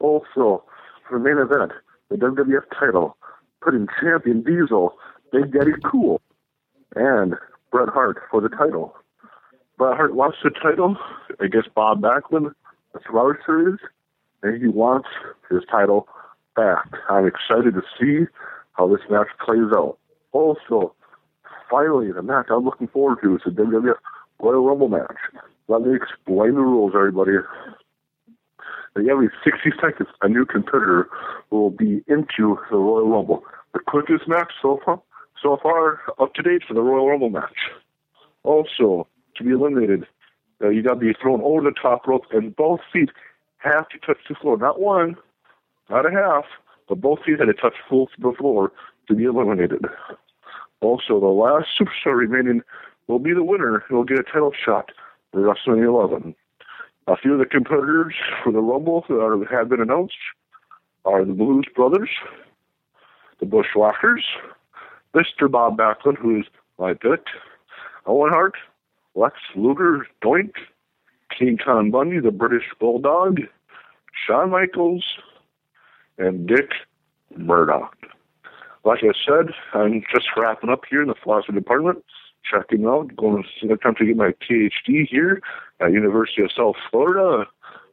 Also, 0.00 0.64
for 1.08 1.18
the 1.18 1.18
main 1.18 1.38
event, 1.38 1.72
the 2.10 2.16
WWF 2.16 2.64
title, 2.78 3.16
putting 3.62 3.86
champion 4.00 4.42
Diesel, 4.42 4.96
Big 5.30 5.52
Daddy 5.52 5.72
Cool, 5.84 6.20
and 6.96 7.34
Bret 7.74 7.88
Hart 7.88 8.18
for 8.30 8.40
the 8.40 8.48
title. 8.48 8.94
Bret 9.78 9.96
Hart 9.96 10.14
lost 10.14 10.36
the 10.44 10.50
title 10.50 10.96
against 11.40 11.74
Bob 11.74 12.00
Backlund, 12.00 12.54
the 12.92 13.00
Survivor 13.04 13.40
Series, 13.44 13.80
and 14.44 14.62
he 14.62 14.68
wants 14.68 15.08
his 15.50 15.62
title 15.68 16.06
back. 16.54 16.86
I'm 17.10 17.26
excited 17.26 17.74
to 17.74 17.82
see 17.98 18.30
how 18.74 18.86
this 18.86 19.00
match 19.10 19.26
plays 19.44 19.72
out. 19.76 19.98
Also, 20.30 20.94
finally, 21.68 22.12
the 22.12 22.22
match 22.22 22.46
I'm 22.48 22.64
looking 22.64 22.86
forward 22.86 23.18
to 23.24 23.34
is 23.34 23.42
the 23.44 23.50
WWF 23.50 23.96
Royal 24.38 24.64
Rumble 24.64 24.88
match. 24.88 25.16
Let 25.66 25.82
me 25.82 25.96
explain 25.96 26.54
the 26.54 26.60
rules, 26.60 26.92
everybody. 26.94 27.32
Every 28.96 29.30
60 29.42 29.72
seconds, 29.82 30.08
a 30.22 30.28
new 30.28 30.46
competitor 30.46 31.08
will 31.50 31.70
be 31.70 32.04
into 32.06 32.56
the 32.70 32.76
Royal 32.76 33.08
Rumble. 33.08 33.42
The 33.72 33.80
quickest 33.80 34.28
match 34.28 34.52
so 34.62 34.78
far, 34.84 35.02
so 35.44 35.58
far 35.62 36.00
up 36.18 36.34
to 36.34 36.42
date 36.42 36.62
for 36.66 36.74
the 36.74 36.80
Royal 36.80 37.10
Rumble 37.10 37.28
match. 37.28 37.70
Also, 38.42 39.06
to 39.36 39.44
be 39.44 39.50
eliminated, 39.50 40.06
uh, 40.62 40.70
you 40.70 40.82
got 40.82 40.94
to 40.94 41.00
be 41.00 41.12
thrown 41.12 41.42
over 41.42 41.60
the 41.60 41.72
top 41.80 42.06
rope, 42.06 42.24
and 42.32 42.56
both 42.56 42.80
feet 42.92 43.10
have 43.58 43.88
to 43.90 43.98
touch 43.98 44.16
the 44.28 44.34
floor. 44.34 44.56
Not 44.56 44.80
one, 44.80 45.16
not 45.90 46.06
a 46.06 46.10
half, 46.10 46.44
but 46.88 47.00
both 47.00 47.20
feet 47.24 47.38
had 47.38 47.46
to 47.46 47.54
touch 47.54 47.74
full 47.88 48.08
the 48.18 48.32
floor 48.32 48.72
to 49.08 49.14
be 49.14 49.24
eliminated. 49.24 49.84
Also, 50.80 51.20
the 51.20 51.26
last 51.26 51.68
superstar 51.78 52.16
remaining 52.16 52.62
will 53.06 53.18
be 53.18 53.34
the 53.34 53.44
winner 53.44 53.84
who 53.86 53.96
will 53.96 54.04
get 54.04 54.18
a 54.18 54.22
title 54.22 54.52
shot 54.64 54.90
for 55.32 55.40
WrestleMania 55.40 55.86
11. 55.86 56.34
A 57.06 57.16
few 57.18 57.34
of 57.34 57.38
the 57.38 57.44
competitors 57.44 58.14
for 58.42 58.50
the 58.50 58.60
Rumble 58.60 59.04
that 59.08 59.14
are, 59.14 59.44
have 59.54 59.68
been 59.68 59.80
announced 59.80 60.16
are 61.04 61.22
the 61.22 61.34
Blu 61.34 61.62
Brothers, 61.74 62.08
the 63.40 63.46
Bushwhackers, 63.46 64.24
Mr. 65.14 65.50
Bob 65.50 65.76
Backlund, 65.78 66.18
who 66.18 66.40
is 66.40 66.46
my 66.78 66.94
pick, 66.94 67.26
Owen 68.06 68.30
Hart, 68.30 68.54
Lex 69.14 69.36
Luger, 69.54 70.06
Doink, 70.22 70.52
King 71.36 71.58
Kong 71.64 71.90
Bundy, 71.90 72.20
the 72.20 72.30
British 72.30 72.64
Bulldog, 72.80 73.40
Shawn 74.26 74.50
Michaels, 74.50 75.04
and 76.18 76.46
Dick 76.46 76.70
Murdoch. 77.36 77.96
Like 78.84 79.00
I 79.02 79.12
said, 79.26 79.54
I'm 79.72 80.02
just 80.14 80.26
wrapping 80.36 80.70
up 80.70 80.82
here 80.88 81.02
in 81.02 81.08
the 81.08 81.14
philosophy 81.22 81.54
department, 81.54 82.04
checking 82.44 82.86
out, 82.86 83.16
going 83.16 83.44
to 83.62 83.72
attempt 83.72 84.00
to 84.00 84.06
get 84.06 84.16
my 84.16 84.32
PhD 84.32 85.08
here 85.08 85.40
at 85.80 85.92
University 85.92 86.42
of 86.42 86.50
South 86.54 86.76
Florida. 86.90 87.46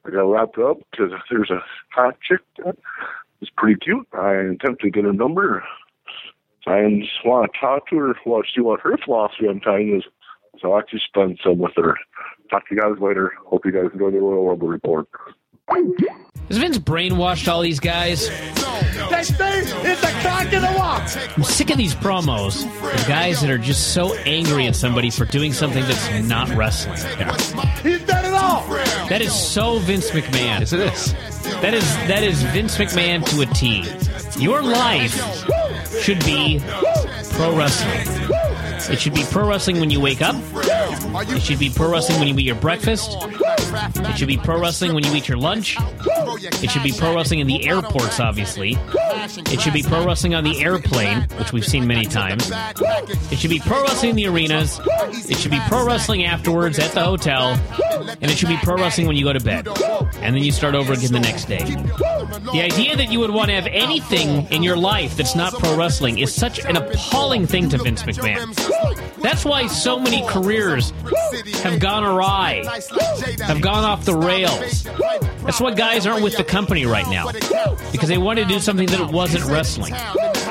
I 0.06 0.10
got 0.10 0.18
to 0.18 0.26
wrap 0.26 0.50
it 0.58 0.64
up 0.64 0.78
because 0.92 1.12
there's 1.30 1.52
a 1.52 1.64
hot 1.90 2.18
chick 2.22 2.42
that 2.58 2.76
is 3.42 3.50
pretty 3.56 3.80
cute. 3.80 4.08
I 4.14 4.34
attempt 4.34 4.82
to 4.82 4.90
get 4.90 5.06
a 5.06 5.14
number. 5.14 5.64
I 6.68 7.00
just 7.00 7.26
want 7.26 7.52
to 7.52 7.60
talk 7.60 7.88
to 7.90 7.98
her, 7.98 8.16
well, 8.26 8.44
see 8.54 8.62
what 8.62 8.82
her 8.82 8.98
philosophy 9.04 9.48
on 9.48 9.60
time 9.62 9.98
is. 9.98 10.04
So 10.62 10.74
I 10.74 10.80
actually 10.80 11.02
spend 11.08 11.40
some 11.44 11.58
with 11.58 11.72
her. 11.76 11.96
Talk 12.50 12.68
to 12.68 12.76
you 12.76 12.82
guys 12.82 13.02
later. 13.02 13.34
Hope 13.46 13.66
you 13.66 13.72
guys 13.72 13.90
enjoy 13.94 14.12
the 14.12 14.20
Royal 14.20 14.50
Rumble 14.50 14.68
report. 14.68 15.08
Has 15.70 16.58
Vince 16.58 16.78
brainwashed 16.78 17.48
all 17.48 17.62
these 17.62 17.80
guys? 17.80 18.28
That 19.10 19.26
thing 19.26 19.64
is 19.90 20.02
the 20.02 20.08
cock 20.22 20.52
in 20.54 20.62
the 20.62 20.74
walk. 20.78 21.10
I'm 21.38 21.44
sick 21.44 21.70
of 21.70 21.78
these 21.78 21.96
promos. 21.96 22.64
The 22.98 23.08
guys 23.08 23.42
that 23.42 23.50
are 23.50 23.58
just 23.58 23.94
so 23.94 24.14
angry 24.26 24.68
at 24.68 24.76
somebody 24.76 25.10
for 25.10 25.26
doing 25.26 25.54
something 25.54 25.84
that's 25.84 26.28
not 26.28 26.50
wrestling. 26.50 26.98
He's 27.84 28.04
done 28.06 28.26
it 28.26 28.34
all. 28.34 28.68
That 29.08 29.22
is 29.22 29.34
so 29.34 29.80
Vince 29.80 30.12
McMahon. 30.12 30.60
Yes, 30.60 30.74
it 30.74 30.80
is. 30.82 31.14
That 31.62 31.74
is 31.74 31.96
that 32.08 32.24
is 32.24 32.44
Vince 32.44 32.78
McMahon 32.78 33.26
to 33.30 33.42
a 33.42 33.46
T. 33.48 33.86
Your 34.42 34.62
life 34.62 35.16
should 36.00 36.24
be 36.26 36.62
pro 37.34 37.56
wrestling. 37.56 38.32
It 38.92 39.00
should 39.00 39.14
be 39.14 39.24
pro 39.30 39.48
wrestling 39.48 39.80
when 39.80 39.90
you 39.90 40.00
wake 40.00 40.22
up. 40.22 40.36
It 41.30 41.42
should 41.42 41.60
be 41.60 41.70
pro 41.70 41.92
wrestling 41.92 42.20
when 42.20 42.28
you 42.28 42.38
eat 42.38 42.46
your 42.46 42.56
breakfast. 42.56 43.18
It 43.20 44.18
should 44.18 44.28
be 44.28 44.38
pro 44.38 44.60
wrestling 44.60 44.94
when 44.94 45.04
you 45.04 45.14
eat 45.14 45.28
your 45.28 45.38
lunch. 45.38 45.78
It 45.80 46.72
should 46.72 46.84
be 46.84 46.92
pro 46.92 47.16
wrestling 47.16 47.40
in 47.40 47.48
the 47.48 47.68
airports, 47.68 48.20
obviously. 48.20 48.78
It 48.94 49.62
should 49.62 49.74
be 49.74 49.84
pro 49.84 50.06
wrestling 50.06 50.34
on 50.34 50.44
the 50.44 50.64
airplane, 50.64 51.24
which 51.38 51.54
we've 51.54 51.66
seen 51.66 51.88
many 51.88 52.06
times. 52.06 52.52
It 53.32 53.38
should 53.38 53.50
be 53.50 53.60
pro 53.60 53.84
wrestling 53.84 54.12
in 54.12 54.16
the 54.16 54.28
arenas. 54.28 54.80
It 55.30 55.38
should 55.38 55.52
be 55.52 55.60
pro 55.68 55.86
wrestling 55.86 56.26
afterwards 56.26 56.80
at 56.80 56.92
the 56.92 57.04
hotel. 57.04 57.60
And 58.10 58.32
it 58.32 58.38
should 58.38 58.50
be 58.50 58.58
pro 58.58 58.76
wrestling 58.76 59.08
when 59.08 59.16
you 59.16 59.24
go 59.24 59.34
to 59.34 59.40
bed. 59.40 59.68
And 60.16 60.36
then 60.36 60.44
you 60.44 60.52
start 60.52 60.76
over 60.76 60.94
again 60.94 61.12
the 61.12 61.20
next 61.20 61.46
day. 61.46 61.64
The 62.54 62.62
idea 62.62 62.96
that 62.96 63.12
you 63.12 63.20
would 63.20 63.32
want 63.32 63.50
to 63.50 63.56
have 63.56 63.68
anything 63.68 64.48
in 64.52 64.64
your 64.64 64.78
life 64.78 65.16
that's 65.18 65.36
not 65.36 65.54
pro 65.54 65.78
wrestling 65.78 66.20
is 66.20 66.34
such 66.34 66.60
an 66.60 66.78
appalling 66.78 67.48
thing 67.48 67.70
to 67.70 67.78
Vince 67.78 68.04
McMahon. 68.04 68.56
That's 69.22 69.46
why 69.46 69.68
so 69.68 70.00
many 70.00 70.26
careers 70.28 70.92
have 71.62 71.80
gone 71.80 72.04
awry, 72.04 72.64
have 73.42 73.62
gone 73.62 73.84
off 73.84 74.06
the 74.06 74.16
rails. 74.16 74.84
That's 75.44 75.60
why 75.60 75.74
guys 75.74 76.06
aren't 76.08 76.24
with 76.24 76.38
the 76.38 76.44
company 76.44 76.86
right 76.86 77.08
now 77.08 77.32
because 77.92 78.10
they 78.10 78.18
want 78.18 78.40
to 78.40 78.46
do 78.46 78.60
something 78.60 78.88
that 78.88 79.12
wasn't 79.12 79.46
wrestling. 79.46 79.94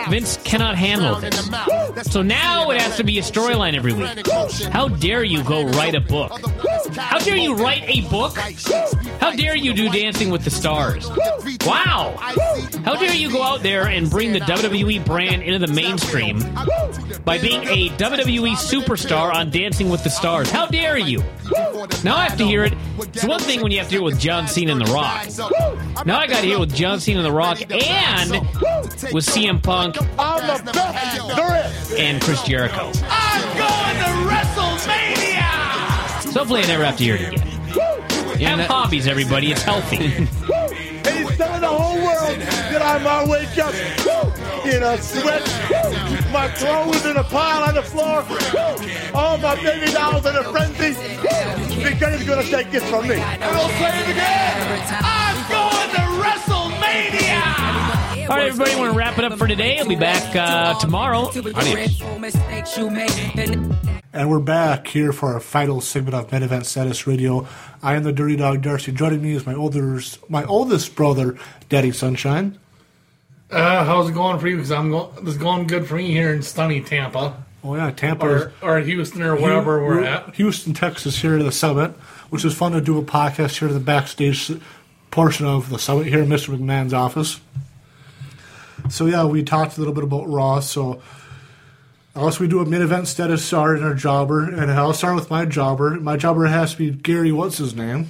Vince 0.08 0.38
cannot 0.44 0.76
handle 0.76 1.20
this. 1.20 2.12
So 2.12 2.22
now 2.22 2.70
it 2.70 2.80
has 2.80 2.96
to 2.96 3.04
be 3.04 3.18
a 3.18 3.22
storyline 3.22 3.76
every 3.76 3.92
week. 3.92 4.26
How 4.72 4.88
dare 4.88 5.24
you 5.24 5.42
go 5.44 5.64
write 5.64 5.94
a 5.94 6.00
book? 6.00 6.32
How 6.96 7.18
dare 7.18 7.36
you 7.40 7.54
write 7.54 7.84
a 7.86 8.02
book? 8.08 8.36
How 9.20 9.32
dare 9.32 9.56
you 9.56 9.72
do 9.74 9.88
Dancing 9.90 10.30
with 10.30 10.44
the 10.44 10.50
Stars? 10.50 11.08
Wow! 11.66 12.14
How 12.84 12.94
dare 12.96 13.14
you 13.14 13.30
go 13.30 13.42
out 13.42 13.62
there 13.62 13.86
and 13.88 14.08
bring 14.10 14.32
the 14.32 14.40
WWE 14.40 15.04
brand 15.04 15.42
into 15.42 15.64
the 15.64 15.72
mainstream 15.72 16.38
by 17.24 17.38
being 17.38 17.62
a 17.64 17.88
WWE 17.90 18.52
superstar 18.56 19.32
on 19.32 19.50
Dancing 19.50 19.88
with 19.90 20.02
the 20.04 20.10
Stars? 20.10 20.50
How 20.50 20.66
dare 20.66 20.98
you? 20.98 21.22
Now 22.04 22.16
I 22.16 22.28
have 22.28 22.38
to 22.38 22.44
hear 22.44 22.64
it. 22.64 22.72
It's 22.98 23.24
one 23.24 23.40
thing 23.40 23.62
when 23.62 23.72
you 23.72 23.78
have 23.78 23.88
to 23.88 23.92
hear 23.94 24.00
it 24.00 24.04
with 24.04 24.20
John 24.20 24.46
Cena 24.46 24.72
and 24.72 24.80
The 24.86 24.92
Rock. 24.92 25.26
Now 26.06 26.18
I 26.18 26.26
got 26.26 26.40
to 26.40 26.46
hear 26.46 26.56
it 26.56 26.60
with 26.60 26.74
John 26.74 27.00
Cena 27.00 27.18
and 27.20 27.26
The 27.26 27.32
Rock 27.32 27.60
and 27.70 28.30
with 29.12 29.26
CM 29.26 29.62
Punk 29.62 29.96
I'm 30.18 30.64
the 30.64 30.72
best 30.72 31.36
there 31.36 31.66
is. 31.66 31.92
and 31.98 32.22
Chris 32.22 32.42
Jericho. 32.42 32.90
I'm 33.08 33.42
going 33.56 33.96
to 34.28 34.34
WrestleMania. 34.34 35.29
So 36.30 36.38
hopefully 36.38 36.62
I 36.62 36.66
never 36.68 36.84
have 36.84 36.96
to 36.98 37.02
hear 37.02 37.16
it 37.16 37.32
again. 37.32 37.40
Have 38.38 38.60
hobbies, 38.68 39.08
everybody. 39.08 39.50
It's 39.50 39.62
healthy. 39.62 39.96
And 39.96 40.28
he's 41.08 41.36
telling 41.36 41.60
the 41.60 41.66
whole 41.66 41.96
world 41.96 42.38
that 42.38 42.80
I 42.80 42.98
might 43.02 43.24
uh, 43.24 43.32
wake 43.32 43.58
up 43.58 43.74
in 44.64 44.80
a 44.80 44.96
sweat, 45.02 45.42
my 46.32 46.46
clothes 46.54 47.04
in 47.04 47.16
a 47.16 47.24
pile 47.24 47.64
on 47.64 47.74
the 47.74 47.82
floor, 47.82 48.24
all 49.12 49.38
my 49.38 49.56
baby 49.56 49.90
dolls 49.92 50.24
in 50.24 50.36
a 50.36 50.44
frenzy, 50.44 50.94
because 51.82 52.16
he's 52.16 52.28
going 52.28 52.44
to 52.44 52.48
take 52.48 52.70
this 52.70 52.88
from 52.88 53.08
me. 53.08 53.16
And 53.16 53.42
I'll 53.42 53.68
say 53.68 53.98
it 53.98 54.10
again. 54.10 54.86
I'm 55.02 55.36
going 55.50 55.90
to 55.96 56.02
WrestleMania. 56.22 57.59
All 58.28 58.36
right, 58.36 58.46
everybody, 58.48 58.74
we 58.74 58.80
want 58.80 58.92
to 58.92 58.98
wrap 58.98 59.18
it 59.18 59.24
up 59.24 59.38
for 59.38 59.46
today. 59.46 59.78
I'll 59.78 59.88
be 59.88 59.96
back 59.96 60.34
uh, 60.36 60.78
tomorrow. 60.78 61.28
Adios. 61.28 62.00
And 64.12 64.28
we're 64.30 64.38
back 64.40 64.86
here 64.86 65.12
for 65.12 65.32
our 65.34 65.40
final 65.40 65.80
segment 65.80 66.14
of 66.14 66.30
Main 66.32 66.42
Event 66.42 66.66
Status 66.66 67.06
Radio. 67.06 67.46
I 67.82 67.94
am 67.94 68.02
the 68.02 68.12
Dirty 68.12 68.36
Dog 68.36 68.62
Darcy. 68.62 68.92
Joining 68.92 69.22
me 69.22 69.32
is 69.32 69.46
my 69.46 69.54
oldest, 69.54 70.28
my 70.30 70.44
oldest 70.44 70.94
brother, 70.94 71.36
Daddy 71.68 71.92
Sunshine. 71.92 72.58
Uh, 73.50 73.84
how's 73.84 74.08
it 74.10 74.12
going 74.14 74.38
for 74.38 74.48
you? 74.48 74.56
Because 74.56 74.72
I'm 74.72 74.90
go- 74.90 75.12
it's 75.22 75.36
going 75.36 75.66
good 75.66 75.86
for 75.86 75.96
me 75.96 76.10
here 76.10 76.32
in 76.32 76.42
sunny 76.42 76.80
Tampa. 76.80 77.44
Oh 77.62 77.74
yeah, 77.74 77.90
Tampa 77.90 78.26
or, 78.26 78.52
or 78.62 78.78
Houston 78.80 79.22
or 79.22 79.34
wherever 79.36 79.84
we're 79.84 80.04
at. 80.04 80.34
Houston, 80.36 80.72
Texas, 80.72 81.20
here 81.20 81.36
at 81.36 81.44
the 81.44 81.52
summit, 81.52 81.90
which 82.30 82.44
is 82.44 82.54
fun 82.54 82.72
to 82.72 82.80
do 82.80 82.98
a 82.98 83.02
podcast 83.02 83.58
here 83.58 83.68
at 83.68 83.74
the 83.74 83.80
backstage 83.80 84.50
portion 85.10 85.46
of 85.46 85.68
the 85.68 85.78
summit 85.78 86.06
here 86.06 86.22
in 86.22 86.28
Mr. 86.28 86.56
McMahon's 86.56 86.94
office. 86.94 87.40
So 88.90 89.06
yeah, 89.06 89.24
we 89.24 89.42
talked 89.42 89.76
a 89.76 89.80
little 89.80 89.94
bit 89.94 90.04
about 90.04 90.28
Raw. 90.28 90.60
So 90.60 91.00
also 92.14 92.40
we 92.40 92.48
do 92.48 92.60
a 92.60 92.66
mid 92.66 92.82
event 92.82 93.08
status 93.08 93.44
star 93.44 93.76
in 93.76 93.82
our 93.82 93.94
jobber, 93.94 94.42
and 94.42 94.70
I'll 94.70 94.92
start 94.92 95.14
with 95.14 95.30
my 95.30 95.44
jobber. 95.44 95.98
My 96.00 96.16
jobber 96.16 96.46
has 96.46 96.72
to 96.72 96.78
be 96.78 96.90
Gary. 96.90 97.32
What's 97.32 97.58
his 97.58 97.74
name? 97.74 98.08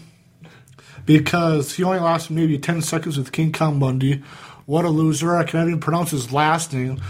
Because 1.05 1.74
he 1.74 1.85
only 1.85 1.99
lasted 1.99 2.33
maybe 2.35 2.59
ten 2.59 2.83
seconds 2.83 3.18
with 3.18 3.33
King 3.33 3.53
Kong 3.53 3.78
Bundy. 3.78 4.22
What 4.66 4.85
a 4.85 4.89
loser! 4.91 5.37
I 5.37 5.45
can't 5.45 5.68
even 5.68 5.81
pronounce 5.81 6.12
his 6.12 6.33
last 6.33 6.72
name. 6.72 7.01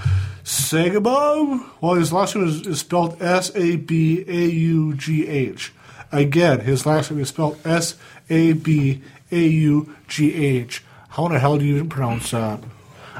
Sagabo? 0.44 1.64
Well, 1.80 1.94
his 1.94 2.12
last 2.12 2.34
name 2.34 2.48
is, 2.48 2.66
is 2.66 2.80
spelled 2.80 3.20
S 3.22 3.54
A 3.54 3.76
B 3.76 4.24
A 4.26 4.46
U 4.46 4.94
G 4.94 5.28
H. 5.28 5.72
Again, 6.10 6.60
his 6.60 6.86
last 6.86 7.10
name 7.10 7.20
is 7.20 7.28
spelled 7.28 7.64
S 7.64 7.94
A 8.30 8.52
B 8.54 9.02
A 9.30 9.46
U 9.46 9.94
G 10.08 10.34
H. 10.34 10.82
How 11.10 11.26
in 11.26 11.32
the 11.32 11.38
hell 11.38 11.58
do 11.58 11.64
you 11.64 11.76
even 11.76 11.88
pronounce 11.88 12.30
that? 12.30 12.60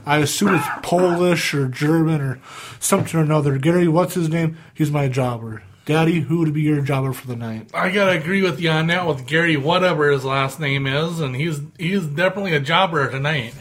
I 0.07 0.19
assume 0.19 0.55
it's 0.55 0.67
Polish 0.83 1.55
or 1.55 1.69
German 1.69 2.21
or 2.21 2.41
something 2.79 3.19
or 3.19 3.23
another. 3.23 3.59
Gary, 3.59 3.89
what's 3.89 4.15
his 4.15 4.29
name? 4.29 4.59
He's 4.75 4.91
my 4.91 5.09
jobber. 5.09 5.63
Daddy, 5.87 6.21
who 6.21 6.39
would 6.39 6.53
be 6.53 6.63
your 6.63 6.83
jobber 6.83 7.13
for 7.13 7.27
the 7.27 7.37
night? 7.37 7.71
I 7.75 7.91
gotta 7.91 8.13
agree 8.13 8.43
with 8.43 8.61
you 8.61 8.71
on 8.71 8.87
that 8.89 9.07
with 9.07 9.27
Gary, 9.27 9.57
whatever 9.57 10.11
his 10.11 10.25
last 10.25 10.61
name 10.61 10.87
is, 10.87 11.21
and 11.21 11.35
he's 11.35 11.61
he's 11.79 12.07
definitely 12.07 12.55
a 12.55 12.61
jobber 12.61 13.11
tonight. 13.11 13.55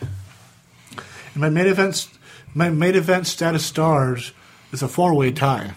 And 1.33 1.41
my 1.41 1.49
main 1.49 1.67
event, 1.67 2.07
my 2.53 2.69
main 2.69 2.95
event 2.95 3.25
status 3.25 3.65
stars 3.65 4.31
is 4.71 4.83
a 4.83 4.87
four 4.87 5.13
way 5.13 5.31
tie. 5.31 5.73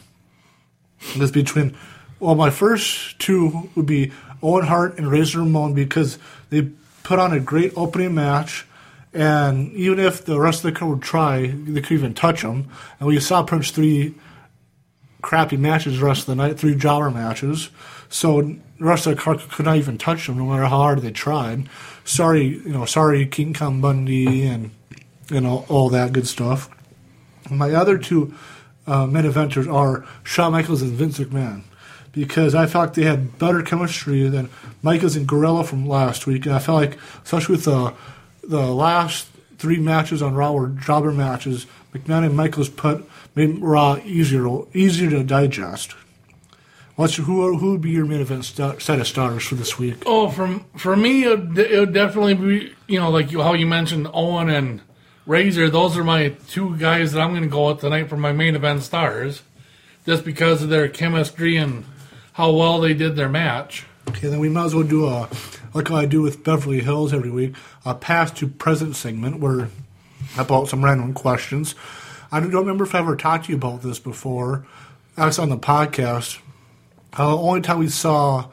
It's 1.14 1.30
between, 1.30 1.76
well, 2.20 2.34
my 2.34 2.50
first 2.50 3.18
two 3.18 3.70
would 3.74 3.86
be 3.86 4.12
Owen 4.42 4.66
Hart 4.66 4.98
and 4.98 5.10
Razor 5.10 5.40
Ramon 5.40 5.74
because 5.74 6.18
they 6.50 6.70
put 7.02 7.18
on 7.18 7.32
a 7.32 7.40
great 7.40 7.72
opening 7.76 8.14
match. 8.14 8.66
And 9.14 9.72
even 9.74 9.98
if 9.98 10.24
the 10.24 10.40
rest 10.40 10.64
of 10.64 10.72
the 10.72 10.78
crowd 10.78 10.90
would 10.90 11.02
try, 11.02 11.46
they 11.46 11.80
could 11.80 11.92
even 11.92 12.14
touch 12.14 12.42
them. 12.42 12.68
And 12.98 13.08
we 13.08 13.20
saw 13.20 13.46
much 13.50 13.70
three 13.72 14.14
crappy 15.20 15.56
matches 15.56 15.98
the 15.98 16.04
rest 16.04 16.22
of 16.22 16.26
the 16.26 16.34
night, 16.36 16.58
three 16.58 16.74
jobber 16.74 17.10
matches. 17.10 17.70
So 18.08 18.42
the 18.42 18.58
rest 18.78 19.06
of 19.06 19.14
the 19.14 19.22
crowd 19.22 19.40
could 19.50 19.66
not 19.66 19.76
even 19.76 19.98
touch 19.98 20.26
them, 20.26 20.38
no 20.38 20.46
matter 20.46 20.62
how 20.64 20.78
hard 20.78 21.00
they 21.00 21.10
tried. 21.10 21.68
Sorry, 22.04 22.44
you 22.44 22.72
know, 22.72 22.84
sorry, 22.84 23.26
King 23.26 23.54
Kong 23.54 23.80
Bundy 23.80 24.44
and 24.44 24.70
you 25.30 25.40
know 25.40 25.64
all 25.68 25.88
that 25.90 26.12
good 26.12 26.26
stuff. 26.26 26.68
My 27.50 27.72
other 27.72 27.98
two 27.98 28.34
uh, 28.86 29.06
main 29.06 29.24
eventers 29.24 29.72
are 29.72 30.04
Shawn 30.24 30.52
Michaels 30.52 30.82
and 30.82 30.92
Vince 30.92 31.18
McMahon 31.18 31.62
because 32.12 32.54
I 32.54 32.66
felt 32.66 32.94
they 32.94 33.04
had 33.04 33.38
better 33.38 33.62
chemistry 33.62 34.28
than 34.28 34.50
Michaels 34.82 35.16
and 35.16 35.26
Gorilla 35.26 35.64
from 35.64 35.86
last 35.86 36.26
week, 36.26 36.44
and 36.46 36.54
I 36.54 36.58
felt 36.58 36.80
like, 36.80 36.98
especially 37.24 37.56
with 37.56 37.64
the 37.64 37.94
the 38.42 38.66
last 38.66 39.28
three 39.58 39.78
matches 39.78 40.22
on 40.22 40.34
Raw 40.34 40.52
were 40.52 40.68
jobber 40.68 41.12
matches, 41.12 41.66
McMahon 41.92 42.26
and 42.26 42.36
Michaels 42.36 42.68
put 42.68 43.08
made 43.34 43.58
Raw 43.58 43.98
easier 44.04 44.46
easier 44.74 45.10
to 45.10 45.22
digest. 45.22 45.94
What's 46.96 47.16
your, 47.16 47.26
who 47.26 47.56
who 47.56 47.72
would 47.72 47.80
be 47.80 47.90
your 47.90 48.04
main 48.04 48.20
event 48.20 48.44
set 48.44 49.00
of 49.00 49.06
stars 49.06 49.44
for 49.44 49.54
this 49.54 49.78
week? 49.78 50.02
Oh, 50.04 50.28
from 50.28 50.64
for 50.76 50.94
me, 50.94 51.24
it 51.24 51.38
would, 51.38 51.58
it 51.58 51.78
would 51.78 51.94
definitely 51.94 52.34
be 52.34 52.74
you 52.86 53.00
know 53.00 53.10
like 53.10 53.32
you, 53.32 53.42
how 53.42 53.54
you 53.54 53.66
mentioned 53.66 54.08
Owen 54.12 54.50
and 54.50 54.82
Razor. 55.26 55.70
Those 55.70 55.96
are 55.96 56.04
my 56.04 56.30
two 56.48 56.76
guys 56.76 57.12
that 57.12 57.20
I'm 57.20 57.30
going 57.30 57.42
to 57.42 57.48
go 57.48 57.68
with 57.68 57.80
tonight 57.80 58.08
for 58.08 58.16
my 58.16 58.32
main 58.32 58.54
event 58.54 58.82
stars, 58.82 59.42
just 60.04 60.24
because 60.24 60.62
of 60.62 60.68
their 60.68 60.88
chemistry 60.88 61.56
and 61.56 61.84
how 62.34 62.52
well 62.52 62.80
they 62.80 62.94
did 62.94 63.16
their 63.16 63.28
match. 63.28 63.86
Okay, 64.08 64.28
then 64.28 64.40
we 64.40 64.48
might 64.48 64.66
as 64.66 64.74
well 64.74 64.84
do 64.84 65.06
a 65.06 65.28
like 65.74 65.90
I 65.90 66.06
do 66.06 66.22
with 66.22 66.44
Beverly 66.44 66.80
Hills 66.80 67.12
every 67.12 67.30
week, 67.30 67.54
a 67.84 67.94
past 67.94 68.36
to 68.36 68.46
present 68.46 68.96
segment 68.96 69.40
where 69.40 69.68
about 70.36 70.68
some 70.68 70.84
random 70.84 71.14
questions. 71.14 71.74
I 72.30 72.40
don't 72.40 72.52
remember 72.52 72.84
if 72.84 72.94
I 72.94 73.00
ever 73.00 73.16
talked 73.16 73.46
to 73.46 73.52
you 73.52 73.56
about 73.56 73.82
this 73.82 73.98
before. 73.98 74.66
That's 75.16 75.38
on 75.38 75.50
the 75.50 75.58
podcast. 75.58 76.38
Uh, 77.12 77.30
the 77.30 77.36
only 77.36 77.60
time 77.60 77.78
we 77.78 77.88
saw 77.88 78.48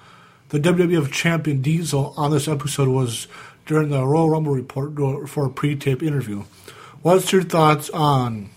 the 0.50 0.60
WWF 0.60 1.12
champion 1.12 1.62
Diesel 1.62 2.14
on 2.18 2.32
this 2.32 2.48
episode 2.48 2.90
was 2.90 3.28
during 3.66 3.90
the 3.90 4.06
Royal 4.06 4.32
Rumble 4.32 4.54
report 4.54 5.30
for 5.30 5.46
a 5.46 5.50
pre-tape 5.50 6.04
interview. 6.04 6.44
What's 7.02 7.32
your 7.32 7.44
thoughts 7.44 7.90
on? 7.92 8.50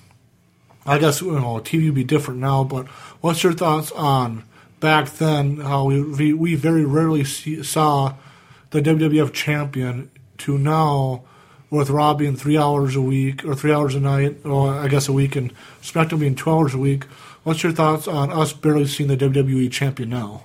I 0.84 0.98
guess 0.98 1.20
you 1.20 1.32
know 1.32 1.60
TV 1.60 1.86
would 1.86 1.94
be 1.94 2.02
different 2.02 2.40
now, 2.40 2.64
but 2.64 2.88
what's 3.20 3.44
your 3.44 3.52
thoughts 3.52 3.92
on 3.92 4.44
back 4.80 5.08
then 5.10 5.58
how 5.58 5.84
we 5.84 6.02
we, 6.02 6.32
we 6.32 6.54
very 6.56 6.84
rarely 6.84 7.22
see, 7.24 7.62
saw 7.62 8.14
the 8.72 8.82
WWF 8.82 9.32
champion 9.32 10.10
to 10.38 10.58
now 10.58 11.22
with 11.70 11.88
Raw 11.88 12.12
being 12.12 12.36
three 12.36 12.58
hours 12.58 12.96
a 12.96 13.00
week 13.00 13.44
or 13.44 13.54
three 13.54 13.72
hours 13.72 13.94
a 13.94 14.00
night, 14.00 14.44
or 14.44 14.74
I 14.74 14.88
guess 14.88 15.08
a 15.08 15.12
week, 15.12 15.36
and 15.36 15.52
SmackDown 15.80 16.20
being 16.20 16.34
two 16.34 16.50
hours 16.50 16.74
a 16.74 16.78
week. 16.78 17.04
What's 17.44 17.62
your 17.62 17.72
thoughts 17.72 18.06
on 18.06 18.30
us 18.30 18.52
barely 18.52 18.86
seeing 18.86 19.08
the 19.08 19.16
WWE 19.16 19.70
champion 19.70 20.10
now? 20.10 20.44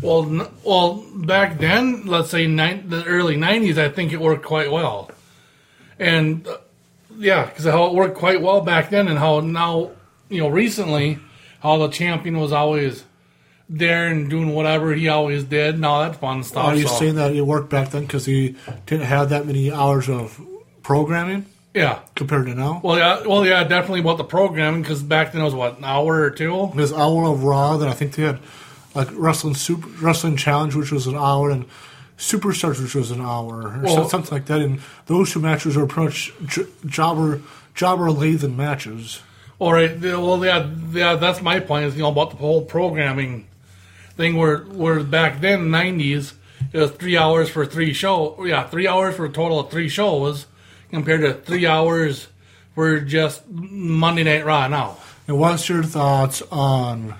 Well, 0.00 0.24
n- 0.24 0.48
well, 0.64 1.04
back 1.14 1.58
then, 1.58 2.06
let's 2.06 2.30
say 2.30 2.46
nine, 2.46 2.88
the 2.88 3.04
early 3.04 3.36
'90s, 3.36 3.76
I 3.76 3.88
think 3.88 4.12
it 4.12 4.20
worked 4.20 4.44
quite 4.44 4.70
well, 4.70 5.10
and 5.98 6.46
uh, 6.46 6.58
yeah, 7.18 7.46
because 7.46 7.64
how 7.64 7.86
it 7.86 7.94
worked 7.94 8.16
quite 8.16 8.40
well 8.40 8.60
back 8.60 8.90
then, 8.90 9.08
and 9.08 9.18
how 9.18 9.40
now, 9.40 9.90
you 10.28 10.40
know, 10.40 10.48
recently, 10.48 11.18
how 11.60 11.76
the 11.78 11.88
champion 11.88 12.38
was 12.38 12.52
always 12.52 13.04
there 13.72 14.06
and 14.08 14.28
doing 14.28 14.50
whatever 14.54 14.92
he 14.94 15.08
always 15.08 15.44
did, 15.44 15.74
and 15.76 15.84
all 15.86 16.02
that 16.02 16.16
fun 16.16 16.42
stuff. 16.42 16.66
Are 16.66 16.74
you 16.76 16.86
so- 16.86 16.94
saying 16.94 17.14
that 17.16 17.34
it 17.34 17.40
worked 17.42 17.70
back 17.70 17.90
then 17.90 18.02
because 18.02 18.26
he 18.26 18.54
didn't 18.86 19.06
have 19.06 19.30
that 19.30 19.46
many 19.46 19.72
hours 19.72 20.08
of 20.08 20.40
programming? 20.82 21.46
Yeah. 21.74 22.00
Compared 22.14 22.46
to 22.46 22.54
now? 22.54 22.80
Well, 22.84 22.98
yeah, 22.98 23.26
well, 23.26 23.46
yeah, 23.46 23.64
definitely 23.64 24.00
about 24.00 24.18
the 24.18 24.24
programming 24.24 24.82
because 24.82 25.02
back 25.02 25.32
then 25.32 25.40
it 25.40 25.44
was 25.44 25.54
what 25.54 25.78
an 25.78 25.84
hour 25.84 26.20
or 26.20 26.30
two. 26.30 26.70
There's 26.74 26.92
hour 26.92 27.24
of 27.24 27.44
Raw, 27.44 27.78
then 27.78 27.88
I 27.88 27.92
think 27.94 28.14
they 28.14 28.24
had 28.24 28.40
like 28.94 29.08
Wrestling 29.12 29.54
Super 29.54 29.88
Wrestling 30.04 30.36
Challenge, 30.36 30.74
which 30.74 30.92
was 30.92 31.06
an 31.06 31.16
hour, 31.16 31.50
and 31.50 31.64
Superstars, 32.18 32.80
which 32.80 32.94
was 32.94 33.10
an 33.10 33.20
hour, 33.22 33.62
or 33.62 33.80
Well- 33.82 34.08
something 34.08 34.30
like 34.32 34.44
that. 34.46 34.60
And 34.60 34.80
those 35.06 35.32
two 35.32 35.40
matches 35.40 35.76
were 35.76 35.86
pretty 35.86 36.06
much 36.08 36.32
j- 36.46 36.66
jobber 36.84 37.40
jobber 37.74 38.10
laden 38.10 38.54
matches. 38.54 39.20
All 39.58 39.72
right. 39.72 39.98
Well, 39.98 40.44
yeah, 40.44 40.66
yeah. 40.92 41.14
That's 41.14 41.40
my 41.40 41.58
point. 41.58 41.86
Is 41.86 41.96
you 41.96 42.02
know 42.02 42.10
about 42.10 42.30
the 42.32 42.36
whole 42.36 42.62
programming 42.62 43.46
thing. 44.16 44.36
Where 44.36 44.58
where 44.58 45.02
back 45.02 45.40
then, 45.40 45.70
nineties, 45.70 46.34
it 46.72 46.78
was 46.78 46.90
three 46.92 47.16
hours 47.16 47.48
for 47.48 47.66
three 47.66 47.92
show. 47.92 48.44
Yeah, 48.44 48.66
three 48.68 48.86
hours 48.86 49.16
for 49.16 49.26
a 49.26 49.30
total 49.32 49.60
of 49.60 49.70
three 49.70 49.88
shows, 49.88 50.46
compared 50.90 51.22
to 51.22 51.34
three 51.34 51.66
hours 51.66 52.28
for 52.74 53.00
just 53.00 53.48
Monday 53.48 54.24
Night 54.24 54.44
Raw 54.44 54.68
now. 54.68 54.96
And 55.28 55.38
what's 55.38 55.68
your 55.68 55.82
thoughts 55.82 56.42
on? 56.50 57.14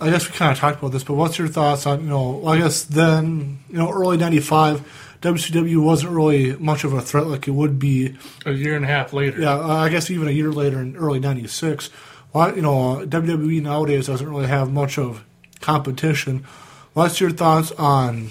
I 0.00 0.10
guess 0.10 0.28
we 0.30 0.36
kind 0.36 0.52
of 0.52 0.58
talked 0.58 0.78
about 0.78 0.92
this, 0.92 1.02
but 1.02 1.14
what's 1.14 1.38
your 1.38 1.48
thoughts 1.48 1.84
on 1.86 2.02
you 2.02 2.08
know? 2.08 2.46
I 2.46 2.58
guess 2.58 2.84
then 2.84 3.58
you 3.68 3.78
know, 3.78 3.90
early 3.90 4.16
'95, 4.16 5.16
WCW 5.20 5.82
wasn't 5.82 6.12
really 6.12 6.54
much 6.56 6.84
of 6.84 6.92
a 6.92 7.00
threat 7.00 7.26
like 7.26 7.48
it 7.48 7.50
would 7.50 7.78
be 7.80 8.16
A 8.46 8.52
year 8.52 8.76
and 8.76 8.84
a 8.84 8.88
half 8.88 9.12
later. 9.12 9.40
Yeah, 9.40 9.58
I 9.58 9.88
guess 9.88 10.10
even 10.10 10.28
a 10.28 10.30
year 10.30 10.52
later 10.52 10.80
in 10.80 10.96
early 10.96 11.18
'96. 11.18 11.90
Why 12.32 12.52
you 12.54 12.62
know 12.62 13.04
WWE 13.06 13.62
nowadays 13.62 14.06
doesn't 14.06 14.28
really 14.28 14.46
have 14.46 14.70
much 14.70 14.98
of 14.98 15.24
competition. 15.60 16.44
What's 16.92 17.20
your 17.20 17.30
thoughts 17.30 17.72
on? 17.72 18.30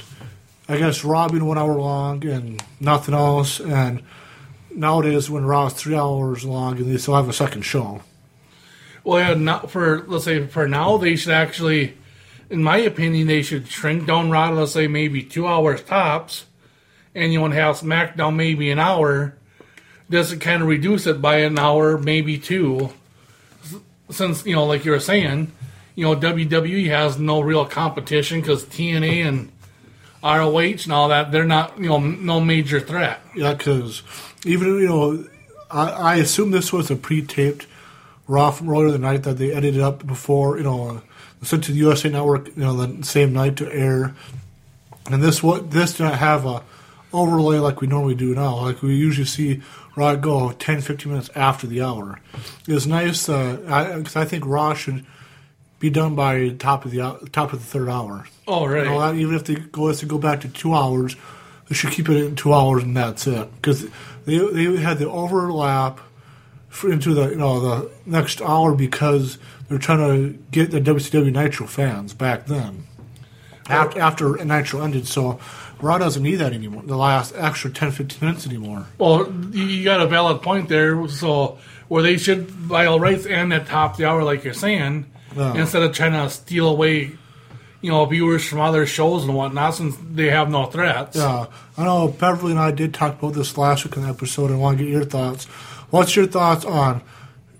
I 0.69 0.77
guess 0.77 1.03
Raw 1.03 1.29
being 1.29 1.45
one 1.45 1.57
hour 1.57 1.75
long 1.75 2.25
and 2.25 2.61
nothing 2.79 3.15
else, 3.15 3.59
and 3.59 4.03
nowadays 4.69 5.29
when 5.29 5.45
Raw 5.45 5.67
is 5.67 5.73
three 5.73 5.95
hours 5.95 6.45
long 6.45 6.77
and 6.77 6.91
they 6.91 6.97
still 6.97 7.15
have 7.15 7.29
a 7.29 7.33
second 7.33 7.63
show. 7.63 8.01
Well, 9.03 9.19
yeah, 9.19 9.33
not 9.33 9.71
for 9.71 10.03
let's 10.07 10.25
say 10.25 10.45
for 10.47 10.67
now 10.67 10.97
they 10.97 11.15
should 11.15 11.33
actually, 11.33 11.97
in 12.49 12.61
my 12.61 12.77
opinion, 12.77 13.27
they 13.27 13.41
should 13.41 13.67
shrink 13.67 14.05
down 14.05 14.29
Raw. 14.29 14.49
Let's 14.49 14.73
say 14.73 14.87
maybe 14.87 15.23
two 15.23 15.47
hours 15.47 15.81
tops, 15.81 16.45
and 17.15 17.31
you 17.31 17.41
want 17.41 17.53
to 17.53 17.59
have 17.59 17.77
SmackDown 17.77 18.35
maybe 18.35 18.69
an 18.69 18.79
hour. 18.79 19.37
Just 20.09 20.31
to 20.31 20.37
kind 20.37 20.61
of 20.61 20.67
reduce 20.69 21.07
it 21.07 21.21
by 21.21 21.37
an 21.39 21.57
hour, 21.57 21.97
maybe 21.97 22.37
two. 22.37 22.91
Since 24.09 24.45
you 24.45 24.55
know, 24.55 24.65
like 24.65 24.85
you 24.85 24.91
were 24.91 24.99
saying, 24.99 25.51
you 25.95 26.05
know 26.05 26.15
WWE 26.15 26.87
has 26.87 27.19
no 27.19 27.41
real 27.41 27.65
competition 27.65 28.41
because 28.41 28.63
TNA 28.65 29.27
and 29.27 29.51
ROH 30.23 30.83
and 30.83 30.91
all 30.91 31.09
that, 31.09 31.31
they're 31.31 31.45
not 31.45 31.77
you 31.77 31.89
know 31.89 31.99
no 31.99 32.39
major 32.39 32.79
threat. 32.79 33.19
Yeah, 33.35 33.53
because 33.53 34.03
even 34.45 34.67
you 34.79 34.87
know, 34.87 35.25
I, 35.69 35.89
I 35.89 36.15
assume 36.15 36.51
this 36.51 36.71
was 36.71 36.89
a 36.89 36.95
pre-taped 36.95 37.67
Raw 38.27 38.51
from 38.51 38.69
earlier 38.69 38.91
the 38.91 38.97
night 38.97 39.23
that 39.23 39.37
they 39.37 39.53
edited 39.53 39.81
up 39.81 40.05
before 40.05 40.57
you 40.57 40.63
know 40.63 41.01
sent 41.43 41.63
to 41.65 41.71
the 41.71 41.77
USA 41.79 42.09
Network 42.09 42.47
you 42.47 42.63
know 42.63 42.73
the 42.73 43.05
same 43.05 43.33
night 43.33 43.55
to 43.57 43.71
air, 43.71 44.15
and 45.09 45.23
this 45.23 45.41
what 45.41 45.71
this 45.71 45.93
did 45.93 46.03
not 46.03 46.17
have 46.19 46.45
a 46.45 46.63
overlay 47.13 47.57
like 47.57 47.81
we 47.81 47.87
normally 47.87 48.15
do 48.15 48.35
now. 48.35 48.55
Like 48.57 48.81
we 48.81 48.95
usually 48.95 49.25
see 49.25 49.61
Raw 49.97 50.15
go 50.15 50.51
10, 50.51 50.81
15 50.81 51.11
minutes 51.11 51.29
after 51.35 51.65
the 51.65 51.81
hour. 51.81 52.19
It 52.67 52.73
was 52.73 52.85
nice 52.85 53.25
because 53.25 53.65
I, 53.67 54.01
'cause 54.03 54.15
I 54.15 54.25
think 54.25 54.45
Raw 54.45 54.75
should 54.75 55.05
be 55.79 55.89
done 55.89 56.13
by 56.15 56.49
top 56.49 56.85
of 56.85 56.91
the 56.91 56.99
top 57.31 57.51
of 57.51 57.59
the 57.59 57.65
third 57.65 57.89
hour. 57.89 58.25
Oh, 58.47 58.67
right. 58.67 58.83
You 58.83 58.91
know, 58.91 59.13
even 59.13 59.35
if 59.35 59.45
they 59.45 59.55
go 59.55 59.87
has 59.87 59.99
to 59.99 60.05
go 60.05 60.19
back 60.19 60.41
to 60.41 60.49
two 60.49 60.73
hours, 60.75 61.15
they 61.67 61.75
should 61.75 61.91
keep 61.91 62.09
it 62.09 62.17
in 62.23 62.35
two 62.35 62.53
hours 62.53 62.83
and 62.83 62.95
that's 62.95 63.25
it. 63.25 63.51
Because 63.55 63.87
they 64.25 64.37
they 64.37 64.75
had 64.77 64.99
the 64.99 65.09
overlap 65.09 65.99
into 66.83 67.15
the 67.15 67.29
you 67.29 67.35
know 67.35 67.59
the 67.59 67.91
next 68.05 68.39
hour 68.39 68.75
because 68.75 69.39
they're 69.67 69.79
trying 69.79 69.97
to 69.99 70.37
get 70.51 70.69
the 70.69 70.79
WCW 70.79 71.31
Nitro 71.33 71.65
fans 71.65 72.13
back 72.13 72.45
then. 72.45 72.83
After, 73.69 73.99
after 73.99 74.45
Nitro 74.45 74.81
ended, 74.81 75.07
so 75.07 75.39
Raw 75.81 75.97
doesn't 75.97 76.23
need 76.23 76.35
that 76.35 76.53
anymore. 76.53 76.83
The 76.85 76.97
last 76.97 77.33
extra 77.37 77.69
10, 77.69 77.91
15 77.91 78.25
minutes 78.27 78.45
anymore. 78.47 78.85
Well, 78.97 79.31
you- 79.51 79.83
got 79.83 80.01
a 80.01 80.07
valid 80.07 80.41
point 80.41 80.69
there. 80.69 81.07
So 81.07 81.57
where 81.87 82.01
they 82.03 82.17
should, 82.17 82.67
by 82.67 82.85
all 82.87 82.99
rights, 82.99 83.25
end 83.25 83.53
at 83.53 83.67
top 83.67 83.91
of 83.91 83.97
the 83.97 84.05
hour, 84.05 84.23
like 84.23 84.43
you're 84.43 84.53
saying, 84.53 85.05
Yeah. 85.35 85.53
instead 85.55 85.83
of 85.83 85.93
trying 85.93 86.13
to 86.13 86.29
steal 86.29 86.67
away, 86.67 87.11
you 87.81 87.91
know, 87.91 88.03
viewers 88.05 88.43
from 88.43 88.59
other 88.59 88.85
shows 88.87 89.23
and 89.23 89.35
whatnot, 89.35 89.75
since 89.75 89.95
they 90.13 90.29
have 90.31 90.49
no 90.49 90.65
threats. 90.65 91.15
Yeah, 91.15 91.45
I 91.77 91.83
know 91.83 92.07
Beverly 92.07 92.51
and 92.51 92.59
I 92.59 92.71
did 92.71 92.93
talk 92.93 93.19
about 93.19 93.33
this 93.35 93.55
last 93.57 93.85
week 93.85 93.95
in 93.97 94.03
the 94.03 94.09
episode, 94.09 94.45
and 94.49 94.55
I 94.55 94.57
want 94.57 94.79
to 94.79 94.83
get 94.83 94.91
your 94.91 95.05
thoughts. 95.05 95.45
What's 95.91 96.15
your 96.15 96.25
thoughts 96.25 96.65
on 96.65 97.01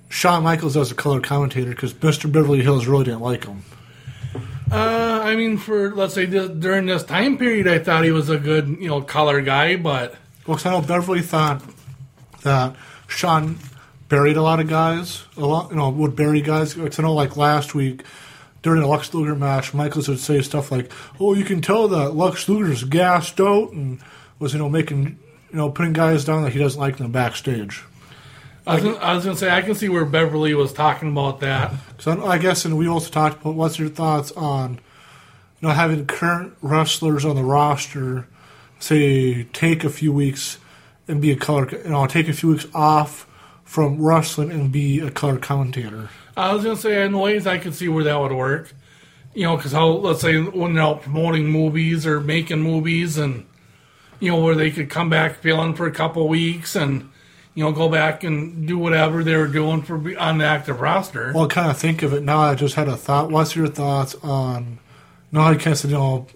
Shawn 0.10 0.42
Michaels 0.44 0.76
as 0.76 0.92
a 0.92 0.96
color 0.96 1.20
commentator? 1.22 1.70
Because 1.70 1.94
Mr. 1.94 2.30
Beverly 2.32 2.64
Hills 2.64 2.88
really 2.88 3.06
didn't 3.06 3.22
like 3.22 3.46
him. 3.46 3.64
Uh, 4.72 5.22
I 5.24 5.36
mean, 5.36 5.58
for 5.58 5.96
let's 5.96 6.14
say 6.14 6.26
this, 6.26 6.50
during 6.50 6.86
this 6.86 7.04
time 7.04 7.38
period, 7.38 7.68
I 7.68 7.80
thought 7.80 8.04
he 8.04 8.12
was 8.12 8.30
a 8.30 8.38
good, 8.38 8.68
you 8.80 8.88
know, 8.88 9.02
color 9.02 9.42
guy, 9.42 9.78
but 9.78 10.16
Well, 10.46 10.60
I 10.64 10.70
know 10.72 10.82
Beverly 10.82 11.22
thought 11.22 11.64
that 12.44 12.76
Shawn 13.08 13.58
buried 14.10 14.38
a 14.38 14.42
lot 14.42 14.60
of 14.60 14.68
guys, 14.68 15.24
a 15.38 15.46
lot, 15.46 15.70
you 15.70 15.78
know, 15.78 15.90
would 15.90 16.16
bury 16.16 16.42
guys. 16.42 16.78
I 16.78 17.02
know, 17.02 17.14
like 17.14 17.38
last 17.38 17.76
week 17.76 18.04
during 18.62 18.82
the 18.82 18.88
Lex 18.88 19.14
Luger 19.14 19.36
match, 19.36 19.74
Michaels 19.74 20.10
would 20.10 20.20
say 20.20 20.42
stuff 20.42 20.72
like, 20.72 20.92
"Oh, 21.20 21.34
you 21.34 21.46
can 21.46 21.62
tell 21.62 21.88
that 21.88 22.16
Lex 22.16 22.50
Luger's 22.50 22.84
gassed 22.84 23.40
out 23.40 23.72
and 23.72 24.00
was, 24.40 24.54
you 24.54 24.60
know, 24.60 24.70
making, 24.70 25.18
you 25.52 25.58
know, 25.58 25.70
putting 25.70 25.94
guys 25.94 26.26
down 26.26 26.44
that 26.44 26.54
he 26.54 26.60
doesn't 26.60 26.80
like 26.80 27.00
in 27.00 27.06
the 27.06 27.12
backstage." 27.12 27.84
I 28.68 28.76
was, 28.76 28.84
gonna, 28.84 28.98
I 28.98 29.16
was 29.16 29.24
gonna 29.24 29.38
say 29.38 29.50
I 29.50 29.62
can 29.62 29.76
see 29.76 29.88
where 29.88 30.04
Beverly 30.04 30.54
was 30.54 30.74
talking 30.74 31.10
about 31.10 31.40
that. 31.40 31.74
So 32.00 32.26
I 32.26 32.38
guess, 32.38 32.66
and 32.66 32.78
we 32.78 32.88
also 32.88 33.10
talked 33.10 33.42
about 33.42 33.56
what's 33.56 33.80
your 33.80 33.88
thoughts 33.88 34.34
on, 34.34 34.74
you 35.62 35.68
know, 35.68 35.74
having 35.74 36.06
current 36.06 36.54
wrestlers 36.62 37.24
on 37.24 37.38
the 37.38 37.44
roster, 37.44 38.28
say, 38.80 39.46
take 39.46 39.86
a 39.86 39.90
few 39.90 40.12
weeks 40.12 40.60
and 41.08 41.22
be 41.22 41.32
a 41.32 41.38
color, 41.38 41.70
you 41.72 41.90
know, 41.90 42.06
take 42.08 42.28
a 42.28 42.34
few 42.34 42.50
weeks 42.50 42.68
off 42.74 43.26
from 43.64 44.02
wrestling 44.02 44.52
and 44.52 44.72
be 44.72 45.00
a 45.00 45.12
color 45.12 45.38
commentator. 45.38 46.10
I 46.36 46.54
was 46.54 46.64
gonna 46.64 46.76
say 46.76 47.06
in 47.06 47.18
ways 47.18 47.48
I 47.48 47.58
could 47.60 47.74
see 47.74 47.88
where 47.88 48.04
that 48.04 48.20
would 48.20 48.34
work. 48.34 48.74
You 49.34 49.44
know, 49.44 49.56
because 49.56 49.72
how 49.72 49.88
let's 49.88 50.22
say 50.22 50.42
when 50.42 50.74
they're 50.74 50.84
out 50.84 51.04
promoting 51.04 51.48
movies 51.48 52.06
or 52.06 52.20
making 52.20 52.62
movies, 52.62 53.18
and 53.18 53.46
you 54.20 54.32
know 54.32 54.42
where 54.42 54.56
they 54.56 54.72
could 54.72 54.90
come 54.90 55.10
back 55.10 55.40
feeling 55.40 55.74
for 55.74 55.86
a 55.86 55.92
couple 55.92 56.28
weeks 56.28 56.76
and 56.76 57.12
you 57.58 57.64
know 57.64 57.72
go 57.72 57.90
back 57.90 58.24
and 58.24 58.68
do 58.68 58.78
whatever 58.78 59.24
they 59.24 59.36
were 59.36 59.48
doing 59.48 59.82
for 59.82 59.96
on 60.20 60.38
the 60.38 60.46
active 60.46 60.80
roster. 60.80 61.32
Well, 61.34 61.48
kind 61.48 61.72
of 61.72 61.78
think 61.80 62.04
of 62.04 62.14
it 62.14 62.22
now. 62.22 62.38
I 62.38 62.54
just 62.54 62.76
had 62.76 62.88
a 62.88 62.96
thought. 62.96 63.32
What's 63.32 63.56
your 63.56 63.68
thoughts 63.68 64.14
on? 64.22 64.78
No, 65.32 65.42
I 65.42 65.56
can't 65.56 65.76
say 65.76 65.90
you 65.90 65.96
know, 65.96 66.28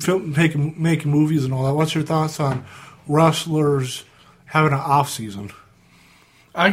film, 0.00 0.32
making 0.32 0.74
making 0.82 1.12
movies 1.12 1.44
and 1.44 1.54
all 1.54 1.62
that. 1.66 1.74
What's 1.74 1.94
your 1.94 2.02
thoughts 2.02 2.40
on 2.40 2.66
wrestlers 3.06 4.02
having 4.46 4.72
an 4.72 4.80
off 4.80 5.08
season? 5.10 5.52
I 6.56 6.70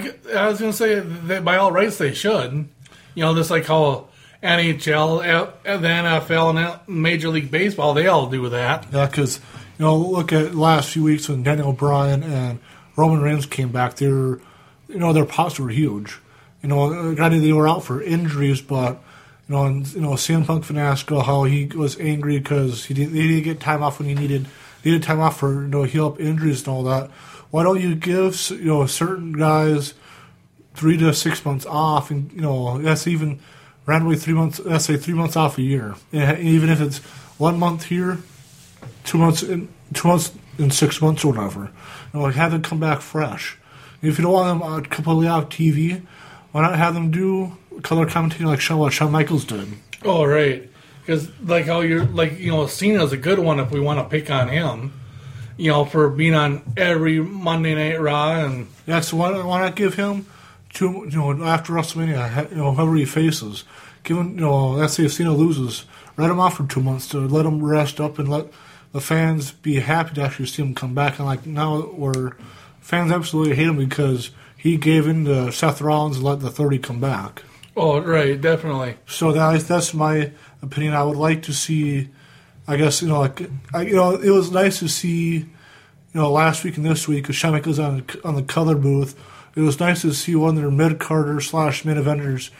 was 0.47 0.59
gonna 0.59 0.73
say 0.73 0.99
that 0.99 1.45
by 1.45 1.57
all 1.57 1.71
rights 1.71 1.99
they 1.99 2.15
should. 2.15 2.67
You 3.13 3.23
know, 3.23 3.35
just 3.35 3.51
like 3.51 3.67
how 3.67 4.07
NHL, 4.41 5.21
the 5.63 5.87
NFL, 5.87 6.57
and 6.57 6.79
Major 7.03 7.29
League 7.29 7.51
Baseball 7.51 7.93
they 7.93 8.07
all 8.07 8.25
do 8.25 8.49
that. 8.49 8.87
Yeah, 8.91 9.05
because 9.05 9.39
you 9.77 9.85
know, 9.85 9.95
look 9.95 10.33
at 10.33 10.55
last 10.55 10.89
few 10.89 11.03
weeks 11.03 11.29
when 11.29 11.43
Daniel 11.43 11.71
Bryan 11.71 12.23
and 12.23 12.57
Roman 12.95 13.21
Reigns 13.21 13.45
came 13.45 13.71
back. 13.71 13.95
Their, 13.95 14.39
you 14.87 14.99
know, 14.99 15.13
their 15.13 15.25
pops 15.25 15.59
were 15.59 15.69
huge. 15.69 16.19
You 16.61 16.69
know, 16.69 17.15
granted 17.15 17.39
they 17.39 17.53
were 17.53 17.67
out 17.67 17.83
for 17.83 18.01
injuries, 18.01 18.61
but 18.61 19.01
you 19.47 19.55
know, 19.55 19.65
and, 19.65 19.91
you 19.93 20.01
know, 20.01 20.11
CM 20.11 20.45
Punk 20.45 20.65
Finasco, 20.65 21.23
how 21.25 21.43
he 21.43 21.65
was 21.65 21.99
angry 21.99 22.37
because 22.37 22.85
he 22.85 22.93
didn't, 22.93 23.15
he 23.15 23.27
didn't 23.27 23.43
get 23.43 23.59
time 23.59 23.81
off 23.81 23.99
when 23.99 24.07
he 24.07 24.15
needed 24.15 24.47
needed 24.83 25.03
time 25.03 25.19
off 25.19 25.39
for 25.39 25.53
you 25.63 25.67
know 25.67 25.83
heal 25.83 26.07
up 26.07 26.19
injuries 26.19 26.59
and 26.59 26.69
all 26.69 26.83
that. 26.83 27.09
Why 27.49 27.63
don't 27.63 27.81
you 27.81 27.95
give 27.95 28.49
you 28.49 28.65
know 28.65 28.85
certain 28.85 29.33
guys 29.33 29.93
three 30.73 30.97
to 30.97 31.13
six 31.13 31.43
months 31.45 31.65
off, 31.65 32.11
and 32.11 32.31
you 32.31 32.41
know 32.41 32.79
that's 32.79 33.07
even 33.07 33.39
randomly 33.85 34.15
three 34.15 34.33
months. 34.33 34.59
Let's 34.59 34.85
say 34.85 34.97
three 34.97 35.13
months 35.13 35.35
off 35.35 35.57
a 35.57 35.61
year, 35.61 35.95
and 36.11 36.39
even 36.39 36.69
if 36.69 36.81
it's 36.81 36.99
one 37.37 37.59
month 37.59 37.85
here, 37.85 38.19
two 39.03 39.17
months 39.17 39.43
in 39.43 39.69
two 39.93 40.07
months 40.07 40.31
in 40.61 40.71
six 40.71 41.01
months 41.01 41.25
or 41.25 41.33
whatever. 41.33 41.71
You 42.13 42.19
know, 42.19 42.21
like 42.21 42.35
have 42.35 42.51
them 42.51 42.61
come 42.61 42.79
back 42.79 43.01
fresh. 43.01 43.57
If 44.01 44.17
you 44.17 44.23
don't 44.23 44.33
want 44.33 44.59
them 44.59 44.71
uh, 44.71 44.81
completely 44.81 45.27
off 45.27 45.49
TV, 45.49 46.01
why 46.51 46.61
not 46.61 46.77
have 46.77 46.93
them 46.93 47.11
do 47.11 47.57
color 47.83 48.05
commentating 48.05 48.45
like 48.45 48.59
Shawn, 48.59 48.79
what 48.79 48.93
Shawn 48.93 49.11
Michaels 49.11 49.45
did? 49.45 49.67
Oh, 50.03 50.25
right. 50.25 50.69
Because 51.01 51.29
like 51.41 51.65
how 51.65 51.81
you're 51.81 52.05
like 52.05 52.39
you 52.39 52.51
know 52.51 52.67
Cena's 52.67 53.11
a 53.11 53.17
good 53.17 53.39
one 53.39 53.59
if 53.59 53.71
we 53.71 53.79
want 53.79 53.99
to 53.99 54.05
pick 54.05 54.29
on 54.29 54.47
him. 54.49 54.93
You 55.57 55.69
know, 55.71 55.85
for 55.85 56.09
being 56.09 56.33
on 56.33 56.63
every 56.75 57.19
Monday 57.19 57.75
Night 57.75 57.99
Raw 57.99 58.43
and 58.45 58.67
Yeah, 58.87 59.01
so 59.01 59.17
why, 59.17 59.31
why 59.43 59.61
not 59.61 59.75
give 59.75 59.95
him 59.95 60.25
two? 60.73 61.07
You 61.09 61.17
know, 61.17 61.43
after 61.43 61.73
WrestleMania, 61.73 62.29
ha- 62.29 62.47
you 62.49 62.57
know, 62.57 62.73
whoever 62.73 62.95
he 62.95 63.05
faces, 63.05 63.63
give 64.03 64.17
him. 64.17 64.35
You 64.35 64.41
know, 64.41 64.69
let's 64.69 64.93
say 64.93 65.05
if 65.05 65.13
Cena 65.13 65.33
loses, 65.33 65.85
let 66.17 66.31
him 66.31 66.39
off 66.39 66.57
for 66.57 66.65
two 66.65 66.81
months 66.81 67.07
to 67.09 67.19
let 67.19 67.45
him 67.45 67.63
rest 67.63 67.99
up 67.99 68.17
and 68.17 68.27
let 68.27 68.47
the 68.91 69.01
fans 69.01 69.51
be 69.51 69.75
happy 69.75 70.15
to 70.15 70.21
actually 70.21 70.47
see 70.47 70.61
him 70.61 70.75
come 70.75 70.93
back. 70.93 71.17
And 71.17 71.27
like 71.27 71.45
now, 71.45 71.81
where 71.81 72.35
fans 72.79 73.11
absolutely 73.11 73.55
hate 73.55 73.67
him 73.67 73.77
because 73.77 74.31
he 74.57 74.77
gave 74.77 75.07
in 75.07 75.25
to 75.25 75.51
Seth 75.51 75.81
Rollins 75.81 76.17
and 76.17 76.25
let 76.25 76.39
the 76.39 76.49
thirty 76.49 76.77
come 76.77 76.99
back. 76.99 77.43
oh 77.75 77.99
right, 78.01 78.39
definitely. 78.39 78.97
So 79.07 79.31
that 79.31 79.61
that's 79.61 79.93
my 79.93 80.31
opinion. 80.61 80.93
I 80.93 81.03
would 81.03 81.17
like 81.17 81.43
to 81.43 81.53
see. 81.53 82.09
I 82.67 82.77
guess 82.77 83.01
you 83.01 83.07
know, 83.07 83.19
like 83.19 83.49
I, 83.73 83.81
you 83.83 83.95
know, 83.95 84.15
it 84.15 84.29
was 84.29 84.51
nice 84.51 84.79
to 84.79 84.87
see, 84.87 85.37
you 85.37 85.47
know, 86.13 86.31
last 86.31 86.63
week 86.63 86.77
and 86.77 86.85
this 86.85 87.07
week, 87.07 87.23
because 87.23 87.35
Shawn 87.35 87.53
Michaels 87.53 87.79
on 87.79 88.05
on 88.23 88.35
the 88.35 88.43
color 88.43 88.75
booth. 88.75 89.19
It 89.53 89.61
was 89.61 89.81
nice 89.81 90.01
to 90.03 90.13
see 90.13 90.33
one 90.35 90.55
of 90.55 90.61
their 90.61 90.71
mid 90.71 90.99
carder 90.99 91.41
slash 91.41 91.83
mid 91.83 91.97
eventers 91.97 92.51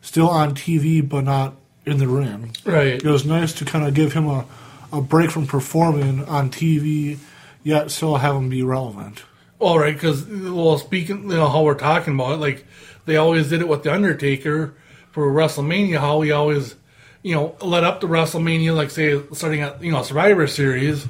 still 0.00 0.28
on 0.28 0.54
TV, 0.54 1.06
but 1.06 1.22
not 1.24 1.54
in 1.86 1.98
the 1.98 2.08
ring. 2.08 2.56
Right. 2.64 2.94
It 2.94 3.04
was 3.04 3.24
nice 3.24 3.52
to 3.54 3.64
kind 3.64 3.86
of 3.86 3.94
give 3.94 4.14
him 4.14 4.26
a, 4.26 4.46
a 4.92 5.00
break 5.00 5.30
from 5.30 5.46
performing 5.46 6.24
on 6.24 6.50
TV, 6.50 7.18
yet 7.62 7.90
still 7.90 8.16
have 8.16 8.34
them 8.34 8.48
be 8.48 8.62
relevant. 8.62 9.22
All 9.58 9.78
right, 9.78 9.94
because 9.94 10.26
well, 10.26 10.78
speaking, 10.78 11.24
you 11.24 11.36
know 11.36 11.48
how 11.48 11.62
we're 11.62 11.74
talking 11.74 12.14
about 12.14 12.32
it, 12.32 12.36
like 12.36 12.64
they 13.04 13.16
always 13.16 13.48
did 13.48 13.60
it 13.60 13.68
with 13.68 13.82
the 13.82 13.92
Undertaker 13.92 14.74
for 15.12 15.30
WrestleMania. 15.30 15.98
How 15.98 16.22
he 16.22 16.32
always, 16.32 16.74
you 17.22 17.34
know, 17.34 17.54
led 17.60 17.84
up 17.84 18.00
to 18.00 18.06
WrestleMania, 18.06 18.74
like 18.74 18.90
say 18.90 19.20
starting 19.32 19.60
at 19.60 19.82
you 19.82 19.92
know 19.92 20.02
Survivor 20.02 20.46
Series, 20.46 21.06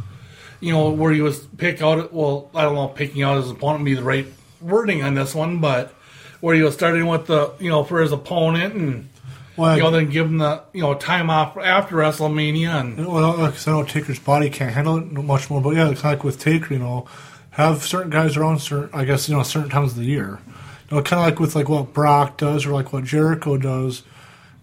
you 0.59 0.73
know 0.73 0.91
where 0.91 1.13
he 1.13 1.21
was 1.21 1.47
pick 1.59 1.81
out. 1.81 2.13
Well, 2.13 2.51
I 2.55 2.63
don't 2.63 2.75
know, 2.75 2.89
picking 2.89 3.23
out 3.23 3.37
his 3.37 3.51
opponent 3.51 3.85
be 3.85 3.95
the 3.95 4.03
right 4.03 4.27
wording 4.61 5.03
on 5.03 5.15
this 5.15 5.35
one, 5.35 5.61
but 5.61 5.95
where 6.41 6.57
he 6.57 6.63
was 6.63 6.75
starting 6.75 7.07
with 7.07 7.27
the 7.27 7.53
you 7.61 7.71
know 7.71 7.85
for 7.85 8.01
his 8.01 8.13
opponent 8.13 8.75
and. 8.75 9.10
Well, 9.61 9.77
you 9.77 9.83
know, 9.83 9.91
then 9.91 10.11
give 10.11 10.27
him 10.27 10.39
the 10.39 10.63
you 10.73 10.81
know 10.81 10.95
time 10.95 11.29
off 11.31 11.57
after 11.57 11.97
WrestleMania, 11.97 12.81
and 12.81 13.07
Well, 13.07 13.47
because 13.47 13.69
I 13.69 13.73
know 13.73 13.85
Taker's 13.85 14.19
body 14.19 14.49
can't 14.51 14.73
handle 14.73 14.97
it 14.99 15.13
much 15.13 15.51
more, 15.51 15.61
but 15.61 15.71
yeah, 15.71 15.91
it's 15.91 16.03
like 16.03 16.25
with 16.25 16.41
Taker, 16.41 16.73
you 16.75 16.81
know, 16.81 17.07
have 17.51 17.83
certain 17.83 18.11
guys 18.11 18.37
around 18.37 18.61
certain, 18.61 18.91
I 18.93 19.05
guess, 19.05 19.29
you 19.29 19.37
know, 19.37 19.43
certain 19.43 19.71
times 19.71 19.93
of 19.93 19.99
the 19.99 20.05
year. 20.05 20.41
You 20.91 20.97
know, 20.97 21.03
kind 21.03 21.21
of 21.21 21.27
like 21.27 21.39
with 21.39 21.55
like 21.55 21.69
what 21.69 21.93
Brock 21.93 22.39
does 22.39 22.65
or 22.67 22.71
like 22.73 22.93
what 22.93 23.05
Jericho 23.05 23.57
does. 23.57 24.03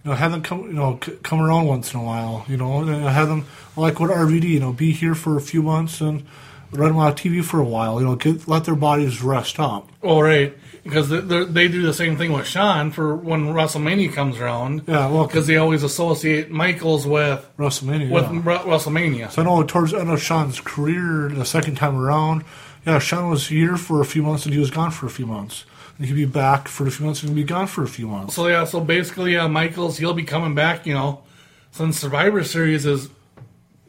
You 0.04 0.10
know, 0.10 0.16
have 0.16 0.32
them 0.32 0.42
come, 0.42 0.62
you 0.62 0.72
know, 0.72 0.98
c- 1.02 1.16
come 1.22 1.40
around 1.40 1.66
once 1.66 1.92
in 1.94 2.00
a 2.00 2.02
while. 2.02 2.44
You 2.48 2.56
know, 2.56 2.80
and 2.80 3.04
have 3.04 3.28
them 3.28 3.46
like 3.76 4.00
what 4.00 4.10
RVD, 4.10 4.44
you 4.44 4.60
know, 4.60 4.72
be 4.72 4.92
here 4.92 5.14
for 5.14 5.36
a 5.36 5.40
few 5.40 5.62
months 5.62 6.00
and 6.00 6.24
run 6.72 6.90
them 6.90 6.98
on 6.98 7.14
TV 7.14 7.44
for 7.44 7.60
a 7.60 7.64
while. 7.64 8.00
You 8.00 8.06
know, 8.06 8.16
get, 8.16 8.48
let 8.48 8.64
their 8.64 8.74
bodies 8.74 9.22
rest 9.22 9.58
up. 9.60 9.88
Oh, 10.02 10.20
right. 10.20 10.56
Because 10.88 11.08
they, 11.08 11.68
do 11.68 11.82
the 11.82 11.94
same 11.94 12.16
thing 12.16 12.32
with 12.32 12.46
Shawn 12.46 12.90
for 12.90 13.14
when 13.14 13.48
WrestleMania 13.48 14.12
comes 14.12 14.38
around. 14.38 14.84
Yeah, 14.86 15.10
well, 15.10 15.26
because 15.26 15.46
they 15.46 15.56
always 15.56 15.82
associate 15.82 16.50
Michaels 16.50 17.06
with 17.06 17.46
WrestleMania. 17.58 18.10
with 18.10 18.24
yeah. 18.24 18.42
Re- 18.42 18.58
WrestleMania. 18.58 19.30
So 19.30 19.42
I 19.42 19.44
know 19.44 19.62
towards 19.62 19.92
the 19.92 19.98
end 19.98 20.10
of 20.10 20.22
Shawn's 20.22 20.60
career, 20.60 21.28
the 21.28 21.44
second 21.44 21.76
time 21.76 21.96
around, 21.96 22.44
yeah, 22.86 22.98
Sean 22.98 23.28
was 23.28 23.48
here 23.48 23.76
for 23.76 24.00
a 24.00 24.04
few 24.04 24.22
months 24.22 24.44
and 24.44 24.54
he 24.54 24.60
was 24.60 24.70
gone 24.70 24.90
for 24.90 25.06
a 25.06 25.10
few 25.10 25.26
months. 25.26 25.64
And 25.98 26.06
he'd 26.06 26.14
be 26.14 26.24
back 26.24 26.68
for 26.68 26.86
a 26.86 26.90
few 26.90 27.04
months 27.04 27.22
and 27.22 27.30
he'd 27.30 27.42
be 27.42 27.44
gone 27.44 27.66
for 27.66 27.82
a 27.82 27.88
few 27.88 28.08
months. 28.08 28.34
So 28.34 28.46
yeah, 28.46 28.64
so 28.64 28.80
basically, 28.80 29.36
uh, 29.36 29.48
Michaels 29.48 29.98
he'll 29.98 30.14
be 30.14 30.24
coming 30.24 30.54
back. 30.54 30.86
You 30.86 30.94
know, 30.94 31.22
since 31.70 31.98
Survivor 31.98 32.44
Series 32.44 32.86
is 32.86 33.10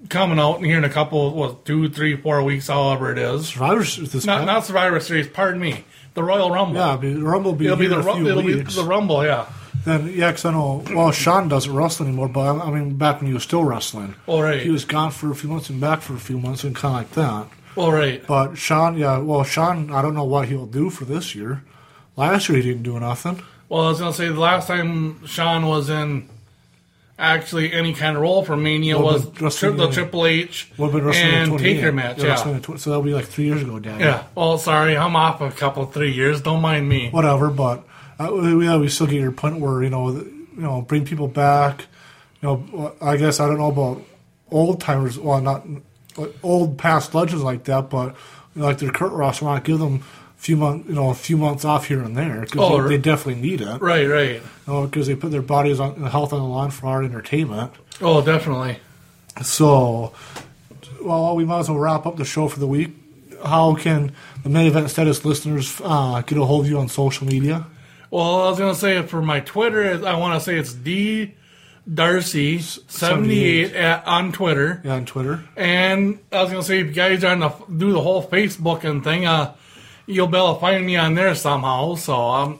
coming 0.09 0.39
out 0.39 0.63
here 0.63 0.77
in 0.77 0.83
a 0.83 0.89
couple, 0.89 1.33
what 1.33 1.65
two, 1.65 1.89
three, 1.89 2.15
four 2.15 2.43
weeks, 2.43 2.67
however 2.67 3.11
it 3.11 3.17
is. 3.17 3.49
Survivor 3.49 3.85
Series, 3.85 4.25
not 4.25 4.45
not 4.45 4.65
Survivor 4.65 4.99
Series. 4.99 5.27
Pardon 5.27 5.61
me, 5.61 5.85
the 6.13 6.23
Royal 6.23 6.51
Rumble. 6.51 6.75
Yeah, 6.75 6.97
the 6.97 7.15
Rumble 7.23 7.51
will 7.51 7.57
be 7.57 7.65
it'll 7.65 7.77
be 7.77 7.87
the 7.87 8.01
few 8.03 8.27
it'll 8.27 8.43
weeks. 8.43 8.75
be 8.75 8.81
the 8.81 8.87
Rumble. 8.87 9.23
Yeah. 9.25 9.45
Then 9.85 10.11
yeah, 10.13 10.31
'cause 10.31 10.43
I 10.45 10.51
know. 10.51 10.83
Well, 10.93 11.11
Shawn 11.11 11.47
doesn't 11.47 11.73
wrestle 11.73 12.05
anymore, 12.07 12.27
but 12.27 12.41
I 12.41 12.67
I 12.67 12.71
mean, 12.71 12.95
back 12.97 13.19
when 13.21 13.27
he 13.27 13.33
was 13.33 13.43
still 13.43 13.63
wrestling, 13.63 14.15
All 14.27 14.43
right. 14.43 14.61
he 14.61 14.69
was 14.69 14.83
gone 14.85 15.11
for 15.11 15.31
a 15.31 15.35
few 15.35 15.49
months 15.49 15.69
and 15.69 15.79
back 15.79 16.01
for 16.01 16.13
a 16.15 16.19
few 16.19 16.37
months 16.39 16.63
and 16.63 16.75
kind 16.75 16.93
of 16.95 16.99
like 17.01 17.11
that. 17.13 17.47
All 17.77 17.91
right. 17.93 18.25
But 18.27 18.55
Shawn, 18.57 18.97
yeah, 18.97 19.19
well, 19.19 19.43
Shawn, 19.43 19.89
I 19.91 20.01
don't 20.01 20.15
know 20.15 20.25
what 20.25 20.49
he'll 20.49 20.65
do 20.65 20.89
for 20.89 21.05
this 21.05 21.33
year. 21.33 21.63
Last 22.17 22.49
year 22.49 22.57
he 22.57 22.63
didn't 22.67 22.83
do 22.83 22.99
nothing. 22.99 23.41
Well, 23.69 23.85
I 23.85 23.89
was 23.89 23.99
gonna 23.99 24.11
say 24.13 24.27
the 24.27 24.39
last 24.39 24.67
time 24.67 25.25
Shawn 25.25 25.65
was 25.67 25.89
in 25.89 26.27
actually 27.19 27.71
any 27.73 27.93
kind 27.93 28.15
of 28.15 28.21
role 28.23 28.43
for 28.43 28.55
Mania 28.57 28.97
Well, 28.97 29.13
was 29.13 29.53
tri- 29.53 29.69
the 29.71 29.89
Triple 29.91 30.25
H 30.25 30.71
What 30.77 30.89
about 30.89 31.03
WrestleMania 31.03 31.23
and 31.23 31.49
28? 31.49 31.73
Taker 31.75 31.91
match. 31.91 32.17
Yeah, 32.19 32.25
Yeah. 32.45 32.59
20 32.59 32.77
so 32.79 32.89
that'll 32.89 33.03
be 33.03 33.13
like 33.13 33.25
three 33.25 33.45
years 33.45 33.61
ago, 33.61 33.77
Daddy. 33.79 34.03
Yeah. 34.03 34.23
Well, 34.35 34.57
sorry, 34.57 34.97
I'm 34.97 35.15
off 35.15 35.41
a 35.41 35.51
couple, 35.51 35.85
three 35.85 36.11
years. 36.11 36.41
Don't 36.41 36.61
mind 36.61 36.87
me. 36.87 37.09
whatever. 37.11 37.49
But 37.49 37.85
uh, 38.17 38.31
we, 38.31 38.65
yeah, 38.65 38.77
we 38.77 38.87
still 38.87 39.07
get 39.07 39.19
your 39.21 39.31
point 39.31 39.59
where 39.59 39.83
you 39.83 39.89
know, 39.89 40.09
you 40.11 40.43
know, 40.55 40.81
bring 40.81 41.05
people 41.05 41.27
back. 41.27 41.85
You 42.41 42.47
know, 42.47 42.95
I 43.01 43.17
guess 43.17 43.39
I 43.39 43.47
don't 43.47 43.57
know 43.57 43.67
about 43.69 44.01
old 44.49 44.79
timers. 44.81 45.19
Well, 45.19 45.41
not 45.41 45.67
like, 46.17 46.33
old 46.41 46.77
past 46.77 47.13
legends 47.13 47.43
like 47.43 47.65
that, 47.65 47.89
but 47.89 48.15
you 48.55 48.61
know, 48.61 48.67
like 48.67 48.77
their 48.77 48.91
Kurt 48.91 49.11
Ross, 49.11 49.41
why 49.41 49.59
to 49.59 49.63
give 49.63 49.79
them 49.79 50.03
few 50.39 50.55
months, 50.57 50.87
you 50.89 50.95
know, 50.95 51.09
a 51.09 51.13
few 51.13 51.37
months 51.37 51.65
off 51.65 51.85
here 51.87 52.01
and 52.01 52.15
there 52.17 52.41
because 52.41 52.61
Oh, 52.61 52.81
they, 52.81 52.95
they 52.95 53.01
definitely 53.01 53.41
need 53.41 53.61
it. 53.61 53.81
Right, 53.81 54.07
right. 54.07 54.35
You 54.35 54.41
know, 54.67 54.85
because 54.87 55.05
they 55.07 55.15
put 55.15 55.31
their 55.31 55.41
bodies 55.41 55.79
on 55.79 56.01
health 56.03 56.31
on 56.33 56.39
the 56.39 56.47
line 56.47 56.71
for 56.71 56.87
our 56.87 57.03
entertainment. 57.03 57.73
Oh, 58.01 58.21
definitely. 58.21 58.79
So, 59.43 60.13
well, 61.01 61.35
we 61.35 61.45
might 61.45 61.59
as 61.59 61.69
well 61.69 61.77
wrap 61.79 62.05
up 62.05 62.15
the 62.17 62.25
show 62.25 62.47
for 62.47 62.59
the 62.59 62.67
week. 62.67 62.91
How 63.45 63.75
can 63.75 64.13
the 64.43 64.49
main 64.49 64.67
event 64.67 64.89
status 64.89 65.23
listeners 65.23 65.79
uh, 65.83 66.21
get 66.25 66.37
a 66.37 66.45
hold 66.45 66.65
of 66.65 66.71
you 66.71 66.79
on 66.79 66.87
social 66.87 67.27
media? 67.27 67.65
Well, 68.11 68.41
I 68.41 68.49
was 68.49 68.57
gonna 68.59 68.75
say 68.75 69.01
for 69.03 69.21
my 69.21 69.39
Twitter, 69.41 70.05
I 70.05 70.15
want 70.15 70.39
to 70.39 70.43
say 70.43 70.57
it's 70.57 70.73
D 70.73 71.35
Darcy 71.91 72.59
seventy 72.59 73.43
eight 73.45 73.75
on 74.05 74.31
Twitter. 74.31 74.81
Yeah, 74.83 74.95
on 74.95 75.05
Twitter. 75.05 75.43
And 75.55 76.19
I 76.31 76.41
was 76.41 76.51
gonna 76.51 76.63
say, 76.63 76.79
if 76.79 76.87
you 76.87 76.93
guys 76.93 77.23
are 77.23 77.31
on 77.31 77.39
the 77.39 77.49
do 77.77 77.91
the 77.93 78.01
whole 78.01 78.25
Facebook 78.27 78.83
and 78.83 79.03
thing, 79.03 79.25
uh, 79.25 79.53
you'll 80.09 80.27
be 80.27 80.37
able 80.37 80.55
to 80.55 80.59
find 80.59 80.85
me 80.85 80.97
on 80.97 81.13
there 81.13 81.33
somehow. 81.35 81.95
So 81.95 82.15
um, 82.15 82.59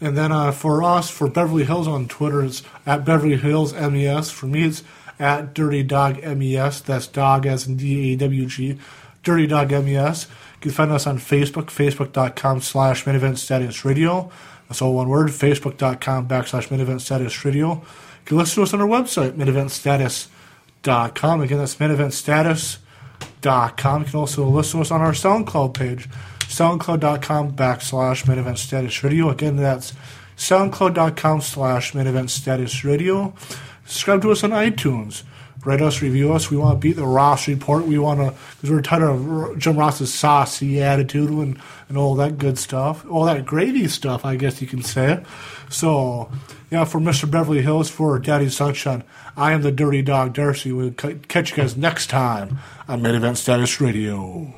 And 0.00 0.16
then 0.16 0.32
uh, 0.32 0.50
for 0.52 0.82
us, 0.82 1.10
for 1.10 1.28
Beverly 1.28 1.64
Hills 1.64 1.86
on 1.86 2.08
Twitter, 2.08 2.42
it's 2.42 2.62
at 2.86 3.04
Beverly 3.04 3.36
Hills 3.36 3.74
MES. 3.74 4.30
For 4.30 4.46
me, 4.46 4.64
it's 4.64 4.82
at 5.18 5.52
Dirty 5.54 5.82
Dog 5.82 6.22
MES. 6.24 6.80
That's 6.80 7.06
dog 7.06 7.44
as 7.46 7.66
in 7.66 7.76
D 7.76 8.14
A 8.14 8.16
W 8.16 8.46
G. 8.46 8.78
Dirty 9.22 9.46
Dog 9.46 9.70
MES. 9.70 10.26
You 10.54 10.60
can 10.62 10.70
find 10.72 10.90
us 10.90 11.06
on 11.06 11.18
Facebook, 11.18 11.66
facebook.com 11.66 12.60
slash 12.62 13.06
main 13.06 13.14
event 13.16 13.38
status 13.38 13.84
radio. 13.84 14.30
That's 14.68 14.80
all 14.82 14.94
one 14.94 15.08
word, 15.08 15.28
facebook.com 15.28 16.28
backslash 16.28 16.70
main 16.70 16.80
event 16.80 17.02
status 17.02 17.44
radio. 17.44 17.74
You 17.74 17.82
can 18.24 18.36
listen 18.38 18.56
to 18.56 18.62
us 18.62 18.72
on 18.72 18.80
our 18.80 18.86
website, 18.86 19.36
main-event-status.com. 19.36 21.40
Again, 21.40 21.58
that's 21.58 21.80
main-event-status.com. 21.80 24.02
You 24.02 24.06
can 24.08 24.18
also 24.18 24.48
listen 24.48 24.78
to 24.78 24.82
us 24.82 24.90
on 24.90 25.00
our 25.00 25.12
SoundCloud 25.12 25.74
page, 25.74 26.08
soundcloud.com 26.50 27.52
backslash 27.52 28.26
main 28.28 28.38
event 28.38 28.58
status 28.58 29.02
radio. 29.04 29.30
Again, 29.30 29.56
that's 29.56 29.92
soundcloud.com 30.36 31.40
slash 31.40 31.94
main 31.94 32.06
event 32.06 32.30
status 32.30 32.84
radio. 32.84 33.32
Subscribe 33.86 34.22
to 34.22 34.32
us 34.32 34.42
on 34.44 34.50
iTunes. 34.50 35.22
Rate 35.64 35.82
us, 35.82 36.00
review 36.00 36.32
us. 36.32 36.50
We 36.50 36.56
want 36.56 36.76
to 36.76 36.80
beat 36.80 36.96
the 36.96 37.06
Ross 37.06 37.46
report. 37.46 37.86
We 37.86 37.98
want 37.98 38.20
to, 38.20 38.34
because 38.56 38.70
we're 38.70 38.80
tired 38.80 39.02
of 39.02 39.58
Jim 39.58 39.76
Ross's 39.76 40.12
saucy 40.12 40.82
attitude 40.82 41.28
and, 41.28 41.60
and 41.88 41.98
all 41.98 42.14
that 42.14 42.38
good 42.38 42.58
stuff. 42.58 43.04
All 43.10 43.26
that 43.26 43.44
gravy 43.44 43.86
stuff, 43.86 44.24
I 44.24 44.36
guess 44.36 44.62
you 44.62 44.66
can 44.66 44.82
say. 44.82 45.22
So, 45.68 46.32
yeah, 46.70 46.84
for 46.84 46.98
Mr. 46.98 47.30
Beverly 47.30 47.60
Hills, 47.60 47.90
for 47.90 48.18
Daddy 48.18 48.48
Sunshine, 48.48 49.04
I 49.36 49.52
am 49.52 49.60
the 49.60 49.70
Dirty 49.70 50.00
Dog 50.00 50.32
Darcy. 50.32 50.72
We'll 50.72 50.94
c- 50.98 51.20
catch 51.28 51.50
you 51.50 51.58
guys 51.58 51.76
next 51.76 52.08
time 52.08 52.58
on 52.88 53.02
Main 53.02 53.14
Event 53.14 53.36
Status 53.36 53.80
Radio. 53.82 54.54